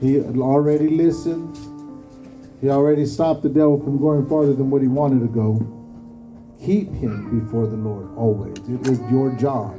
He 0.00 0.20
already 0.20 0.88
listened. 0.88 1.58
He 2.64 2.70
already 2.70 3.04
stopped 3.04 3.42
the 3.42 3.50
devil 3.50 3.78
from 3.78 3.98
going 3.98 4.26
farther 4.26 4.54
than 4.54 4.70
what 4.70 4.80
he 4.80 4.88
wanted 4.88 5.20
to 5.20 5.26
go. 5.26 5.60
Keep 6.64 6.94
him 6.94 7.38
before 7.38 7.66
the 7.66 7.76
Lord 7.76 8.16
always. 8.16 8.56
It 8.66 8.88
is 8.88 8.98
your 9.10 9.32
job 9.32 9.76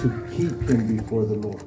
to 0.00 0.28
keep 0.30 0.52
him 0.68 0.98
before 0.98 1.24
the 1.24 1.36
Lord 1.36 1.64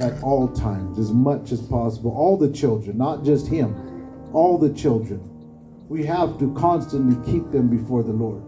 at 0.00 0.22
all 0.22 0.48
times, 0.48 0.98
as 0.98 1.12
much 1.12 1.50
as 1.50 1.62
possible. 1.62 2.14
All 2.14 2.36
the 2.36 2.52
children, 2.52 2.98
not 2.98 3.24
just 3.24 3.46
him, 3.46 4.30
all 4.34 4.58
the 4.58 4.68
children. 4.68 5.18
We 5.88 6.04
have 6.04 6.38
to 6.40 6.52
constantly 6.52 7.16
keep 7.32 7.50
them 7.50 7.70
before 7.70 8.02
the 8.02 8.12
Lord. 8.12 8.42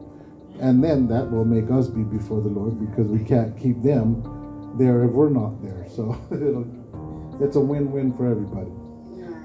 And 0.61 0.85
then 0.85 1.09
that 1.09 1.31
will 1.31 1.47
make 1.47 1.71
us 1.71 1.89
be 1.89 2.03
before 2.03 2.43
the 2.43 2.51
Lord 2.51 2.79
because 2.79 3.07
we 3.07 3.25
can't 3.25 3.59
keep 3.59 3.81
them 3.81 4.75
there 4.77 5.03
if 5.05 5.13
we're 5.13 5.31
not 5.31 5.63
there. 5.63 5.87
So 5.89 6.13
it's 7.41 7.57
a 7.57 7.61
win 7.61 7.91
win 7.91 8.15
for 8.15 8.31
everybody. 8.31 8.71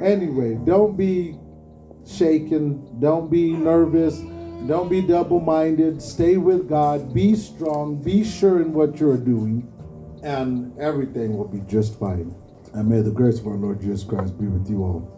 Anyway, 0.01 0.55
don't 0.65 0.97
be 0.97 1.38
shaken, 2.06 2.99
don't 2.99 3.30
be 3.30 3.52
nervous, 3.52 4.20
don't 4.68 4.89
be 4.89 5.02
double 5.02 5.39
minded. 5.39 6.02
Stay 6.02 6.38
with 6.38 6.70
God, 6.70 7.14
be 7.14 7.36
strong, 7.36 8.02
be 8.02 8.24
sure 8.24 8.62
in 8.62 8.74
what 8.74 8.99
you're 8.99 9.18
doing, 9.18 9.68
and 10.24 10.78
everything 10.80 11.38
will 11.38 11.47
be 11.47 11.62
just 11.68 11.97
fine. 11.99 12.36
And 12.74 12.88
may 12.88 13.02
the 13.02 13.12
grace 13.12 13.39
of 13.39 13.47
our 13.47 13.56
Lord 13.56 13.82
Jesus 13.82 14.04
Christ 14.04 14.39
be 14.39 14.47
with 14.47 14.70
you 14.70 14.84
all. 14.84 15.18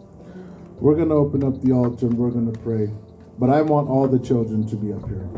We're 0.80 0.96
going 0.96 1.10
to 1.10 1.14
open 1.14 1.44
up 1.44 1.60
the 1.62 1.72
altar 1.72 2.06
and 2.06 2.18
we're 2.18 2.30
going 2.30 2.52
to 2.52 2.58
pray. 2.60 2.90
But 3.38 3.50
I 3.50 3.62
want 3.62 3.88
all 3.88 4.08
the 4.08 4.18
children 4.18 4.66
to 4.68 4.76
be 4.76 4.92
up 4.92 5.06
here. 5.08 5.28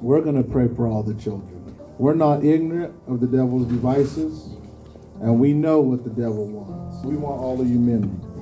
We're 0.00 0.20
going 0.20 0.36
to 0.36 0.48
pray 0.48 0.68
for 0.74 0.86
all 0.86 1.02
the 1.02 1.14
children. 1.14 1.76
We're 1.98 2.14
not 2.14 2.44
ignorant 2.44 2.94
of 3.06 3.20
the 3.20 3.26
devil's 3.26 3.66
devices, 3.66 4.56
and 5.20 5.38
we 5.38 5.52
know 5.52 5.80
what 5.80 6.02
the 6.02 6.10
devil 6.10 6.46
wants. 6.48 7.04
We 7.04 7.16
want 7.16 7.40
all 7.40 7.60
of 7.60 7.68
you 7.68 7.78
men. 7.78 8.33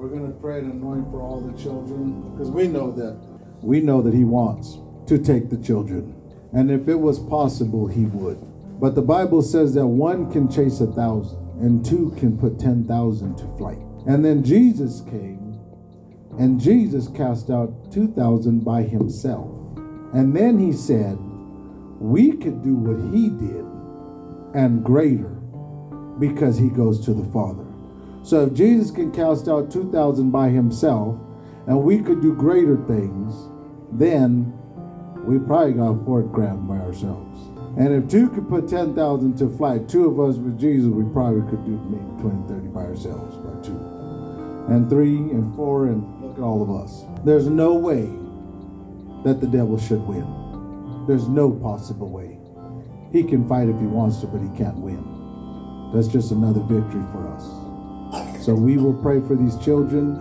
We're 0.00 0.08
going 0.08 0.32
to 0.32 0.40
pray 0.40 0.60
and 0.60 0.72
anoint 0.72 1.10
for 1.10 1.20
all 1.20 1.42
the 1.42 1.62
children 1.62 2.30
because 2.30 2.50
we 2.50 2.68
know 2.68 2.90
that 2.92 3.20
we 3.60 3.82
know 3.82 4.00
that 4.00 4.14
he 4.14 4.24
wants 4.24 4.78
to 5.06 5.18
take 5.18 5.50
the 5.50 5.58
children. 5.58 6.18
And 6.54 6.70
if 6.70 6.88
it 6.88 6.94
was 6.94 7.18
possible, 7.18 7.86
he 7.86 8.06
would. 8.06 8.38
But 8.80 8.94
the 8.94 9.02
Bible 9.02 9.42
says 9.42 9.74
that 9.74 9.86
one 9.86 10.32
can 10.32 10.50
chase 10.50 10.80
a 10.80 10.86
thousand 10.86 11.36
and 11.60 11.84
two 11.84 12.14
can 12.16 12.38
put 12.38 12.58
10,000 12.58 13.36
to 13.36 13.56
flight. 13.58 13.76
And 14.06 14.24
then 14.24 14.42
Jesus 14.42 15.02
came 15.02 15.60
and 16.38 16.58
Jesus 16.58 17.08
cast 17.08 17.50
out 17.50 17.92
2,000 17.92 18.64
by 18.64 18.80
himself. 18.80 19.50
And 20.14 20.34
then 20.34 20.58
he 20.58 20.72
said, 20.72 21.18
We 21.98 22.38
could 22.38 22.62
do 22.62 22.74
what 22.74 23.12
he 23.14 23.28
did 23.28 23.66
and 24.54 24.82
greater 24.82 25.36
because 26.18 26.56
he 26.56 26.70
goes 26.70 27.04
to 27.04 27.12
the 27.12 27.30
Father. 27.34 27.69
So 28.22 28.44
if 28.46 28.54
Jesus 28.54 28.90
can 28.90 29.12
cast 29.12 29.48
out 29.48 29.70
2,000 29.70 30.30
by 30.30 30.48
himself 30.48 31.16
and 31.66 31.82
we 31.82 32.00
could 32.00 32.20
do 32.20 32.34
greater 32.34 32.76
things, 32.86 33.34
then 33.92 34.52
we 35.24 35.38
probably 35.38 35.72
got 35.72 36.04
Fort 36.04 36.32
Graham 36.32 36.66
by 36.66 36.76
ourselves. 36.76 37.40
And 37.78 37.94
if 37.94 38.10
two 38.10 38.28
could 38.30 38.48
put 38.48 38.68
10,000 38.68 39.36
to 39.38 39.48
flight, 39.56 39.88
two 39.88 40.06
of 40.06 40.18
us 40.20 40.36
with 40.36 40.58
Jesus, 40.58 40.88
we 40.88 41.04
probably 41.12 41.48
could 41.48 41.64
do 41.64 41.78
maybe 41.88 42.20
20, 42.20 42.48
30 42.48 42.68
by 42.68 42.80
ourselves, 42.80 43.36
by 43.36 43.62
two. 43.62 43.78
And 44.68 44.90
three 44.90 45.16
and 45.16 45.54
four, 45.54 45.86
and 45.86 46.22
look 46.22 46.36
at 46.36 46.42
all 46.42 46.62
of 46.62 46.70
us. 46.70 47.04
There's 47.24 47.46
no 47.46 47.74
way 47.74 48.02
that 49.24 49.40
the 49.40 49.46
devil 49.46 49.78
should 49.78 50.02
win. 50.02 51.06
There's 51.06 51.28
no 51.28 51.50
possible 51.50 52.08
way. 52.08 52.38
He 53.12 53.24
can 53.24 53.48
fight 53.48 53.68
if 53.68 53.78
he 53.78 53.86
wants 53.86 54.20
to, 54.20 54.26
but 54.26 54.40
he 54.40 54.48
can't 54.56 54.78
win. 54.78 55.02
That's 55.94 56.08
just 56.08 56.30
another 56.30 56.60
victory 56.60 57.02
for 57.12 57.26
us. 57.28 57.59
So 58.50 58.56
we 58.56 58.78
will 58.78 58.94
pray 58.94 59.20
for 59.20 59.36
these 59.36 59.56
children 59.58 60.16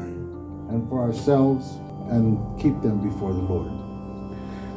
and 0.70 0.88
for 0.88 1.02
ourselves 1.02 1.66
and 2.12 2.38
keep 2.62 2.80
them 2.84 3.02
before 3.02 3.34
the 3.34 3.40
Lord. 3.40 3.72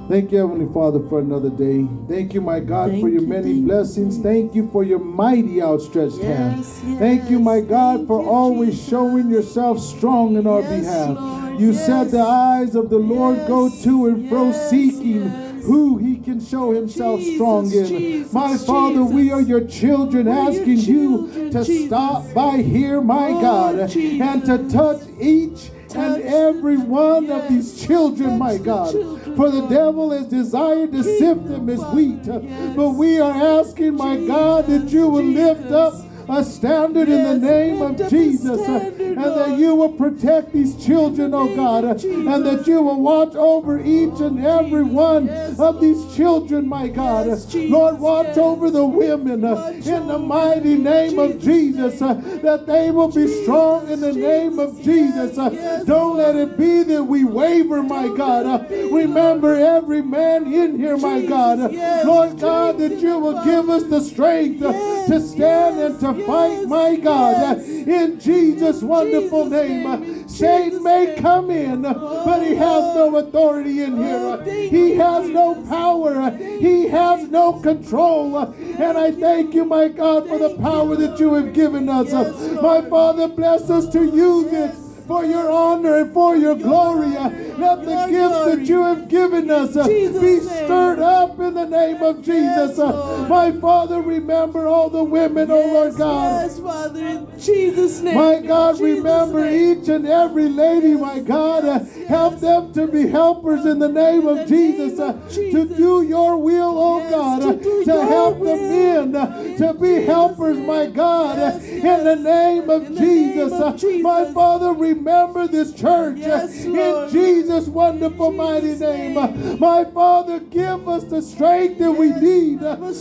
Thank 0.09 0.33
you, 0.33 0.39
Heavenly 0.39 0.73
Father, 0.73 1.07
for 1.11 1.21
another 1.21 1.51
day. 1.51 1.87
Thank 2.09 2.33
you, 2.33 2.41
my 2.41 2.61
God, 2.61 2.93
Thank 2.93 3.03
for 3.03 3.11
your 3.11 3.21
you, 3.21 3.29
many 3.29 3.53
thank 3.53 3.67
blessings. 3.67 4.17
you. 4.17 4.23
Thank 4.23 4.55
you 4.55 4.71
for 4.71 4.85
your 4.85 5.01
mighty 5.01 5.61
outstretched 5.61 6.23
hand. 6.23 6.61
Yes, 6.61 6.81
Thank 6.99 7.29
you, 7.29 7.39
my. 7.39 7.61
God, 7.61 8.07
for 8.07 8.25
always 8.25 8.71
Jesus. 8.71 8.89
showing 8.89 9.29
yourself 9.29 9.79
strong 9.81 10.37
in 10.37 10.47
our 10.47 10.63
Yes, 10.63 10.81
behalf. 10.81 11.19
Lord, 11.19 11.61
you 11.61 11.75
said 11.75 12.11
the 12.11 12.23
eyes 12.23 12.75
of 12.75 12.89
the 12.89 12.99
Lord 12.99 13.47
go 13.47 13.69
to 13.83 14.07
and 14.07 14.31
fro 14.31 14.53
seeking. 14.53 15.31
Who 15.63 15.97
he 15.99 16.17
can 16.19 16.41
show 16.45 16.73
himself 16.73 17.21
Jesus, 17.21 17.35
strong 17.37 17.73
in. 17.73 17.87
Jesus, 17.87 18.33
my 18.33 18.57
Father, 18.57 19.05
we 19.05 19.31
are 19.31 19.41
your 19.41 19.65
children 19.67 20.27
We're 20.27 20.35
your 20.35 20.51
asking 20.51 20.79
you 20.79 21.51
to 21.51 21.65
Jesus. 21.65 21.87
stop 21.87 22.33
by 22.35 22.59
here, 22.59 23.01
my 23.01 23.29
Oh, 23.31 23.41
God, 23.41 23.75
and 23.97 24.45
to 24.47 24.69
touch 24.69 25.03
each 25.21 25.71
and 25.95 26.23
every 26.23 26.79
one 26.79 27.31
of 27.31 27.49
these 27.51 27.85
children, 27.87 28.39
my 28.39 28.57
God. 28.59 28.93
children, 28.93 29.37
For 29.37 29.51
the 29.51 29.67
devil 29.69 30.11
has 30.11 30.27
desired 30.27 30.91
to 30.93 31.03
Keep 31.03 31.19
sift 31.19 31.49
them, 31.49 31.69
as 31.69 31.81
wheat. 31.95 32.21
yes. 32.25 32.75
But 32.77 32.91
we 32.91 33.21
are 33.21 33.61
asking, 33.61 33.97
my 33.97 34.17
God, 34.27 34.67
that 34.69 34.89
you 34.91 35.09
will 35.09 35.23
lift 35.25 35.71
up 35.71 35.93
a 36.29 36.45
standard 36.45 37.09
in 37.09 37.23
the 37.25 37.39
name 37.39 37.83
of 37.83 38.11
Jesus, 38.11 38.61
uh, 38.61 38.65
standard, 38.65 39.01
and 39.01 39.19
that 39.19 39.59
you 39.59 39.75
will 39.75 39.93
protect 39.93 40.53
these 40.53 40.83
children, 40.85 41.35
oh 41.35 41.55
God, 41.55 41.85
uh, 41.85 41.91
and 41.91 42.45
that 42.47 42.67
you 42.67 42.83
will 42.83 43.01
watch 43.01 43.35
over 43.35 43.81
each 43.81 44.21
and 44.21 44.45
every 44.45 44.83
one 44.83 45.27
yes, 45.27 45.59
of 45.59 45.81
these 45.81 46.15
children, 46.15 46.69
my 46.69 46.89
God. 46.89 47.27
Yes, 47.27 47.55
Uh, 47.55 47.59
Lord, 47.69 47.99
watch 47.99 48.27
yes. 48.29 48.39
over 48.39 48.71
the 48.71 48.85
women 48.85 49.43
Watch 49.43 49.87
in 49.87 50.07
the 50.07 50.19
mighty 50.19 50.75
name 50.75 51.19
of 51.19 51.41
Jesus' 51.41 51.99
that 51.99 52.65
they 52.67 52.91
will 52.91 53.11
be 53.11 53.27
strong 53.43 53.89
in 53.91 54.01
the 54.01 54.13
name 54.13 54.59
of 54.59 54.77
Jesus. 54.83 55.37
yes, 55.37 55.53
yes, 55.53 55.85
Don't 55.85 56.17
let 56.17 56.37
it 56.37 56.57
be 56.57 56.83
that 56.85 57.05
we 57.05 57.25
waver, 57.25 57.83
my 57.83 58.09
God. 58.09 58.71
Remember 58.71 59.55
every 59.55 60.03
man 60.03 60.53
in 60.53 60.79
here, 60.79 60.97
my 60.97 61.23
God. 61.23 61.73
Yes, 61.73 62.05
Lord 62.05 62.39
God, 62.39 62.79
that 62.79 62.99
you 63.01 63.19
will 63.19 63.45
give 63.45 63.69
us 63.69 63.85
the 63.85 64.01
strength 64.01 64.61
Yes, 64.61 65.09
to 65.09 65.21
stand 65.21 65.79
yes, 65.79 65.91
and 65.91 66.01
to 66.01 66.12
yes, 66.19 66.27
fight, 66.27 66.69
my 66.69 66.97
God, 66.97 67.59
yes. 67.59 67.69
in 67.69 68.21
Jesus' 68.21 68.83
In 68.83 68.89
wonderful 68.89 69.45
Jesus' 69.45 69.69
name. 69.69 69.83
Name, 70.01 70.29
Satan 70.29 70.71
Jesus' 70.71 70.83
may 70.85 71.05
name. 71.07 71.19
come 71.19 71.51
in, 71.51 71.83
but 71.83 72.43
he 72.43 72.55
has 72.55 72.95
no 72.97 73.17
authority 73.17 73.83
in 73.83 73.97
here. 73.97 74.17
Oh, 74.19 74.43
thank 74.45 74.71
He 74.71 74.95
has 74.97 75.29
no 75.29 75.55
power. 75.69 76.31
Thank 76.31 76.61
He 76.61 76.89
has 76.89 77.29
no 77.29 77.55
control. 77.61 78.37
Uh, 78.37 78.53
And 78.79 78.97
I 78.99 79.13
thank 79.13 79.55
you, 79.55 79.65
my 79.65 79.89
God, 79.89 80.29
for 80.29 80.39
the 80.39 80.49
Thank 80.49 80.59
you, 80.61 80.65
power 80.65 80.97
that 80.97 81.19
you 81.21 81.35
have 81.35 81.53
given 81.53 81.89
us. 81.89 82.11
Yes, 82.13 82.61
My 82.63 82.81
Father, 82.83 83.29
bless 83.29 83.71
us 83.71 83.89
to 83.91 84.05
use 84.05 84.53
it 84.53 84.75
for 85.07 85.25
your 85.25 85.51
honor 85.51 85.97
and 85.99 86.13
for 86.15 86.37
your 86.37 86.55
glory. 86.55 87.17
Uh, 87.63 87.77
Let 87.77 87.85
the 87.85 88.13
gifts 88.13 88.45
that 88.45 88.67
you 88.67 88.83
have 88.83 89.09
given 89.09 89.51
us 89.51 89.77
uh, 89.77 89.87
be 89.87 90.41
stirred 90.41 90.99
up 90.99 91.39
in 91.41 91.55
the 91.55 91.67
name 91.67 92.03
of 92.03 92.19
Jesus. 92.19 92.33
Yes, 92.33 92.79
Uh, 92.79 93.27
My 93.29 93.53
Father, 93.53 94.01
remember 94.01 94.67
all 94.67 94.91
the 94.91 95.03
women, 95.05 95.51
oh 95.51 95.67
Lord 95.73 95.97
God. 95.97 96.43
Yes, 96.43 96.59
Father, 96.59 97.01
in 97.07 97.27
Jesus' 97.41 98.01
name. 98.01 98.15
My 98.17 98.41
God, 98.47 98.73
Jesus' 98.77 98.81
remember 98.99 99.45
name. 99.45 99.83
each 99.83 99.89
and 99.89 100.07
every 100.07 100.49
lady, 100.49 100.95
my 100.95 101.21
God. 101.21 101.65
Uh, 101.65 101.81
yes, 101.83 102.09
help 102.09 102.33
yes. 102.35 102.41
them 102.43 102.73
to 102.75 102.87
be 102.89 103.07
helpers 103.09 103.65
in 103.65 103.79
the 103.79 103.89
name 103.89 104.23
In 104.23 104.29
of 104.29 104.37
the 104.39 104.45
Jesus, 104.47 104.99
name 104.99 105.09
uh, 105.09 105.13
of 105.13 105.33
to 105.33 105.65
do 105.77 106.03
your 106.03 106.37
will, 106.37 106.75
oh 106.79 106.99
Yes, 106.99 107.11
God, 107.11 107.41
to 107.43 107.49
uh, 107.51 107.85
to 107.85 108.05
help 108.07 108.39
the 108.39 108.57
men 108.57 109.17
uh, 109.17 109.57
to 109.59 109.75
be 109.75 109.89
Jesus' 109.89 110.07
helpers, 110.07 110.59
my 110.59 110.87
God, 110.87 111.39
uh, 111.39 111.43
Yes, 111.43 111.65
in 111.65 112.05
the 112.05 112.17
name 112.17 112.71
of 112.71 112.87
In 112.87 112.95
the 112.95 113.01
name 113.01 113.33
Jesus. 113.35 113.53
of 113.53 113.61
Uh, 113.61 113.77
Jesus. 113.77 114.03
My 114.03 114.33
Father, 114.33 114.73
remember 114.73 115.47
this 115.47 115.73
church 115.73 116.17
uh, 116.19 116.21
Yes, 116.21 116.65
in 116.65 116.75
Lord. 116.75 117.11
Jesus' 117.53 117.69
wonderful, 117.69 118.33
mighty 118.33 118.75
name. 118.77 119.61
My 119.61 119.85
Father, 119.85 120.41
give 120.41 120.89
us 120.89 121.05
the 121.05 121.21
strength 121.21 121.79
that 121.81 121.93
we 121.93 122.09
need, 122.09 122.61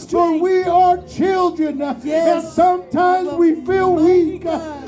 for 0.10 0.38
we 0.42 0.64
are 0.64 1.02
children, 1.08 1.82
and 1.82 2.44
sometimes 2.44 3.32
we 3.36 3.64
feel 3.64 3.96
weak. 3.96 4.44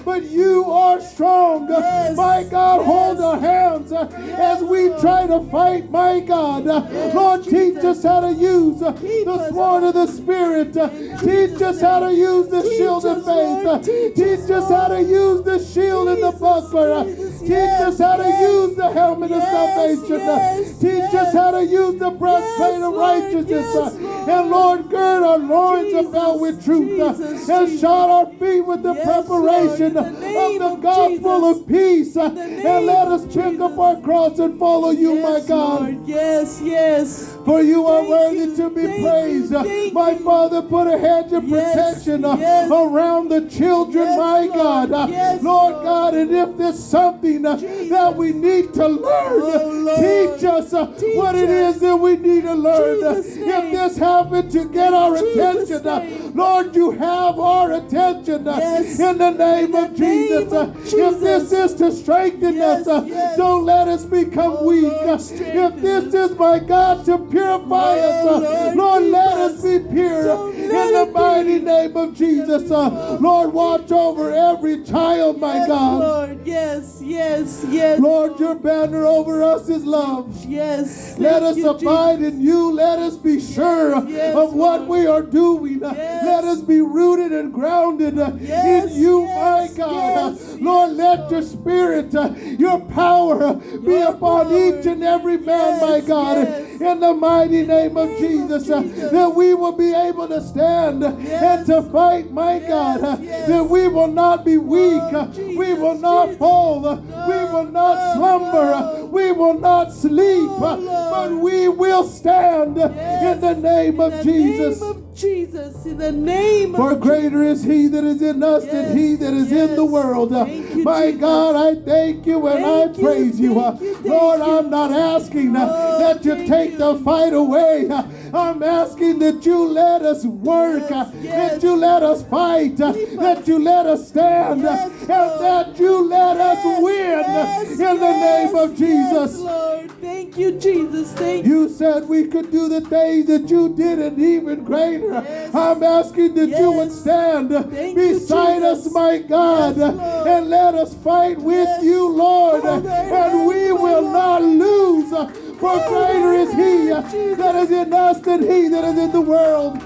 But 0.06 0.24
you 0.24 0.66
are 0.66 1.00
strong. 1.02 1.70
Yes. 1.70 2.16
My 2.16 2.44
God, 2.44 2.86
hold 2.86 3.20
our 3.20 3.40
hands 3.40 3.92
Yes, 3.92 4.14
as 4.40 4.64
we 4.64 4.90
try 5.00 5.28
to 5.28 5.44
fight, 5.50 5.90
my 5.90 6.20
God. 6.20 6.66
Yes, 6.66 7.16
Lord, 7.16 7.44
teach 7.44 7.78
us 7.78 8.04
how 8.04 8.22
to 8.22 8.34
use 8.34 8.80
the 8.80 9.50
sword 9.50 9.84
of 9.84 9.94
the 9.94 10.08
Spirit. 10.08 10.74
Teach 10.74 11.62
us 11.62 11.82
how 11.82 12.00
to 12.00 12.14
use 12.14 12.48
the 12.48 12.64
shield 12.78 13.06
of 13.06 13.26
faith. 13.26 14.16
Teach 14.16 14.50
us, 14.50 14.70
how 14.70 14.88
to 14.88 15.02
use 15.02 15.44
the 15.44 15.64
shield 15.64 16.08
and 16.10 16.24
the 16.24 16.32
buckler. 16.32 17.06
Teach 17.40 17.52
us 17.52 18.00
how 18.00 18.18
to 18.18 18.28
use 18.42 18.76
the 18.76 18.92
helmet 18.92 19.32
of 19.32 19.42
salvation. 19.44 20.80
Teach 20.80 21.14
us 21.14 21.34
how 21.34 21.52
to 21.52 21.66
use 21.66 22.00
the 22.00 22.12
breastplate 22.12 22.82
of 22.82 22.94
righteousness. 22.94 23.50
Yes. 23.50 24.28
And 24.28 24.50
Lord, 24.50 24.90
gird 24.90 25.24
our 25.24 25.38
loins 25.38 25.94
about 25.94 26.40
with 26.40 26.64
truth. 26.64 27.50
And 27.50 27.80
shod 27.80 28.10
our 28.10 28.34
feet 28.34 28.62
with 28.62 28.84
the 28.84 28.94
preparation 28.96 29.93
Lord, 29.94 30.08
in 30.08 30.14
the 30.14 30.20
name 30.20 30.62
of 30.62 30.70
the 30.72 30.76
of 30.78 30.82
gospel 30.82 31.54
Jesus. 31.54 31.62
of 31.62 31.68
peace. 31.68 32.16
And 32.16 32.86
let 32.86 33.08
us 33.08 33.26
pick 33.34 33.60
up 33.60 33.78
our 33.78 33.96
cross 34.02 34.40
and 34.40 34.58
follow 34.60 34.92
you, 34.92 35.16
my 35.16 35.40
God. 35.48 35.82
Lord. 35.82 36.08
Yes, 36.08 36.62
yes. 36.64 37.38
For 37.46 37.62
you 37.62 37.86
are 37.86 38.04
worthy 38.08 38.38
you, 38.38 38.56
to 38.56 38.70
be 38.70 38.84
thank 38.84 38.98
you, 39.00 39.10
praised. 39.10 39.52
thank 39.54 39.94
my 39.94 40.12
you. 40.12 40.20
Father, 40.20 40.62
put 40.62 40.88
a 40.88 40.98
hedge 40.98 41.32
of 41.34 41.44
Yes, 41.44 41.74
protection 42.04 42.22
yes. 42.22 42.72
around 42.72 43.30
the 43.30 43.50
children, 43.50 44.06
Yes, 44.06 44.18
my 44.18 44.40
Lord. 44.46 44.90
God. 44.90 45.10
Yes, 45.10 45.44
Lord. 45.44 45.74
God, 45.84 46.14
and 46.14 46.32
if 46.32 46.58
there's 46.58 46.82
something 46.84 47.46
uh, 47.46 47.56
that 47.56 48.16
we 48.16 48.32
need 48.34 48.74
to 48.74 48.88
learn. 48.88 49.02
Oh, 49.06 49.96
Teach 50.38 50.44
us 50.46 50.74
uh, 50.74 50.88
Teach 50.98 51.18
what 51.18 51.36
it 51.36 51.50
us. 51.50 51.76
is 51.76 51.82
that 51.82 51.96
we 51.98 52.16
need 52.16 52.44
to 52.44 52.54
learn. 52.54 53.00
Jesus' 53.16 53.36
If 53.38 53.72
this 53.72 53.98
happened 53.98 54.52
to 54.52 54.66
get 54.70 54.94
our 54.94 55.18
Jesus' 55.18 55.70
attention, 55.70 55.88
uh, 55.88 56.00
name. 56.00 56.23
Lord, 56.34 56.76
you 56.76 56.92
have 56.92 57.38
our 57.40 57.74
attention 57.74 58.48
uh, 58.48 58.58
Yes. 58.58 59.00
in 59.00 59.18
the 59.18 59.30
name 59.32 59.76
In 59.76 59.84
of 59.84 59.96
the 59.96 60.00
name 60.06 60.28
Jesus. 60.28 60.54
Uh, 60.54 60.58
of 60.62 60.94
If 60.94 61.20
this 61.20 61.52
is 61.52 61.74
to 61.76 61.92
strengthen 61.92 62.56
Yes, 62.56 62.82
us, 62.82 62.88
uh, 62.88 63.06
yes. 63.08 63.38
don't 63.38 63.66
let 63.66 63.88
us 63.88 64.04
become 64.06 64.58
Oh, 64.60 64.66
weak. 64.68 64.84
Lord, 64.92 65.10
Uh, 65.10 65.18
If 65.20 65.76
this 65.82 66.14
is, 66.14 66.38
my 66.38 66.60
God, 66.60 67.06
to 67.06 67.18
purify 67.20 68.00
Oh, 68.00 68.10
us, 68.10 68.26
uh, 68.26 68.40
Lord, 68.40 68.76
Lord, 68.78 69.04
let 69.04 69.38
us. 69.38 69.62
be 69.62 69.80
pure 69.80 70.24
Don't 70.24 70.56
in 70.56 70.70
the 70.70 71.02
it 71.04 71.06
be. 71.08 71.12
mighty 71.14 71.60
name 71.60 71.96
of 71.98 72.14
Jesus. 72.16 72.72
Uh, 72.72 73.18
Lord, 73.22 73.54
watch 73.54 73.92
over 73.92 74.34
every 74.34 74.84
child, 74.84 75.40
my 75.40 75.66
God. 75.68 76.00
Lord. 76.02 76.40
Yes, 76.46 77.00
yes, 77.02 77.64
yes. 77.70 78.00
Lord, 78.00 78.40
your 78.40 78.56
banner 78.56 79.06
over 79.06 79.44
us 79.44 79.70
is 79.70 79.86
love. 79.86 80.34
Yes. 80.48 81.18
Let 81.20 81.44
us 81.44 81.58
you, 81.58 81.70
abide 81.70 82.22
in 82.22 82.42
you. 82.42 82.72
Let 82.72 83.00
us 83.00 83.16
be 83.18 83.40
sure 83.40 83.96
of 83.96 84.54
what 84.54 84.88
we 84.88 85.06
are 85.06 85.22
doing. 85.22 85.80
Yes. 85.82 86.23
Let 86.24 86.44
us 86.46 86.62
be 86.62 86.80
rooted 86.82 87.32
and 87.32 87.54
grounded 87.54 88.18
uh, 88.18 88.32
Yes, 88.40 88.92
in 88.96 89.02
you, 89.02 89.22
yes, 89.24 89.72
my 89.72 89.78
God. 89.78 90.16
Uh, 90.16 90.58
Lord, 90.60 90.92
let 90.94 91.32
your 91.32 91.42
spirit, 91.42 92.16
uh, 92.16 92.34
your 92.58 92.80
power 92.82 93.56
be 93.56 93.92
Your 93.92 94.12
upon 94.12 94.48
power. 94.48 94.80
each 94.80 94.86
and 94.86 95.04
every 95.04 95.38
man, 95.38 95.80
my 95.82 96.00
God. 96.02 96.38
In 96.82 97.00
the 97.00 97.14
mighty 97.14 97.66
name 97.66 97.98
of 97.98 98.04
of 98.10 98.18
Jesus, 98.18 98.68
Jesus. 98.68 99.12
that 99.12 99.34
we 99.36 99.54
will 99.54 99.72
be 99.72 99.94
able 99.94 100.28
to 100.28 100.42
stand 100.42 101.04
and 101.04 101.66
to 101.66 101.82
fight, 101.84 102.32
my 102.32 102.60
God. 102.60 103.02
That 103.02 103.68
we 103.70 103.88
will 103.88 104.08
not 104.08 104.44
be 104.46 104.58
weak. 104.58 105.02
Oh, 105.14 105.16
uh, 105.16 105.28
we 105.36 105.74
will 105.74 105.98
not 105.98 106.26
Jesus. 106.28 106.40
fall. 106.40 106.86
uh, 106.88 106.96
we 107.28 107.44
will 107.46 107.72
not 107.72 107.96
No, 107.96 108.14
slumber. 108.16 108.72
no. 108.98 109.10
we 109.12 109.32
will 109.32 109.60
not 109.60 109.92
sleep. 109.94 110.50
Oh, 110.50 111.08
but 111.12 111.32
we 111.42 111.68
will 111.68 112.04
stand 112.04 112.78
in 112.78 113.40
the 113.40 113.56
name 113.56 114.00
of 114.00 114.12
in 114.14 114.18
the 114.18 114.24
Jesus. 114.24 114.82
name 114.82 114.90
of 114.90 115.16
Jesus. 115.16 115.86
In 115.86 115.98
the 115.98 116.12
name 116.14 116.76
For 116.76 116.96
greater 116.96 117.44
is 117.44 117.64
he 117.64 117.88
that 117.88 118.04
is 118.04 118.22
in 118.22 118.42
us 118.44 118.66
than 118.66 118.96
he 118.98 119.16
that 119.16 119.34
is 119.34 119.52
in 119.52 119.76
the 119.76 119.86
world. 119.86 120.32
You, 120.32 120.84
My 120.84 121.08
Jesus. 121.08 121.22
God, 121.22 121.56
I 121.56 121.82
thank 121.82 122.26
you 122.26 122.48
and 122.48 122.64
Thank 122.64 122.96
I 122.96 123.00
you, 123.00 123.06
praise 123.06 123.40
you. 123.40 123.54
Thank 123.56 123.82
you, 123.82 123.94
thank 123.96 124.06
Lord. 124.06 124.42
I'm 124.42 124.70
not 124.70 124.92
asking 124.92 125.56
Oh, 125.56 126.00
that 126.00 126.24
you 126.26 126.48
take 126.48 126.78
the 126.78 126.96
fight 127.00 127.34
away. 127.34 127.90
I'm 128.34 128.64
asking 128.64 129.20
that 129.20 129.46
you 129.46 129.68
let 129.68 130.02
us 130.02 130.26
work, 130.26 130.90
Yes, 130.90 131.12
yes. 131.22 131.52
that 131.52 131.64
you 131.64 131.76
let 131.76 132.02
us 132.04 132.24
fight, 132.24 132.78
that 132.78 133.44
you 133.48 133.60
let 133.60 133.86
us 133.86 134.08
stand, 134.08 134.62
Yes, 134.62 134.92
and 135.02 135.08
that 135.10 135.78
you 135.80 136.08
let 136.08 136.38
us 136.38 136.82
win 136.82 137.20
yes, 137.20 137.70
in 137.72 137.78
the 137.78 138.12
name 138.12 138.56
of 138.56 138.72
Jesus. 138.72 139.34
Yes, 139.34 139.38
Lord. 139.38 139.92
Thank 140.02 140.38
you, 140.38 140.52
Jesus. 140.60 141.14
Thank 141.14 141.46
you. 141.46 141.62
You 141.64 141.70
said 141.70 142.08
we 142.10 142.28
could 142.28 142.52
do 142.52 142.68
the 142.68 142.82
things 142.82 143.28
that 143.28 143.50
you 143.50 143.74
did 143.76 144.00
and 144.00 144.20
even 144.20 144.64
greater. 144.64 145.12
Yes. 145.14 145.54
I'm 145.56 145.84
asking 145.84 146.03
that 146.12 146.50
you 146.60 146.72
would 146.72 146.92
stand 146.92 147.50
Thank 147.50 147.98
you, 147.98 148.14
beside 148.14 148.64
us, 148.64 148.92
my 148.92 149.20
God, 149.20 149.78
Yes, 149.78 150.26
and 150.28 150.50
let 150.50 150.76
us 150.76 150.94
fight 150.96 151.40
with 151.40 151.68
Yes. 151.68 151.84
you, 151.84 152.10
Lord. 152.10 152.64
And 152.66 153.48
we 153.48 153.72
will 153.72 154.02
Lord. 154.02 154.14
not 154.14 154.42
lose, 154.42 155.10
for 155.10 155.78
greater 155.88 156.34
is 156.34 156.52
He 156.52 156.88
Jesus. 157.12 157.38
that 157.38 157.56
is 157.56 157.72
in 157.72 157.94
us 157.94 158.20
than 158.20 158.42
He 158.42 158.68
that 158.70 158.84
is 158.84 158.98
in 158.98 159.12
the 159.12 159.22
world. 159.22 159.80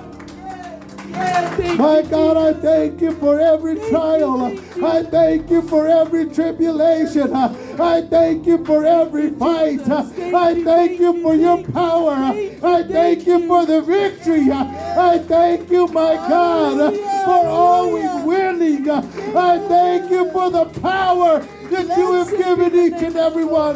My 1.77 2.01
God, 2.01 2.37
I 2.37 2.53
thank 2.53 3.01
you 3.01 3.11
for 3.13 3.39
every 3.39 3.75
trial. 3.89 4.57
I 4.83 5.03
thank 5.03 5.49
you 5.49 5.61
for 5.61 5.87
every 5.87 6.25
tribulation. 6.27 7.33
I 7.33 8.01
thank 8.01 8.45
you 8.47 8.63
for 8.65 8.85
every 8.85 9.29
fight. 9.31 9.87
I 9.89 10.63
thank 10.63 10.99
you 10.99 11.21
for 11.21 11.35
your 11.35 11.63
power. 11.65 12.13
I 12.13 12.83
thank 12.83 13.25
you. 13.27 13.47
for 13.47 13.65
the 13.65 13.81
victory. 13.81 14.51
I 14.51 15.19
thank 15.19 15.69
you, 15.69 15.87
my 15.87 16.15
God, 16.15 16.93
for 17.25 17.47
always 17.47 18.25
winning. 18.25 18.89
I 18.89 19.59
thank 19.67 20.11
you 20.11 20.31
for 20.31 20.49
the 20.49 20.65
power 20.81 21.45
that 21.69 21.97
you 21.97 22.13
have 22.13 22.29
given 22.29 22.75
each 22.75 23.01
and 23.01 23.15
every 23.15 23.45
one, 23.45 23.75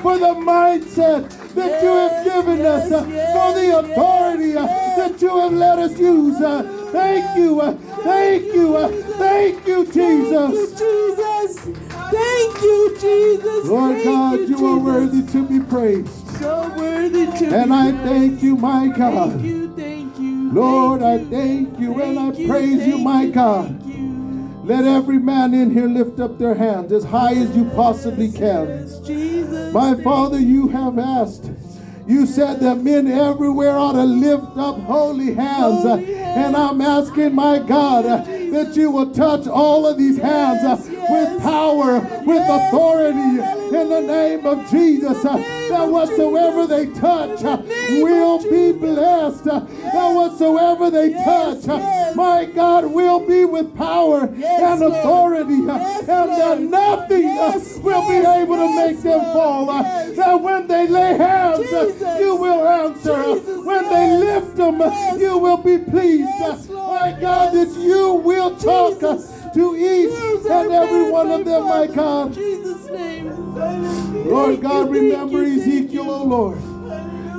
for 0.00 0.18
the 0.18 0.34
mindset 0.34 1.28
that 1.54 1.82
you 1.82 1.88
have 1.88 2.24
given 2.24 2.64
us, 2.66 2.88
for 2.88 3.52
the 3.60 3.78
authority 3.78 4.52
that 4.52 5.20
you 5.20 5.40
have 5.40 5.52
let 5.52 5.78
us 5.78 5.98
use. 5.98 6.38
Thank 6.92 7.38
you. 7.38 7.60
Thank 8.02 8.44
you. 8.54 8.76
Thank 8.76 8.94
you, 8.94 9.12
Thank 9.14 9.66
you, 9.66 9.86
Jesus. 9.86 10.78
Jesus. 10.78 11.58
Thank 12.12 12.62
you, 12.62 12.96
Jesus. 13.00 13.66
Lord 13.66 14.04
God, 14.04 14.48
you, 14.48 14.66
are 14.66 14.78
worthy 14.78 15.22
to 15.32 15.46
be 15.46 15.60
praised. 15.60 16.38
So 16.38 16.72
worthy 16.76 17.26
to 17.26 17.38
be 17.38 17.54
And 17.54 17.72
I 17.72 17.92
thank 17.92 18.42
you, 18.42 18.56
my 18.56 18.88
Thank 18.88 18.96
God. 18.98 19.40
you, 19.40 19.74
thank 19.74 20.18
you. 20.18 20.52
Lord, 20.52 21.02
I 21.02 21.24
thank 21.24 21.78
you 21.78 22.00
and 22.00 22.18
I 22.18 22.46
praise 22.46 22.86
you, 22.86 22.98
my 22.98 23.26
God. 23.26 23.91
Let 24.64 24.84
every 24.84 25.18
man 25.18 25.54
in 25.54 25.70
here 25.70 25.88
lift 25.88 26.20
up 26.20 26.38
their 26.38 26.54
hands 26.54 26.92
as 26.92 27.04
high 27.04 27.34
as 27.34 27.56
you 27.56 27.64
possibly 27.70 28.30
can. 28.30 28.86
My 29.72 30.00
Father, 30.02 30.38
you 30.38 30.68
have 30.68 30.98
asked. 30.98 31.50
You 32.06 32.26
said 32.26 32.60
that 32.60 32.78
men 32.78 33.06
everywhere 33.06 33.76
ought 33.76 33.92
to 33.92 34.04
lift 34.04 34.56
up 34.56 34.78
holy 34.80 35.34
hands. 35.34 35.84
And 35.84 36.56
I'm 36.56 36.80
asking, 36.80 37.34
my 37.34 37.58
God, 37.58 38.04
that 38.04 38.76
you 38.76 38.90
will 38.90 39.12
touch 39.12 39.46
all 39.46 39.86
of 39.86 39.98
these 39.98 40.18
hands 40.18 40.88
with 40.88 41.42
power, 41.42 42.00
with 42.24 42.42
authority 42.48 43.61
in 43.74 43.88
the 43.88 44.00
name 44.00 44.46
of 44.46 44.70
Jesus. 44.70 45.24
uh, 45.24 45.36
That 45.70 45.88
whatsoever 45.88 46.66
they 46.66 46.86
touch 46.86 47.42
uh, 47.44 47.62
will 48.00 48.38
be 48.50 48.72
blessed. 48.72 49.46
uh, 49.46 49.60
That 49.92 50.08
whatsoever 50.14 50.90
they 50.90 51.12
touch, 51.24 51.68
uh, 51.68 52.12
my 52.14 52.44
God, 52.44 52.86
will 52.86 53.20
be 53.26 53.44
with 53.44 53.74
power 53.76 54.22
and 54.22 54.82
authority. 54.82 55.68
Uh, 55.68 55.78
and 56.00 56.08
that 56.08 56.60
nothing 56.60 57.26
uh, 57.38 57.60
will 57.82 58.08
be 58.08 58.26
able 58.26 58.56
to 58.56 58.76
make 58.76 59.00
them 59.02 59.20
fall. 59.32 59.66
That 59.66 60.40
when 60.40 60.66
they 60.66 60.86
lay 60.86 61.16
hands, 61.16 61.70
you 62.20 62.36
will 62.36 62.68
answer. 62.68 63.22
When 63.62 63.88
they 63.88 64.16
lift 64.16 64.56
them, 64.56 64.80
you 65.18 65.38
will 65.38 65.56
be 65.58 65.78
pleased. 65.78 66.68
My 66.70 67.16
God, 67.20 67.52
that 67.54 67.76
you 67.78 68.14
will 68.14 68.56
talk. 68.56 69.00
To 69.54 69.76
each 69.76 70.10
Use 70.10 70.46
and 70.46 70.72
every 70.72 71.10
one 71.10 71.30
of 71.30 71.44
them, 71.44 71.64
my 71.64 71.86
God. 71.86 72.28
In 72.28 72.34
Jesus' 72.34 72.90
name. 72.90 73.28
Lord 74.28 74.60
God, 74.60 74.90
remember 74.90 75.42
Ezekiel, 75.42 76.04
you. 76.04 76.10
oh 76.10 76.24
Lord. 76.24 76.58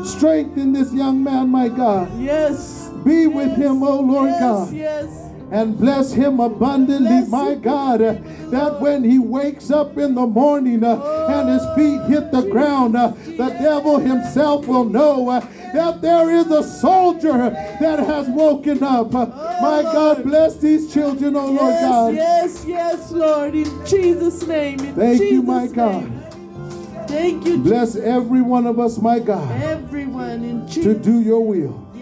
Strengthen 0.05 0.73
this 0.73 0.93
young 0.93 1.23
man, 1.23 1.49
my 1.49 1.69
God. 1.69 2.11
Yes. 2.19 2.89
Be 3.03 3.27
with 3.27 3.55
him, 3.57 3.83
oh 3.83 4.01
Lord 4.01 4.29
yes, 4.29 4.39
God. 4.39 4.73
Yes. 4.73 5.22
And 5.53 5.77
bless 5.77 6.11
him 6.11 6.39
abundantly, 6.39 7.07
Blessed 7.07 7.29
my 7.29 7.53
God, 7.53 7.99
the 7.99 8.13
name 8.13 8.25
of 8.25 8.39
the 8.41 8.57
that 8.57 8.81
when 8.81 9.03
he 9.03 9.19
wakes 9.19 9.69
up 9.69 9.97
in 9.99 10.15
the 10.15 10.25
morning 10.25 10.83
uh, 10.83 11.27
and 11.29 11.47
his 11.47 11.63
feet 11.75 12.01
hit 12.09 12.31
the 12.31 12.41
ground, 12.49 12.95
uh, 12.95 13.09
the 13.37 13.55
devil 13.61 13.99
himself 13.99 14.65
will 14.65 14.83
know 14.83 15.29
uh, 15.29 15.39
that 15.73 16.01
there 16.01 16.31
is 16.31 16.47
a 16.47 16.63
soldier 16.63 17.51
that 17.79 17.99
has 17.99 18.27
woken 18.29 18.81
up. 18.81 19.11
My 19.13 19.83
God, 19.83 20.23
bless 20.23 20.57
these 20.57 20.91
children, 20.91 21.35
oh 21.35 21.45
Lord 21.45 21.73
yes, 21.73 21.81
God. 21.81 22.13
yes, 22.15 22.65
yes, 22.65 23.11
Lord. 23.11 23.53
In 23.53 23.85
Jesus' 23.85 24.45
name. 24.47 24.79
In 24.79 24.95
Thank 24.95 25.19
Jesus 25.19 25.33
you, 25.33 25.43
my 25.43 25.65
name. 25.65 25.73
God. 25.73 27.07
Thank 27.07 27.45
you, 27.45 27.59
Bless 27.59 27.95
every 27.95 28.41
one 28.41 28.65
of 28.65 28.79
us, 28.79 28.97
my 28.97 29.19
God, 29.19 29.51
everyone 29.61 30.43
in 30.43 30.67
Jesus. 30.67 30.83
to 30.83 30.95
do 30.95 31.21
your 31.21 31.45
will. 31.45 31.92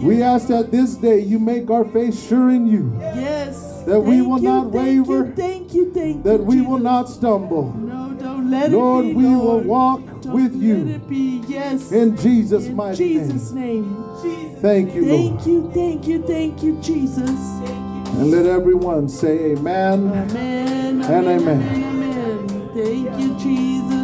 Lord. 0.00 0.16
We 0.16 0.22
ask 0.22 0.48
that 0.48 0.70
this 0.70 0.94
day 0.94 1.20
you 1.20 1.38
make 1.38 1.70
our 1.70 1.84
face 1.84 2.18
sure 2.28 2.50
in 2.50 2.66
you, 2.66 2.92
Yes. 3.00 3.82
that 3.86 4.00
we 4.00 4.22
will 4.22 4.38
you, 4.38 4.48
not 4.48 4.72
thank 4.72 4.74
waver, 5.06 5.26
You, 5.26 5.32
thank 5.34 5.74
you, 5.74 5.92
thank 5.92 6.22
that 6.24 6.40
you. 6.40 6.44
we 6.44 6.60
will 6.62 6.78
not 6.78 7.08
stumble. 7.08 7.72
No, 7.78 8.14
don't 8.18 8.50
let 8.50 8.70
Lord, 8.72 9.04
it 9.06 9.08
be. 9.10 9.14
we 9.14 9.24
will 9.36 9.60
walk 9.60 10.00
Don't 10.22 10.34
with 10.34 10.52
let 10.54 10.62
you 10.62 10.88
it 10.88 11.08
be. 11.08 11.42
Yes. 11.48 11.92
in 11.92 12.16
Jesus' 12.16 12.66
In 12.66 12.76
mighty 12.76 12.96
Jesus' 13.14 13.52
name. 13.52 13.82
name. 14.22 14.56
Thank 14.60 14.94
you, 14.94 15.04
Thank 15.06 15.32
Lord. 15.34 15.46
you, 15.46 15.70
thank 15.72 16.06
you, 16.06 16.22
thank 16.26 16.62
you, 16.62 16.76
Jesus. 16.82 17.30
And 17.30 18.30
let 18.30 18.44
everyone 18.46 19.08
say 19.08 19.52
amen. 19.52 20.08
Amen. 20.08 21.00
And 21.00 21.04
Amen. 21.04 21.40
amen. 21.40 21.62
Amen. 21.62 22.48
amen. 22.48 22.70
Thank 22.74 23.20
you, 23.20 23.34
Jesus. 23.38 23.99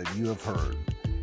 That 0.00 0.16
you 0.16 0.28
have 0.28 0.42
heard 0.42 0.78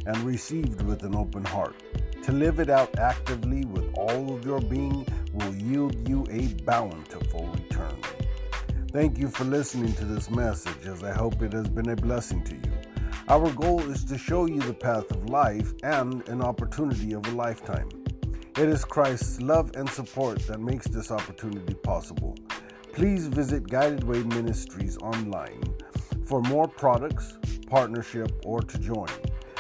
and 0.06 0.18
received 0.20 0.84
with 0.84 1.04
an 1.04 1.16
open 1.16 1.44
heart. 1.44 1.76
To 2.24 2.32
live 2.32 2.60
it 2.60 2.70
out 2.70 3.00
actively 3.00 3.66
with 3.66 3.90
all 3.98 4.36
of 4.36 4.46
your 4.46 4.62
being 4.62 5.06
will 5.34 5.56
yield 5.56 6.08
you 6.08 6.28
a 6.30 6.48
bountiful 6.64 7.48
return. 7.48 7.98
Thank 8.92 9.18
you 9.18 9.30
for 9.30 9.46
listening 9.46 9.94
to 9.94 10.06
this 10.06 10.30
message 10.30 10.86
as 10.86 11.04
I 11.04 11.12
hope 11.12 11.42
it 11.42 11.54
has 11.54 11.68
been 11.68 11.90
a 11.90 11.96
blessing 11.96 12.44
to 12.44 12.56
you. 12.56 12.72
Our 13.30 13.52
goal 13.52 13.82
is 13.90 14.06
to 14.06 14.18
show 14.18 14.46
you 14.46 14.60
the 14.60 14.74
path 14.74 15.10
of 15.10 15.30
life 15.30 15.74
and 15.82 16.28
an 16.30 16.42
opportunity 16.44 17.14
of 17.14 17.26
a 17.28 17.32
lifetime. 17.32 17.90
It 18.58 18.70
is 18.70 18.86
Christ's 18.86 19.42
love 19.42 19.72
and 19.76 19.90
support 19.90 20.46
that 20.48 20.60
makes 20.60 20.88
this 20.88 21.10
opportunity 21.10 21.74
possible. 21.74 22.36
Please 22.94 23.28
visit 23.28 23.68
Guided 23.68 24.04
Way 24.04 24.22
Ministries 24.24 24.98
online 25.00 25.64
for 26.26 26.42
more 26.42 26.68
products, 26.68 27.38
partnership, 27.68 28.32
or 28.44 28.62
to 28.62 28.78
join. 28.80 29.10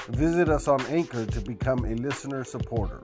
Visit 0.10 0.50
us 0.50 0.68
on 0.68 0.82
Anchor 0.88 1.26
to 1.26 1.42
become 1.42 1.86
a 1.86 1.94
listener 1.96 2.44
supporter. 2.44 3.04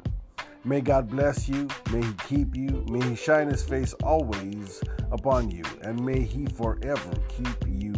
May 0.66 0.80
God 0.82 1.10
bless 1.10 1.49
you, 1.49 1.68
may 1.91 2.01
He 2.01 2.14
keep 2.28 2.56
you, 2.56 2.86
may 2.89 3.06
He 3.10 3.16
shine 3.16 3.49
His 3.49 3.64
face 3.64 3.93
always 4.01 4.82
upon 5.12 5.51
you, 5.51 5.64
and 5.82 6.04
may 6.04 6.22
He 6.22 6.45
forever 6.45 7.12
keep 7.28 7.68
you 7.68 7.93